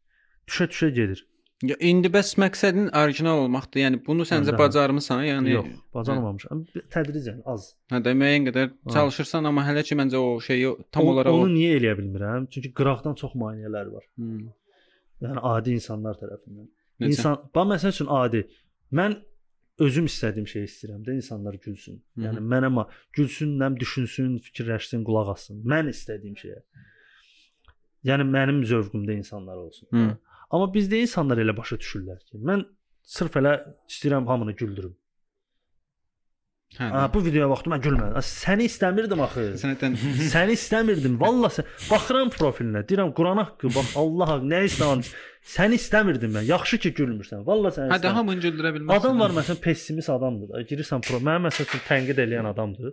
Düşə-düşə 0.49 0.89
gedir. 0.91 1.27
Ya 1.65 1.77
indi 1.81 2.11
bəs 2.13 2.35
məqsədin 2.37 2.91
orijinal 3.01 3.39
olmaqdır. 3.47 3.81
Yəni 3.81 3.99
bunu 4.07 4.27
səncə 4.29 4.53
Hə. 4.53 4.59
bacarmısan? 4.61 5.23
Yəni 5.25 5.55
Yox, 5.55 5.69
bacarmamışam. 5.95 6.59
Tədricən 6.93 7.39
az. 7.49 7.71
Hə 7.93 8.03
də 8.05 8.13
müəyyən 8.13 8.45
qədər 8.51 8.67
Ha. 8.75 8.91
çalışırsan, 8.93 9.49
amma 9.49 9.65
hələ 9.65 9.83
ki 9.89 9.97
məncə 9.97 10.21
o 10.21 10.35
şeyi 10.41 10.75
tam 10.93 11.07
O- 11.09 11.15
olaraq 11.15 11.33
onu 11.33 11.47
o- 11.49 11.55
niyə 11.55 11.79
eləyə 11.79 11.95
bilmirəm? 12.01 12.45
Çünki 12.53 12.75
qıraqdan 12.77 13.15
çox 13.17 13.33
maneələr 13.35 13.89
var. 13.95 14.05
Hı. 14.19 14.53
Yəni 15.25 15.41
adi 15.55 15.71
insanlar 15.79 16.15
tərəfindən. 16.21 16.69
Necə? 17.01 17.09
İnsan, 17.09 17.39
bax 17.55 17.67
məsəl 17.73 17.89
üçün 17.97 18.07
adi. 18.21 18.43
Mən 18.93 19.17
özüm 19.81 20.07
istədiyim 20.13 20.47
şeyi 20.53 20.67
istəyirəm 20.69 21.03
də 21.09 21.15
insanlar 21.17 21.55
gülsün. 21.55 22.03
Hı 22.17 22.21
-hı. 22.21 22.25
Yəni 22.27 22.41
mən 22.53 22.67
amma 22.67 22.89
gülsün, 23.13 23.57
nəm 23.63 23.81
düşünsün, 23.81 24.39
fikirləşsin, 24.45 25.05
qulaq 25.09 25.29
assın. 25.33 25.65
Mən 25.65 25.89
istədiyim 25.89 26.37
şeyə. 26.37 26.61
Yəni 28.05 28.25
mənim 28.37 28.61
zövqümdə 28.73 29.17
insanlar 29.17 29.57
olsun. 29.57 29.89
Hı. 29.91 30.19
Amma 30.51 30.69
bizdə 30.75 31.01
insanlar 31.03 31.41
elə 31.43 31.57
başa 31.57 31.79
düşürlər 31.83 32.21
ki, 32.29 32.39
mən 32.47 32.63
sırf 33.17 33.41
elə 33.41 33.59
istəyirəm 33.91 34.29
hamını 34.31 34.55
güldürüm. 34.59 34.95
Hə. 36.77 36.89
Ha, 36.93 37.03
bu 37.15 37.21
videoya 37.25 37.47
baxdım 37.49 37.73
mən 37.73 37.83
gülmədim. 37.85 38.25
Səni 38.27 38.67
istəmirdim 38.69 39.21
axı. 39.25 39.45
Sənətən 39.63 39.95
Səni 40.35 40.57
istəmirdim. 40.59 41.15
Vallah 41.23 41.53
sən 41.55 41.69
baxıram 41.89 42.33
profilinə, 42.35 42.83
deyirəm 42.89 43.13
Quran 43.17 43.41
haqqı, 43.41 43.71
bax 43.77 43.93
Allah 44.03 44.33
haqqı, 44.33 44.51
nə 44.51 44.63
istəyirsən? 44.67 45.05
Səni 45.57 45.79
istəmirdim 45.81 46.35
mən. 46.35 46.49
Yaxşı 46.51 46.81
ki 46.85 46.93
gülmürsən. 46.99 47.45
Vallah 47.47 47.73
səni. 47.77 47.87
hə 47.95 48.01
istəmirdim. 48.01 48.19
hamını 48.19 48.45
güldürə 48.49 48.75
bilməzsən. 48.77 48.99
Adam 48.99 49.23
var 49.23 49.37
məsələn 49.39 49.63
pessimist 49.63 50.11
adamdır 50.17 50.51
da. 50.53 50.65
Girirsən 50.73 51.07
pro, 51.07 51.23
mənim 51.31 51.47
məsəl 51.49 51.69
üçün 51.71 51.85
tənqid 51.87 52.23
edən 52.27 52.51
adamdır. 52.51 52.93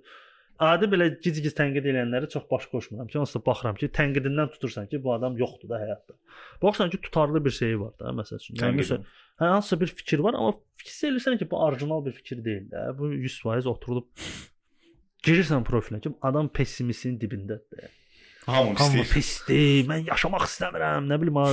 Adi 0.61 0.85
belə 0.85 1.07
gic-gic 1.17 1.55
tənqid 1.57 1.87
edənləri 1.89 2.27
çox 2.29 2.43
baş 2.51 2.67
qoşmuram 2.69 3.07
ki, 3.09 3.17
onsuz 3.19 3.39
da 3.39 3.41
baxıram 3.47 3.77
ki, 3.79 3.89
tənqidindən 3.97 4.51
tutursan 4.53 4.85
ki, 4.91 4.99
bu 5.03 5.13
adam 5.15 5.37
yoxdur 5.39 5.71
da 5.71 5.79
həyatda. 5.81 6.13
Baxırsan 6.61 6.91
ki, 6.93 6.99
tutarlı 7.07 7.41
bir 7.45 7.55
şeyi 7.57 7.79
var 7.79 7.95
da, 7.99 8.13
məsəl 8.19 8.37
üçün. 8.37 8.59
Yəni 8.61 8.83
məsəl, 8.83 9.01
hə, 9.41 9.49
hansısa 9.55 9.79
bir 9.81 9.93
fikir 10.01 10.21
var, 10.25 10.37
amma 10.37 10.53
fikir 10.77 11.09
eləyirsən 11.09 11.39
ki, 11.41 11.49
bu 11.49 11.59
orijinal 11.65 12.05
bir 12.05 12.13
fikir 12.19 12.43
deyil 12.45 12.69
də. 12.69 12.85
Bu 12.99 13.09
100% 13.15 13.69
oturulub 13.73 14.07
girirsən 15.25 15.65
profilə 15.65 16.01
ki, 16.05 16.13
adam 16.29 16.51
pessimistin 16.53 17.17
dibindədir. 17.19 17.89
Hamı 18.45 18.73
istəyir. 18.75 19.09
pisdir, 19.09 19.85
mən 19.87 20.03
yaşamaq 20.09 20.45
istəmirəm, 20.49 21.07
nə 21.09 21.19
bilim, 21.21 21.37
ha, 21.39 21.51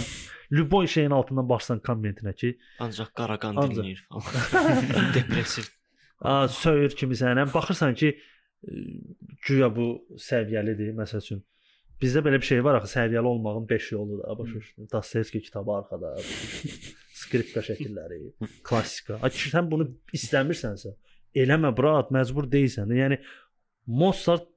Lüboy 0.51 0.89
şeyin 0.91 1.13
altından 1.15 1.47
baxsan 1.49 1.79
kommentinə 1.87 2.33
ki, 2.35 2.57
Ancaq 2.83 3.13
Qaraqan 3.15 3.61
dinləyir 3.63 4.01
falan. 4.11 5.13
Depressiv. 5.15 5.69
A, 6.21 6.49
söyür 6.51 6.97
kimisən, 6.99 7.39
həm 7.39 7.53
baxırsan 7.55 7.95
ki, 7.95 8.17
güya 9.47 9.71
bu 9.77 9.87
səviyyəlidir, 10.21 10.93
məsəl 10.99 11.25
üçün. 11.25 11.43
Bizdə 12.01 12.23
belə 12.25 12.39
bir 12.41 12.49
şey 12.49 12.63
var 12.65 12.79
axı, 12.79 12.95
səviyyəli 12.95 13.29
olmağın 13.29 13.69
5 13.69 13.93
yolu 13.93 14.23
da, 14.23 14.39
başa 14.39 14.55
düşdün. 14.55 14.89
Dostoyevski 14.93 15.43
kitabı 15.43 15.73
arxada, 15.73 16.15
skripka 17.23 17.61
şəkilləri, 17.65 18.21
klassika. 18.65 19.19
A, 19.21 19.29
ki, 19.29 19.51
sən 19.53 19.69
bunu 19.71 19.91
istəmirsənsə, 20.17 20.95
eləmə, 21.37 21.75
brat, 21.77 22.13
məcbur 22.15 22.49
deyilsən. 22.53 22.97
Yəni 22.97 23.21
Mozart 23.87 24.49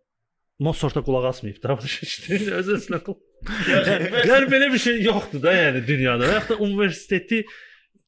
Mozart'a 0.59 1.01
qulaq 1.03 1.25
asmayıb 1.25 1.63
da, 1.63 1.77
başa 1.81 2.05
düşdün? 2.05 2.51
Öz-özünə 2.59 3.03
qulaq. 3.03 3.29
Yəni, 3.67 4.05
yəni 4.29 4.45
belə 4.47 4.69
bir 4.71 4.79
şey 4.79 5.01
yoxdur 5.03 5.41
da, 5.43 5.51
yəni 5.51 5.81
dünyada. 5.83 6.29
Və 6.29 6.35
yaxud 6.37 6.53
da 6.53 6.63
universiteti 6.63 7.41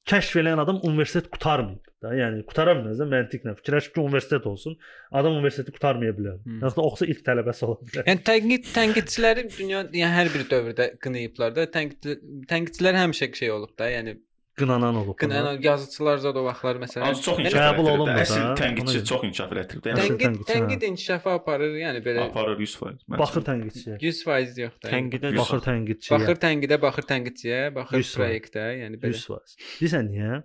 kəşf 0.10 0.40
edən 0.42 0.62
adam 0.62 0.80
universitet 0.86 1.28
qurtarmayıb 1.34 1.86
da. 2.04 2.12
Yəni 2.18 2.44
qutara 2.50 2.76
bilməz 2.78 3.02
də 3.02 3.08
məntiqlə. 3.10 3.56
Fikirləş 3.60 3.90
ki, 3.94 4.04
universitet 4.04 4.46
olsun. 4.50 4.78
Adam 5.12 5.38
universiteti 5.40 5.74
qurtarmaya 5.76 6.14
bilər. 6.18 6.38
Yaxud 6.62 6.80
da 6.80 6.86
oxusa 6.86 7.10
ilk 7.14 7.24
tələbəsi 7.26 7.66
ola 7.68 7.78
bilər. 7.82 8.08
Yəni 8.12 8.24
tənqid 8.30 8.70
tənqidçiləri 8.76 9.48
dünya 9.58 9.84
yəni 9.90 10.14
hər 10.20 10.32
bir 10.36 10.46
dövrdə 10.52 10.90
qınayıblar 11.06 11.56
da. 11.58 11.68
Tənqid 11.78 12.26
tənqidçilər 12.52 13.00
həmişə 13.02 13.32
şey 13.42 13.54
olub 13.56 13.74
da. 13.80 13.90
Yəni 13.92 14.18
Qınanan 14.60 14.96
olub. 14.96 15.08
buna. 15.08 15.16
qınayan 15.22 15.62
yazıçılar 15.62 16.18
zad 16.24 16.36
o 16.40 16.44
vaxtlar 16.46 16.76
məsələn. 16.84 17.10
Az 17.10 17.22
çox 17.26 17.38
Yəni 17.40 17.42
inkişaf 17.48 17.66
qəbul 17.76 17.88
olunmur 17.92 18.08
da, 18.08 18.22
Əsl 18.24 18.44
tənqidçi 18.62 19.02
çox 19.12 19.24
inkişaf 19.28 19.52
elətdirib. 19.56 19.88
Yəni 19.90 20.06
tənqid 20.22 20.46
tənqid 20.52 20.86
inkişafı 20.90 21.30
aparır, 21.30 21.74
yəni 21.82 22.00
belə 22.06 22.24
aparır 22.30 22.56
100%. 22.64 23.02
Məncə. 23.10 23.20
Baxır 23.22 23.46
tənqidçiyə. 23.50 23.98
100% 24.00 24.62
yox 24.64 24.78
da. 24.84 24.92
Tənqidə. 24.94 25.32
Baxır 25.42 25.64
tənqidçiyə. 25.68 26.14
Baxır 26.16 26.40
tənqidə, 26.46 26.78
baxır 26.86 27.08
tənqidçiyə, 27.12 27.60
baxır 27.76 28.00
100%. 28.00 28.16
proyektə, 28.20 28.66
yəni 28.84 29.02
belə. 29.02 29.20
100%. 29.20 29.58
Bilirsən 29.82 30.10
niyə? 30.14 30.42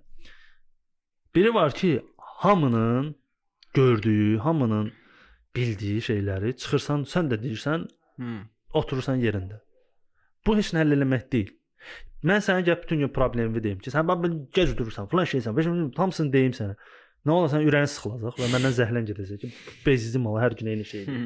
Biri 1.35 1.55
var 1.55 1.71
ki, 1.75 1.93
hamının 2.43 3.15
gördüyü, 3.75 4.39
hamının 4.39 4.93
bildiyi 5.57 6.01
şeyləri 6.03 6.57
çıxırsan, 6.57 7.07
sən 7.15 7.31
də 7.31 7.39
deyirsən, 7.45 7.87
Hı. 8.19 8.35
oturursan 8.75 9.23
yerində. 9.23 9.61
Bu 10.47 10.57
heç 10.59 10.73
nə 10.75 10.83
həll 10.83 10.99
eləmək 10.99 11.31
deyil. 11.33 11.55
Mən 12.27 12.43
sənə 12.45 12.65
gəlib 12.67 12.83
bütün 12.85 13.05
gün 13.05 13.13
problemimi 13.17 13.63
deyim 13.65 13.79
ki, 13.81 13.93
sən 13.93 14.07
bax 14.09 14.35
gec 14.57 14.75
durursan, 14.77 15.09
falan 15.13 15.29
şeysən. 15.31 15.57
Bəs 15.57 15.71
hamısını 15.97 16.33
deyim 16.33 16.57
sənə. 16.57 16.77
Nə 17.27 17.37
olar 17.37 17.51
sən 17.53 17.65
ürəyin 17.69 17.89
sıxılacaq 17.93 18.39
və 18.41 18.49
məndən 18.55 18.77
zəhlən 18.77 19.09
gedəcək 19.09 19.43
ki, 19.43 19.51
bezizim 19.87 20.27
ala 20.29 20.45
hər 20.45 20.57
gün 20.57 20.71
eyni 20.73 20.87
şey. 20.89 21.05
Hı. 21.09 21.19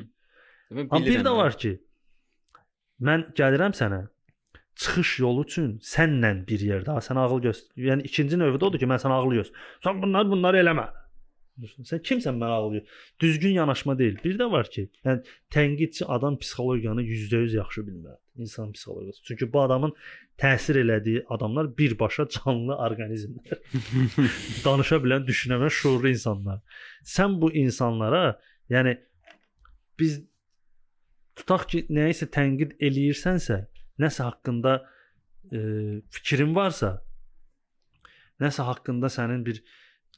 Demək, 0.71 0.89
Amma 0.91 1.07
bir 1.07 1.23
də 1.27 1.35
var 1.37 1.57
ki, 1.65 1.73
mən 3.09 3.29
gəlirəm 3.39 3.75
sənə 3.79 4.01
çıxış 4.83 5.19
yolu 5.23 5.45
üçün 5.47 5.71
sənlə 5.87 6.33
bir 6.49 6.63
yerdə, 6.67 6.97
sən 7.07 7.21
ağıl 7.23 7.43
göstər. 7.45 7.75
Yəni 7.91 8.07
ikinci 8.11 8.39
növbədə 8.41 8.71
odur 8.71 8.83
ki, 8.83 8.91
mən 8.91 9.03
sənə 9.03 9.19
ağıl 9.21 9.39
göstər. 9.39 9.71
Sən 9.87 10.03
bunları 10.03 10.31
bunları 10.33 10.63
eləmə. 10.65 10.89
Sən 11.87 12.03
kimsən 12.03 12.41
mən 12.41 12.55
ağıl 12.57 12.75
göstər? 12.79 12.99
Düzgün 13.23 13.55
yanaşma 13.61 13.99
deyil. 13.99 14.19
Bir 14.25 14.39
də 14.41 14.51
var 14.51 14.71
ki, 14.71 14.89
yəni 15.07 15.23
tənqidçi 15.55 16.11
adam 16.17 16.39
psixologiyanı 16.43 17.07
%100 17.07 17.57
yaxşı 17.61 17.87
bilməlidir. 17.87 18.24
İnsan 18.37 18.73
psixologiyası. 18.73 19.23
Çünki 19.23 19.53
bu 19.53 19.61
adamın 19.63 19.93
təsir 20.39 20.79
elədiyi 20.81 21.25
adamlar 21.29 21.69
birbaşa 21.79 22.27
canlı 22.29 22.75
orqanizmlər. 22.75 23.61
Danışa 24.65 24.99
bilən, 25.05 25.27
düşünə 25.27 25.61
bilən 25.61 25.71
şuurlu 25.71 26.11
insanlar. 26.11 26.59
Sən 27.07 27.39
bu 27.41 27.53
insanlara, 27.55 28.41
yəni 28.71 28.97
biz 29.99 30.19
tutaq 31.39 31.69
ki, 31.71 31.85
nəyisə 31.95 32.27
tənqid 32.35 32.75
eləyirsənsə, 32.83 33.61
nəsə 34.03 34.27
haqqında 34.27 34.77
e, 35.53 35.61
fikrin 36.11 36.55
varsa, 36.59 36.97
nəsə 38.43 38.67
haqqında 38.67 39.11
sənin 39.15 39.47
bir 39.47 39.63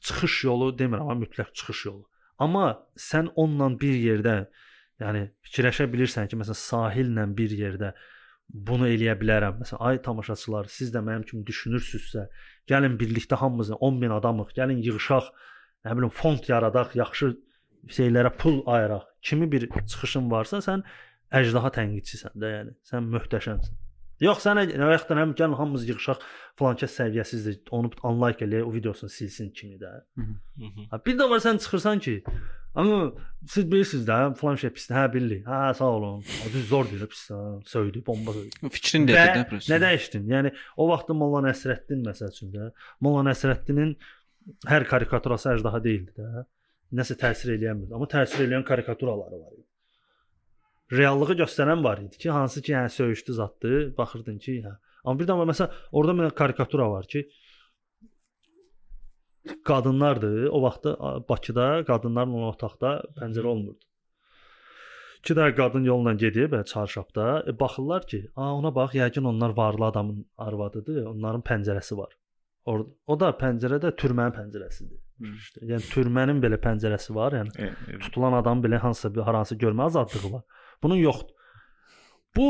çıxış 0.01 0.43
yolu 0.49 0.71
demirəm, 0.79 1.05
amma 1.05 1.21
mütləq 1.25 1.53
çıxış 1.53 1.85
yolu. 1.85 2.07
Amma 2.39 2.67
sən 2.97 3.29
onunla 3.35 3.75
bir 3.81 3.93
yerdə, 3.93 4.37
yəni 5.01 5.23
fikirləşə 5.47 5.87
bilirsən 5.93 6.29
ki, 6.31 6.39
məsələn, 6.39 6.59
sahillə 6.61 7.25
bir 7.37 7.55
yerdə 7.61 7.93
bunu 8.69 8.87
eləyə 8.89 9.17
bilərəm. 9.19 9.59
Məsələn, 9.61 9.81
ay 9.89 10.01
tamaşaçılar, 10.05 10.69
siz 10.71 10.93
də 10.93 11.01
mənim 11.05 11.25
kimi 11.27 11.43
düşünürsünüzsə, 11.47 12.27
gəlin 12.71 12.95
birlikdə 12.99 13.39
hamımız 13.41 13.73
10 13.79 13.99
min 14.03 14.15
adamıq, 14.17 14.53
gəlin 14.57 14.79
yığışaq, 14.85 15.27
nə 15.85 15.97
bilim 15.99 16.13
fond 16.21 16.47
yaradaq, 16.49 16.95
yaxşı 16.99 17.33
şeylərə 17.97 18.33
pul 18.37 18.63
ayıraq. 18.77 19.03
Kimi 19.21 19.51
bir 19.51 19.67
çıxışın 19.69 20.31
varsa, 20.31 20.63
sən 20.63 20.85
əjdaha 21.35 21.73
tənqidçisən 21.77 22.39
də, 22.39 22.53
yəni. 22.57 22.77
Sən 22.87 23.11
möhtəşəmsən. 23.13 23.86
Yox, 24.23 24.43
sənə 24.47 24.63
nə 24.73 24.87
vaxtdan 24.89 25.19
həm 25.21 25.33
gəlin 25.37 25.55
hamımız 25.59 25.83
yığışaq, 25.91 26.21
falan 26.57 26.77
kəs 26.81 26.95
səviyyəsizdir, 26.97 27.57
onu 27.77 27.91
unlike 28.09 28.45
eləyə, 28.47 28.63
o 28.65 28.71
videosunu 28.73 29.09
silsin 29.13 29.51
kimi 29.53 29.77
də. 29.81 29.91
Mhm. 30.17 30.87
Ha, 30.91 30.99
bir 31.05 31.17
də 31.19 31.27
var 31.29 31.43
sən 31.43 31.59
çıxırsan 31.61 31.99
ki, 32.05 32.15
amma 32.75 33.11
siz 33.45 33.67
bilirsiniz 33.71 34.07
də, 34.09 34.17
falan 34.41 34.57
şey 34.63 34.73
pisdir. 34.73 34.95
Hə, 34.97 35.05
bilirəm. 35.13 35.45
Hə, 35.45 35.59
sağ 35.77 35.91
olun. 35.99 36.23
Düz 36.53 36.65
zor 36.71 36.89
deyir 36.89 37.05
pisdir. 37.13 37.61
Söydü, 37.69 38.01
bomba 38.07 38.33
söydü. 38.33 38.71
Fikrin 38.77 39.05
Və 39.07 39.13
dedi 39.13 39.37
də 39.37 39.45
prosta. 39.49 39.73
nə 39.75 39.79
dəyişdin? 39.85 40.25
Yəni 40.33 40.53
o 40.77 40.89
vaxt 40.89 41.13
Molla 41.13 41.43
Nəsrəddin 41.49 42.01
məsəl 42.09 42.33
üçün 42.33 42.51
də, 42.57 42.71
Molla 43.05 43.21
Nəsrəddinin 43.29 43.93
hər 44.73 44.85
karikaturası 44.89 45.53
əjdaha 45.53 45.83
deyildi 45.83 46.17
də. 46.17 46.45
Nəsə 46.97 47.17
təsir 47.19 47.53
eləyənmirdi, 47.57 47.93
amma 47.93 48.07
təsir 48.07 48.45
eləyən 48.47 48.63
karikaturaları 48.65 49.37
var 49.45 49.53
idi. 49.53 49.65
Reallığı 50.91 51.35
göstərən 51.43 51.83
var 51.83 51.99
idi 51.99 52.17
ki, 52.17 52.29
hansı 52.31 52.61
ki, 52.61 52.71
yəni 52.71 52.89
söyüşdü 52.89 53.33
zatdı, 53.33 53.71
baxırdın 53.97 54.37
ki, 54.43 54.61
hə. 54.63 54.77
Amma 55.03 55.19
bir 55.19 55.27
də 55.27 55.35
var, 55.37 55.49
məsələn, 55.49 55.73
orada 55.91 56.15
bir 56.17 56.35
karikatura 56.35 56.89
var 56.91 57.07
ki, 57.11 57.25
qadınlardır. 59.65 60.47
O 60.47 60.61
vaxtda 60.61 60.95
Bakıda 61.29 61.67
qadınların 61.87 62.33
o 62.33 62.47
otaqda 62.51 63.01
pəncərə 63.19 63.47
olmurdu. 63.53 63.83
İki 65.19 65.35
də 65.35 65.47
qadın 65.55 65.83
yolla 65.83 66.13
gedir 66.13 66.47
belə 66.51 66.65
çarşabda, 66.65 67.43
e, 67.47 67.59
baxırlar 67.59 68.05
ki, 68.07 68.19
a 68.35 68.53
ona 68.53 68.75
bax, 68.75 68.93
yəqin 68.95 69.25
onlar 69.27 69.49
varlı 69.57 69.85
adamın 69.85 70.25
arvadıdır, 70.37 71.05
onların 71.05 71.41
pəncərəsi 71.41 71.97
var. 71.97 72.13
Or 72.65 72.85
o 73.07 73.19
da 73.19 73.31
pəncərədə 73.41 73.91
türmənin 73.99 74.35
pəncərəsidir. 74.35 75.01
Hı. 75.19 75.33
İşte, 75.41 75.65
yəni 75.71 75.89
türmənin 75.91 76.39
belə 76.43 76.61
pəncərəsi 76.63 77.15
var, 77.15 77.35
yəni 77.39 77.51
E, 77.57 77.71
e, 77.93 77.99
tutulan 78.05 78.37
adam 78.39 78.63
belə 78.63 78.79
hansısa 78.83 79.13
bir 79.15 79.25
haransı 79.27 79.55
görmə 79.55 79.89
azadlığı 79.89 80.31
var. 80.33 80.43
Bunun 80.83 80.99
yoxdur. 81.01 81.33
Bu 82.35 82.49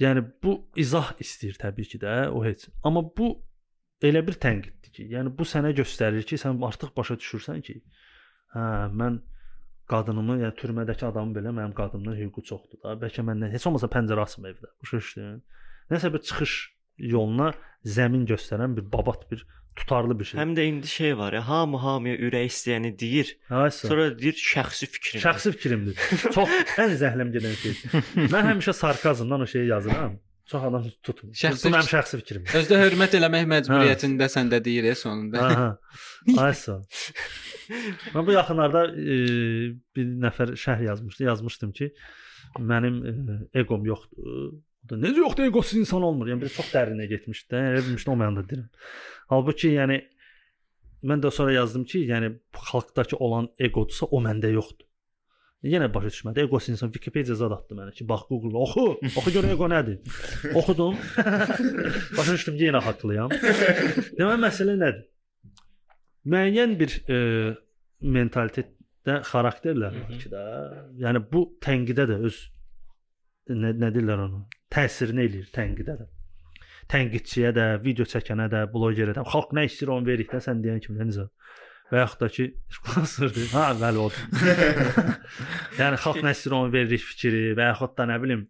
yəni 0.00 0.24
bu 0.42 0.56
izah 0.76 1.14
istəyir 1.22 1.58
təbii 1.60 1.88
ki 1.92 2.00
də, 2.02 2.14
o 2.30 2.44
heç. 2.44 2.68
Amma 2.86 3.02
bu 3.04 3.34
elə 4.04 4.22
bir 4.26 4.38
tənqiddir 4.42 4.94
ki, 4.94 5.06
yəni 5.14 5.32
bu 5.38 5.46
sənə 5.48 5.72
göstərir 5.76 6.26
ki, 6.28 6.38
sən 6.40 6.60
artıq 6.68 6.94
başa 6.96 7.16
düşürsən 7.20 7.62
ki, 7.66 7.80
hə, 8.54 8.66
mən 9.00 9.20
qadınımı, 9.90 10.38
yəni 10.44 10.56
türmədəki 10.60 11.06
adamın 11.08 11.34
belə 11.36 11.52
mənim 11.54 11.74
qadınımdan 11.76 12.16
hüququ 12.20 12.44
çoxdur 12.50 12.80
da. 12.84 12.94
Bəlkə 13.02 13.24
məndən 13.26 13.52
heç 13.54 13.66
olmasa 13.68 13.90
pəncərə 13.92 14.24
açım 14.24 14.48
evdə. 14.50 14.70
Başa 14.82 15.00
düşdün? 15.02 15.42
Nəsə 15.92 16.10
bir 16.14 16.24
çıxış 16.28 16.54
yoluna 17.14 17.50
zəmin 17.96 18.24
göstərən 18.30 18.76
bir 18.78 18.86
babat 18.92 19.26
bir 19.30 19.44
tutarlı 19.76 20.18
bir 20.20 20.24
şey. 20.30 20.40
Həm 20.40 20.52
də 20.56 20.66
indi 20.70 20.88
şey 20.88 21.16
var 21.18 21.32
ya, 21.32 21.42
hamı 21.48 21.78
hamıya 21.82 22.16
ürək 22.16 22.50
istəyəni 22.50 22.92
deyir. 22.98 23.34
Haysa. 23.48 23.88
Sonra 23.88 24.10
deyir 24.18 24.38
şəxsi 24.38 24.86
fikrim. 24.96 25.22
Şəxsi 25.24 25.52
fikrimdir. 25.56 25.98
Çox 26.36 26.54
ən 26.84 26.94
zəhləm 27.00 27.32
gedən 27.34 27.56
şey. 27.62 27.74
Mən 28.32 28.52
həmişə 28.52 28.76
sarkazmdan 28.80 29.46
o 29.46 29.46
şeyi 29.46 29.68
yazıram. 29.72 30.18
Çox 30.46 30.64
adam 30.68 30.84
tutmur. 31.02 31.32
Şəxsi 31.40 31.66
Bu 31.66 31.72
mənim 31.72 31.88
şəxsi 31.88 32.20
fikrimdir. 32.20 32.56
Özdə 32.60 32.80
hörmət 32.82 33.16
eləmək 33.16 33.46
məcburiyyətində 33.52 34.28
səndə 34.28 34.60
deyir 34.64 34.90
e, 34.90 34.94
sonunda. 35.00 35.46
Aha. 35.46 35.68
Aysa. 36.44 36.82
Mən 38.12 38.26
bu 38.26 38.34
yaxınlarda 38.36 38.84
e, 38.92 39.16
bir 39.96 40.12
nəfər 40.26 40.52
şərh 40.60 40.84
yazmışdı. 40.90 41.24
Yazmışdım 41.30 41.72
ki, 41.78 41.90
mənim 42.60 43.00
e, 43.08 43.38
eqom 43.62 43.88
yoxdur. 43.88 44.52
Da 44.90 44.98
necə 45.00 45.22
yoxdur 45.22 45.48
eqosuz 45.48 45.80
insan 45.80 46.04
olmur. 46.04 46.28
Yəni 46.32 46.44
bir 46.44 46.52
çox 46.54 46.72
dərinə 46.74 47.06
getmişdi. 47.10 47.48
də. 47.52 47.62
Elə 47.72 47.84
bilmişdim 47.86 48.14
o 48.14 48.16
məndə 48.20 48.44
deyirəm. 48.50 48.66
Halbuki 49.32 49.74
yəni 49.74 50.00
mən 51.04 51.22
də 51.24 51.30
sonra 51.32 51.52
yazdım 51.52 51.84
ki, 51.84 52.02
yəni 52.08 52.34
xalqdakı 52.70 53.16
olan 53.16 53.48
eqodursa 53.58 54.10
o 54.10 54.20
məndə 54.24 54.52
yoxdur. 54.52 54.88
Yenə 55.64 55.88
başa 55.94 56.10
düşmədi. 56.12 56.44
Eqosuz 56.44 56.74
insan 56.74 56.92
Wikipedia 56.92 57.34
zad 57.40 57.52
atdı 57.56 57.76
mənə 57.78 57.94
ki, 57.96 58.04
bax 58.08 58.26
Google 58.28 58.60
oxu, 58.60 58.86
oxu 59.16 59.32
gör 59.32 59.48
eqo 59.54 59.70
nədir. 59.72 60.00
Oxudum. 60.52 61.00
başa 62.18 62.36
düşdüm 62.36 62.58
ki, 62.58 62.68
yenə 62.68 62.84
haqlıyam. 62.84 63.32
Demək 64.20 64.40
məsələ 64.44 64.76
nədir? 64.76 65.04
müəyyən 66.28 66.74
bir 66.80 66.96
e, 67.08 67.18
mentalitetdə 68.14 69.20
xarakterlər 69.28 69.96
var 70.00 70.18
ki 70.20 70.32
də, 70.32 70.42
yəni 71.04 71.22
bu 71.32 71.46
tənqidə 71.64 72.08
də 72.10 72.18
öz 72.28 72.40
nə, 73.52 73.74
nə 73.80 73.90
deyirlər 73.94 74.24
onu? 74.26 74.44
Təsirini 74.74 75.26
eləyir 75.28 75.50
tənqidə 75.54 75.98
də. 76.00 76.08
Tənqidçiyə 76.92 77.52
də, 77.56 77.66
video 77.84 78.06
çəkənə 78.08 78.48
də, 78.52 78.64
blogerə 78.72 79.14
də, 79.16 79.24
xalq 79.30 79.54
nə 79.56 79.64
istəyir 79.68 79.94
onu 79.94 80.08
veririk 80.08 80.34
də, 80.34 80.40
sən 80.44 80.60
deyən 80.64 80.82
kimi 80.84 81.06
necə? 81.08 81.28
Və 81.92 82.02
yaxud 82.02 82.24
da 82.24 82.28
ki, 82.32 82.48
sponsordur. 82.76 83.46
Ha, 83.54 83.70
bəli 83.80 84.02
odur. 84.02 84.98
yəni 85.80 86.00
xalq 86.04 86.20
nə 86.26 86.34
istəyir 86.36 86.58
onu 86.58 86.74
veririk 86.74 87.06
fikri 87.06 87.54
və 87.56 87.70
yaxud 87.70 87.96
da 87.96 88.08
nə 88.10 88.18
bilim 88.20 88.44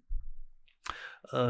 ə, 1.35 1.45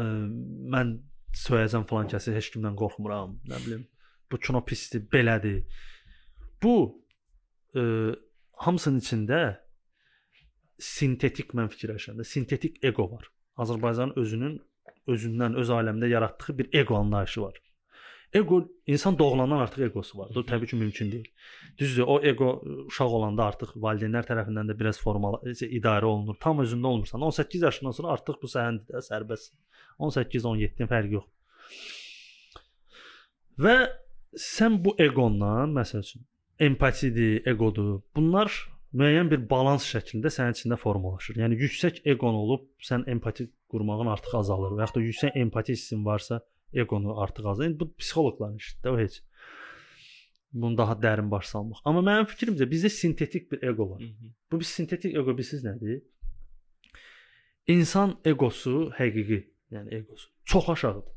mən 0.75 0.95
söyəcəm 1.35 1.85
falan 1.89 2.09
kəsi 2.11 2.33
heç 2.35 2.51
kimdən 2.53 2.77
qorxmuram, 2.79 3.37
nə 3.49 3.59
bilim. 3.65 3.85
Bu 4.31 4.39
kino 4.41 4.61
pisdir, 4.65 5.03
belədir. 5.11 5.63
Bu 6.63 6.75
ə, 7.75 7.85
hamısının 8.65 9.03
içində 9.03 9.41
sintetik 10.81 11.53
mən 11.55 11.69
fikirləşəndə 11.71 12.25
sintetik 12.27 12.81
ego 12.83 13.07
var. 13.11 13.29
Azərbaycanın 13.57 14.17
özünün 14.19 14.55
özündən 15.07 15.55
öz 15.61 15.69
aləmində 15.69 16.09
yaratdığı 16.09 16.57
bir 16.57 16.69
ego 16.73 16.95
anlayışı 16.97 17.41
var. 17.41 17.61
Ego 18.33 18.57
insan 18.87 19.19
doğulandan 19.19 19.57
artıq 19.57 19.83
egosu 19.85 20.17
var. 20.17 20.31
Bu 20.35 20.41
təbii 20.45 20.67
ki 20.67 20.75
mümkün 20.75 21.11
deyil. 21.11 21.27
Düzdür, 21.77 22.03
o 22.07 22.19
ego 22.23 22.49
uşaq 22.87 23.13
olanda 23.19 23.45
artıq 23.45 23.75
valideynlər 23.85 24.27
tərəfindən 24.27 24.71
də 24.71 24.79
biraz 24.79 24.99
formal 24.99 25.37
idarə 25.45 26.09
olunur. 26.09 26.35
Tam 26.39 26.59
özündə 26.59 26.87
olmursan. 26.87 27.21
18 27.21 27.61
yaşından 27.61 27.91
sonra 27.91 28.11
artıq 28.17 28.41
bu 28.41 28.49
sənindir, 28.51 28.89
də, 28.91 29.03
sərbəst. 29.07 29.53
18-17-nin 29.99 30.91
fərqi 30.91 31.15
yox. 31.15 31.29
Və 33.57 33.75
sən 34.35 34.81
bu 34.83 34.97
egondan, 34.99 35.71
məsəl 35.77 36.03
üçün, 36.03 36.25
empatiyadır, 36.59 37.47
egodur. 37.47 38.01
Bunlar 38.15 38.51
müəyyən 38.95 39.29
bir 39.31 39.43
balans 39.49 39.85
şəklində 39.89 40.31
sənin 40.33 40.55
içində 40.55 40.77
formalaşır. 40.79 41.39
Yəni 41.41 41.57
yüksək 41.59 42.01
egon 42.13 42.35
olub 42.39 42.67
sən 42.89 43.05
empati 43.11 43.49
qurmağın 43.71 44.11
artıq 44.13 44.37
azalır 44.39 44.75
və 44.77 44.85
yaxud 44.85 44.99
da 44.99 45.05
yüksək 45.05 45.39
empati 45.41 45.75
hissin 45.75 46.05
varsa, 46.05 46.41
eqonu 46.73 47.17
artıq 47.21 47.49
azalır. 47.51 47.69
Yəni 47.69 47.79
bu 47.79 47.89
psixoloqların 47.99 48.57
işidir, 48.61 48.89
o 48.89 48.99
heç. 48.99 49.21
Bunu 50.53 50.77
daha 50.77 50.95
dərin 51.03 51.31
baş 51.31 51.49
salmaq. 51.51 51.81
Amma 51.85 52.03
mənim 52.07 52.29
fikrimcə 52.31 52.67
bizdə 52.71 52.89
sintetik 52.89 53.51
bir 53.51 53.63
ego 53.69 53.89
var. 53.91 54.03
Bu 54.51 54.59
bir 54.59 54.69
sintetik 54.69 55.15
ego 55.15 55.33
bilirsiniz 55.37 55.65
nədir? 55.67 55.99
İnsan 57.67 58.15
egosu 58.23 58.91
həqiqi, 58.95 59.41
yəni 59.75 59.95
egosu 59.99 60.29
çox 60.45 60.69
aşağıdır. 60.69 61.11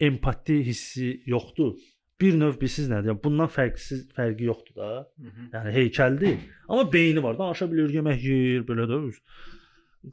Empati 0.00 0.64
hissi 0.64 1.22
yoxdur. 1.26 1.74
Bir 2.20 2.34
növ 2.34 2.56
bilirsiniz 2.58 2.88
nədir? 2.90 3.12
Yəni 3.12 3.22
bundan 3.22 3.50
fərqsiz 3.54 4.08
fərqi 4.16 4.48
yoxdur 4.48 4.80
da. 4.80 4.88
Yəni 5.52 5.74
heykəldir, 5.76 6.40
amma 6.66 6.88
beyni 6.92 7.22
var. 7.22 7.38
Danışa 7.38 7.68
bilir, 7.70 7.92
yemək 7.94 8.24
yeyir, 8.26 8.64
belə 8.66 8.88
də 8.90 8.98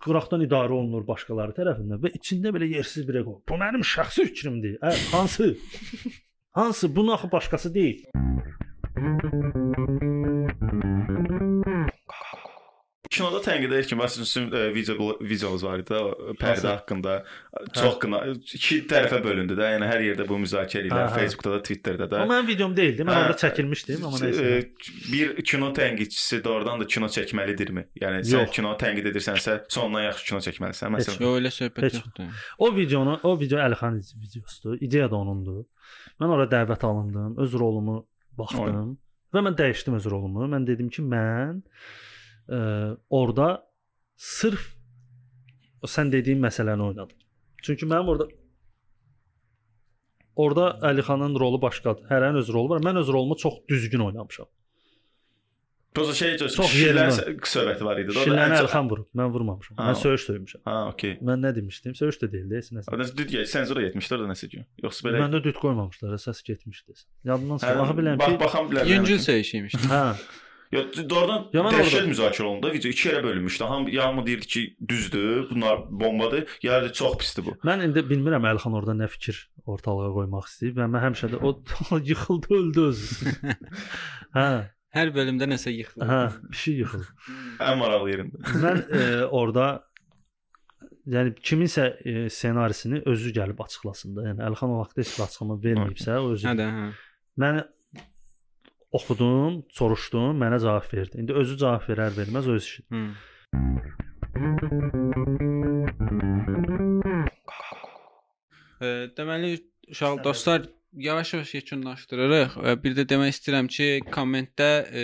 qıraqdan 0.01 0.43
idarə 0.45 0.73
olunur 0.75 1.05
başqaları 1.07 1.55
tərəfindən 1.57 2.01
və 2.03 2.11
içində 2.17 2.53
belə 2.55 2.69
yersiz 2.69 3.07
bir 3.07 3.21
ego. 3.21 3.39
Bu 3.49 3.57
mənim 3.61 3.85
şəxsi 3.85 4.27
fikrimdir. 4.29 4.77
Ə, 4.81 4.93
hansı? 5.13 5.55
hansı? 6.59 6.95
Bunun 6.95 7.13
axı 7.17 7.31
başqası 7.31 7.73
deyil. 7.73 8.05
Kinoda 13.11 13.39
tənqid 13.45 13.71
edir 13.71 13.85
ki, 13.89 13.95
məsələn 13.99 14.27
sizin 14.27 14.47
e, 14.55 14.61
video 14.75 15.13
videonuz 15.21 15.63
var 15.63 15.81
idi, 15.83 15.97
pərdə 16.41 16.71
haqqında 16.73 17.13
çox 17.77 17.97
qına 18.01 18.21
iki 18.57 18.79
tərəfə 18.89 19.19
bölündü 19.23 19.55
də. 19.59 19.67
Yəni 19.75 19.89
hər 19.89 20.03
yerdə 20.07 20.25
bu 20.29 20.39
müzakirə 20.41 20.81
Hə, 20.81 20.85
edirlər, 20.87 21.05
hə. 21.11 21.19
Facebookda 21.19 21.53
da, 21.55 21.59
Twitterdə 21.67 22.07
də. 22.11 22.21
O 22.23 22.29
mənim 22.31 22.49
videom 22.49 22.73
deyildi. 22.77 23.05
Mən 23.07 23.15
Hə, 23.15 23.21
orada 23.27 23.37
çəkilmişdim, 23.43 24.03
amma 24.09 24.21
nəysə. 24.23 24.47
E, 24.49 25.11
Bir 25.11 25.35
kino 25.45 25.69
tənqidçisi 25.77 26.41
doğrudan 26.43 26.81
da 26.81 26.87
kino 26.95 27.07
çəkməlidirmi? 27.15 27.85
Yəni 28.01 28.23
sən 28.25 28.41
Yox. 28.45 28.51
kino 28.57 28.73
tənqid 28.81 29.11
edirsənsə, 29.13 29.57
sondan 29.71 30.07
yaxşı 30.09 30.27
kino 30.31 30.41
çəkməlisən. 30.49 30.93
Məsələn, 30.97 31.21
Yo, 31.23 31.35
elə 31.39 31.51
söhbət 31.53 31.99
yoxdur. 31.99 32.41
O 32.59 32.71
videonu, 32.75 33.19
o 33.23 33.35
video 33.39 33.59
Əlixan 33.63 34.01
videosudur. 34.23 34.77
İdeya 34.81 35.11
da 35.11 35.21
onundur. 35.21 35.63
Mən 36.19 36.33
ora 36.35 36.49
dəvət 36.51 36.83
alındım, 36.87 37.37
öz 37.43 37.53
rolumu 37.59 38.01
baxdım 38.37 38.97
və 39.35 39.41
mən 39.45 39.55
dəyişdim 39.59 39.95
öz 39.99 40.05
rolumu. 40.11 40.45
Mən 40.51 40.65
dedim 40.67 40.89
ki, 40.89 41.03
mən 41.03 41.61
ə, 42.49 42.97
orada 43.09 43.47
sırf 44.15 44.71
o 45.81 45.87
sən 45.87 46.11
dediyin 46.11 46.41
məsələni 46.43 46.81
oynadım. 46.81 47.17
Çünki 47.63 47.85
mənim 47.85 48.07
orada 48.09 48.27
orada 50.35 50.65
Əlixanın 50.91 51.37
rolu 51.39 51.61
başqadır. 51.61 52.05
Hərənin 52.11 52.41
öz 52.41 52.49
rolu 52.53 52.69
var. 52.75 52.81
Mən 52.85 52.99
öz 52.99 53.07
rolumu 53.07 53.37
çox 53.37 53.53
düzgün 53.69 53.99
oynamışam. 53.99 54.45
Prosta 55.95 56.13
şey 56.13 56.33
çox 56.37 56.55
Çox 56.57 56.73
yerində. 56.75 57.37
söhbəti 57.47 57.85
var 57.87 57.97
idi. 58.01 58.11
O 58.11 58.15
da 58.15 58.23
Şilləni 58.25 58.41
ən 58.43 58.49
çox- 58.57 58.65
Əlixan 58.65 58.89
vurub. 58.91 59.05
Mən 59.15 59.29
vurmamışam. 59.31 59.77
Ha, 59.77 59.85
Mən 59.91 59.95
söyüş 60.01 60.25
söymüşəm. 60.29 60.61
Ha, 60.65 60.73
okey. 60.89 61.13
Mən 61.23 61.39
nə 61.45 61.53
demişdim? 61.55 61.95
Söyüş 61.95 62.17
də 62.23 62.31
deyildi, 62.33 62.55
heç 62.59 62.67
nəsə. 62.75 62.91
Orada 62.91 63.17
düz 63.17 63.29
gəl, 63.31 63.45
senzura 63.47 63.81
yetmişdir 63.85 64.17
orada 64.17 64.33
nəsə 64.33 64.49
ki. 64.51 64.65
Yoxsa 64.83 65.07
belə 65.07 65.21
Məndə 65.23 65.39
düt 65.43 65.55
qoymamışlar, 65.61 66.17
səs 66.19 66.43
getmişdi. 66.43 66.93
Yadımdan 67.23 67.55
Hə, 67.55 67.59
çıxır. 67.63 67.79
Axı 67.85 67.93
bilirəm 68.01 68.19
bax, 68.19 68.27
ki, 68.33 68.39
baxan 68.43 68.67
bilərəm. 68.73 68.91
Yüngül 68.91 69.19
söyüşüymiş. 69.29 69.73
hə, 69.87 70.03
Doğrudan 70.73 71.47
Ya 71.53 71.63
mən 71.63 71.75
dəhşət 71.77 72.07
müzakirə 72.09 72.47
olundu. 72.49 72.71
Video 72.73 72.91
iki 72.91 73.09
yerə 73.09 73.23
bölünmüşdü. 73.23 73.63
Ham 73.69 73.87
yağmı 73.87 74.25
deyirdi 74.25 74.47
ki, 74.47 74.63
düzdür, 74.87 75.49
bunlar 75.49 75.83
bombadır. 75.91 76.47
Da 76.63 76.93
çox 76.93 77.17
pisdir 77.17 77.45
bu. 77.45 77.55
Mən 77.67 77.85
indi 77.85 78.03
bilmirəm 78.09 78.47
Əlxan 78.53 78.75
orada 78.77 78.95
nə 78.97 79.07
fikir 79.11 79.39
ortalığa 79.65 80.11
qoymaq 80.17 80.49
istəyib 80.49 80.79
və 80.81 80.87
mən 80.91 81.05
həmişə 81.07 81.31
də 81.35 81.41
o 81.45 81.99
yıxıldı, 82.11 82.55
öldü 82.59 82.87
özü. 82.91 83.35
hə, 84.37 84.47
Hər 84.95 85.11
bölümdə 85.15 85.47
nəsə 85.51 85.73
yıxılır. 85.75 86.07
hə, 86.07 86.19
bir 86.51 86.57
şey 86.57 86.77
yıxıldı. 86.81 87.07
Ən 87.59 87.77
maraqlı 87.81 88.13
yerində. 88.13 88.43
Mən 88.63 88.77
e, 88.95 89.07
orada 89.25 89.65
yəni 91.11 91.35
kiminsə 91.45 91.89
e, 92.07 92.29
ssenarisini 92.29 93.01
özü 93.05 93.33
gəlib 93.35 93.59
açıqlasın 93.63 94.15
da. 94.15 94.29
Yəni 94.29 94.45
Əlxan 94.49 94.71
o 94.71 94.79
vaxtda 94.79 95.03
heç 95.03 95.11
bir 95.17 95.25
açıqlama 95.27 95.57
verməyibsə, 95.65 96.15
o 96.21 96.31
özü. 96.37 96.47
Hə 96.47 96.55
də, 96.61 96.69
hə. 96.77 96.87
Mən 97.43 97.59
oxudum, 98.95 99.61
soruşdum, 99.75 100.37
mənə 100.41 100.59
cavab 100.63 100.87
verdi. 100.93 101.19
İndi 101.23 101.35
özü 101.41 101.57
cavab 101.61 101.87
verər, 101.89 102.15
verməz 102.17 102.49
öz 102.55 102.63
işi. 102.63 102.85
Hı. 102.93 103.03
E, 108.81 108.87
deməli 109.17 109.51
uşaq 109.91 110.23
dostlar 110.23 110.65
yavaş-yavaş 110.95 111.53
yekunlaşdırırıq 111.55 112.57
və 112.65 112.75
bir 112.83 112.95
də 112.97 113.05
demək 113.09 113.35
istəyirəm 113.35 113.67
ki, 113.71 113.87
kommentdə 114.15 114.69
e, 114.87 115.03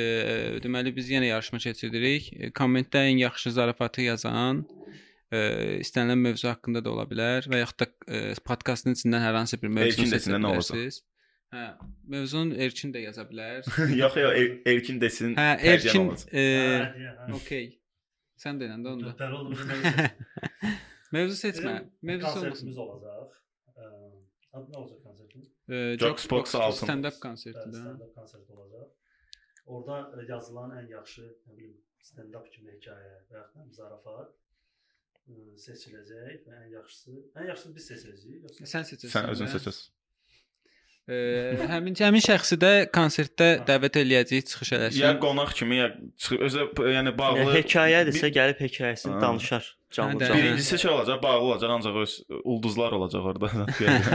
deməli 0.63 0.93
biz 0.95 1.11
yenə 1.11 1.31
yarışma 1.31 1.59
keçiririk. 1.63 2.31
Kommentdə 2.57 3.05
ən 3.11 3.19
yaxşı 3.25 3.53
zarafatı 3.57 4.07
yazan 4.07 4.63
e, 5.31 5.39
istənilən 5.83 6.23
mövzu 6.27 6.51
haqqında 6.51 6.83
da 6.85 6.93
ola 6.93 7.07
bilər 7.11 7.47
və 7.51 7.63
yaxud 7.63 7.83
da 7.83 7.89
e, 8.07 8.23
podkastın 8.47 8.95
içindən 8.97 9.25
hər 9.25 9.39
hansı 9.41 9.59
bir 9.61 9.73
mövzu 9.79 10.07
seçə 10.07 10.37
bilərsiniz. 10.37 11.01
Hə, 11.51 11.65
mövzunu 12.07 12.55
Erkin 12.63 12.93
də 12.95 13.01
yaza 13.03 13.25
bilər. 13.27 13.65
yox 14.01 14.15
yox 14.21 14.37
Er- 14.39 14.53
Erkin 14.71 15.01
desin. 15.03 15.33
Hə, 15.35 15.49
Erkin 15.73 16.07
e, 16.31 16.43
Hə, 16.45 17.25
okey. 17.35 17.67
Sən 18.39 18.61
də 18.61 18.69
də 18.71 18.77
onda. 18.93 19.11
Dörtlər 19.11 19.35
oldu. 19.35 19.57
Mövzu 21.15 21.35
seçmə. 21.41 21.75
Mövzu 22.07 22.31
konsertimiz 22.31 22.79
olacaq. 22.85 23.35
Adı 23.75 24.71
nə 24.71 24.79
olacaq 24.79 25.03
konsertin? 25.03 25.45
E, 25.67 25.75
Jokesbox 25.99 26.55
altın. 26.55 26.85
stand-up 26.87 27.19
konsertidir. 27.19 27.79
Stand-up 27.83 28.15
konsert 28.15 28.49
olacaq. 28.49 28.89
Orada 29.65 29.99
ə, 30.15 30.25
yazılan 30.31 30.73
ən 30.79 30.87
yaxşı, 30.91 31.27
nə 31.47 31.55
bilim, 31.59 31.75
stand-up 32.03 32.47
kimi 32.55 32.73
hekayə 32.77 33.13
və 33.29 33.37
ya 33.37 33.43
da 33.53 33.67
zarafat 33.75 34.31
ə, 34.31 35.35
seçiləcək 35.67 36.47
və 36.47 36.57
ən 36.63 36.69
yaxşısı, 36.79 37.17
ən 37.39 37.51
yaxşısını 37.51 37.77
biz 37.77 37.91
seçəcəyik, 37.91 38.43
yoxsa 38.47 38.71
Sən 38.73 38.87
seçirsən. 38.91 39.13
Sən 39.19 39.35
özün 39.35 39.51
də. 39.51 39.75
E, 41.09 41.17
həmin 41.71 41.95
həmin 41.97 42.21
şəxsi 42.23 42.57
də 42.61 42.71
konsertdə 42.93 43.47
dəvət 43.67 43.97
eləyəcəyik 44.03 44.49
çıxış 44.51 44.73
eləsin. 44.77 45.01
Ya 45.01 45.13
qonaq 45.19 45.53
kimi 45.57 45.79
ya 45.81 45.87
çıx- 46.21 46.41
özə 46.47 46.67
yəni 46.93 47.15
bağlı. 47.17 47.47
Hekayədirsə 47.55 48.29
gəlib 48.35 48.61
hekayəsini 48.61 49.21
danışar 49.21 49.65
canlı 49.91 50.19
canlı. 50.19 50.35
Birincisi 50.35 50.79
şey 50.79 50.91
olacaq, 50.91 51.23
bağlı 51.23 51.39
olacaq, 51.39 51.69
ancaq 51.69 51.97
öz 52.01 52.21
ulduzlar 52.43 52.91
olacaq 52.91 53.25
orada. 53.25 53.45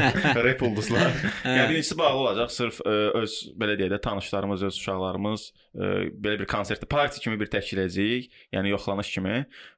Rap 0.44 0.62
ulduzlar. 0.62 1.12
Yəni 1.44 1.68
birincisi 1.70 1.98
bağlı 1.98 2.18
olacaq, 2.18 2.50
sırf 2.52 2.80
ə, 2.80 2.96
öz 3.22 3.36
belə 3.60 3.76
deyək 3.80 3.92
də 3.96 4.00
tanışlarımız, 4.00 4.62
öz 4.70 4.80
uşaqlarımız 4.80 5.46
ə, 5.52 5.90
belə 6.12 6.40
bir 6.42 6.50
konsertdə 6.50 6.88
parti 6.90 7.20
kimi 7.20 7.40
bir 7.40 7.50
təşkil 7.52 7.82
edəcəyik, 7.84 8.30
yəni 8.56 8.72
yoxlanış 8.74 9.12
kimi 9.16 9.36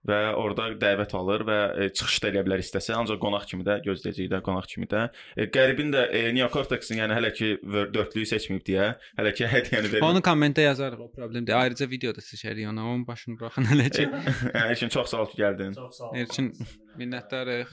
və 0.08 0.20
orada 0.38 0.70
dəvət 0.80 1.14
alır 1.18 1.46
və 1.48 1.58
ə, 1.86 1.90
çıxış 1.98 2.22
da 2.22 2.32
eləyə 2.32 2.46
bilər 2.46 2.64
istəsə, 2.64 2.94
ancaq 2.98 3.20
qonaq 3.22 3.48
kimi 3.50 3.66
də 3.66 3.80
gözləyəcəyik 3.86 4.32
də, 4.34 4.42
qonaq 4.46 4.70
kimi 4.70 4.88
də. 4.90 5.08
E, 5.36 5.48
qəribin 5.52 5.92
də 5.94 6.06
e, 6.14 6.22
Neo 6.36 6.48
Cortex-in 6.52 7.02
yəni 7.02 7.16
hələ 7.18 7.32
ki 7.34 7.50
dördlüyü 7.66 8.28
seçməyib 8.30 8.64
deyə, 8.68 8.88
hələ 9.18 9.34
ki 9.36 9.48
hədiyyəni 9.54 9.92
vermir. 9.92 10.06
Onu 10.08 10.22
kommentə 10.24 10.64
yazarıq, 10.66 11.04
o 11.08 11.10
problem 11.12 11.46
deyil. 11.46 11.58
Ayrıca 11.58 11.90
videoda 11.90 12.24
seçərik 12.24 12.68
ona. 12.70 12.86
Onun 12.88 13.06
başını 13.06 13.38
buraxın 13.40 13.68
hələ 13.72 13.88
ki. 13.90 14.08
Erkin 14.54 14.88
çox 14.94 15.10
sağ 15.10 15.22
ol 15.24 15.30
ki, 15.32 15.40
gəldin. 15.42 15.74
Çox 15.74 15.87
sağ 15.92 16.10
ol. 16.10 16.16
Erkin, 16.16 16.52
Minnətdarıq. 16.98 17.70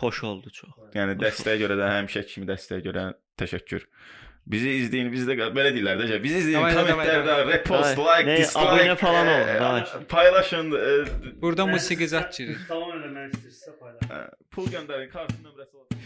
Xoş 0.00 0.18
oldu 0.24 0.50
çox. 0.50 0.70
Yəni 0.94 1.16
dəstəyə 1.20 1.56
görə 1.62 1.74
də 1.80 1.86
həmişə 1.98 2.22
kimi 2.30 2.46
dəstəyə 2.48 2.80
görə 2.86 3.02
təşəkkür. 3.40 3.82
Bizi 4.46 4.68
izləyin, 4.82 5.08
biz 5.12 5.22
də 5.24 5.32
belə 5.56 5.70
deyirlər 5.72 5.96
də, 6.02 6.18
bizi 6.22 6.38
izləyin, 6.42 6.58
Davay, 6.60 6.74
davay, 6.76 6.92
kommentlərdə 6.92 7.26
davay. 7.30 7.44
repost, 7.52 7.96
Davay. 7.96 8.18
like, 8.18 8.26
Ne, 8.28 8.36
dislike, 8.42 8.68
abunə 8.68 8.96
falan 9.00 9.26
olun, 9.26 9.48
e, 9.48 9.54
davay. 9.60 9.82
Paylaşın, 10.08 10.66
e, 10.76 10.76
Burada 11.42 11.64
musiqi 11.66 12.04
zət 12.12 12.28
girir. 12.36 12.58
Tamam 12.68 12.90
eləmək 12.98 13.38
istəyirsə 13.38 13.72
paylaş. 13.80 14.04
e, 14.10 14.46
pul 14.52 14.66
göndərin, 14.74 15.08
kart 15.14 15.32
nömrəsi 15.40 15.74
olsun. 15.80 15.98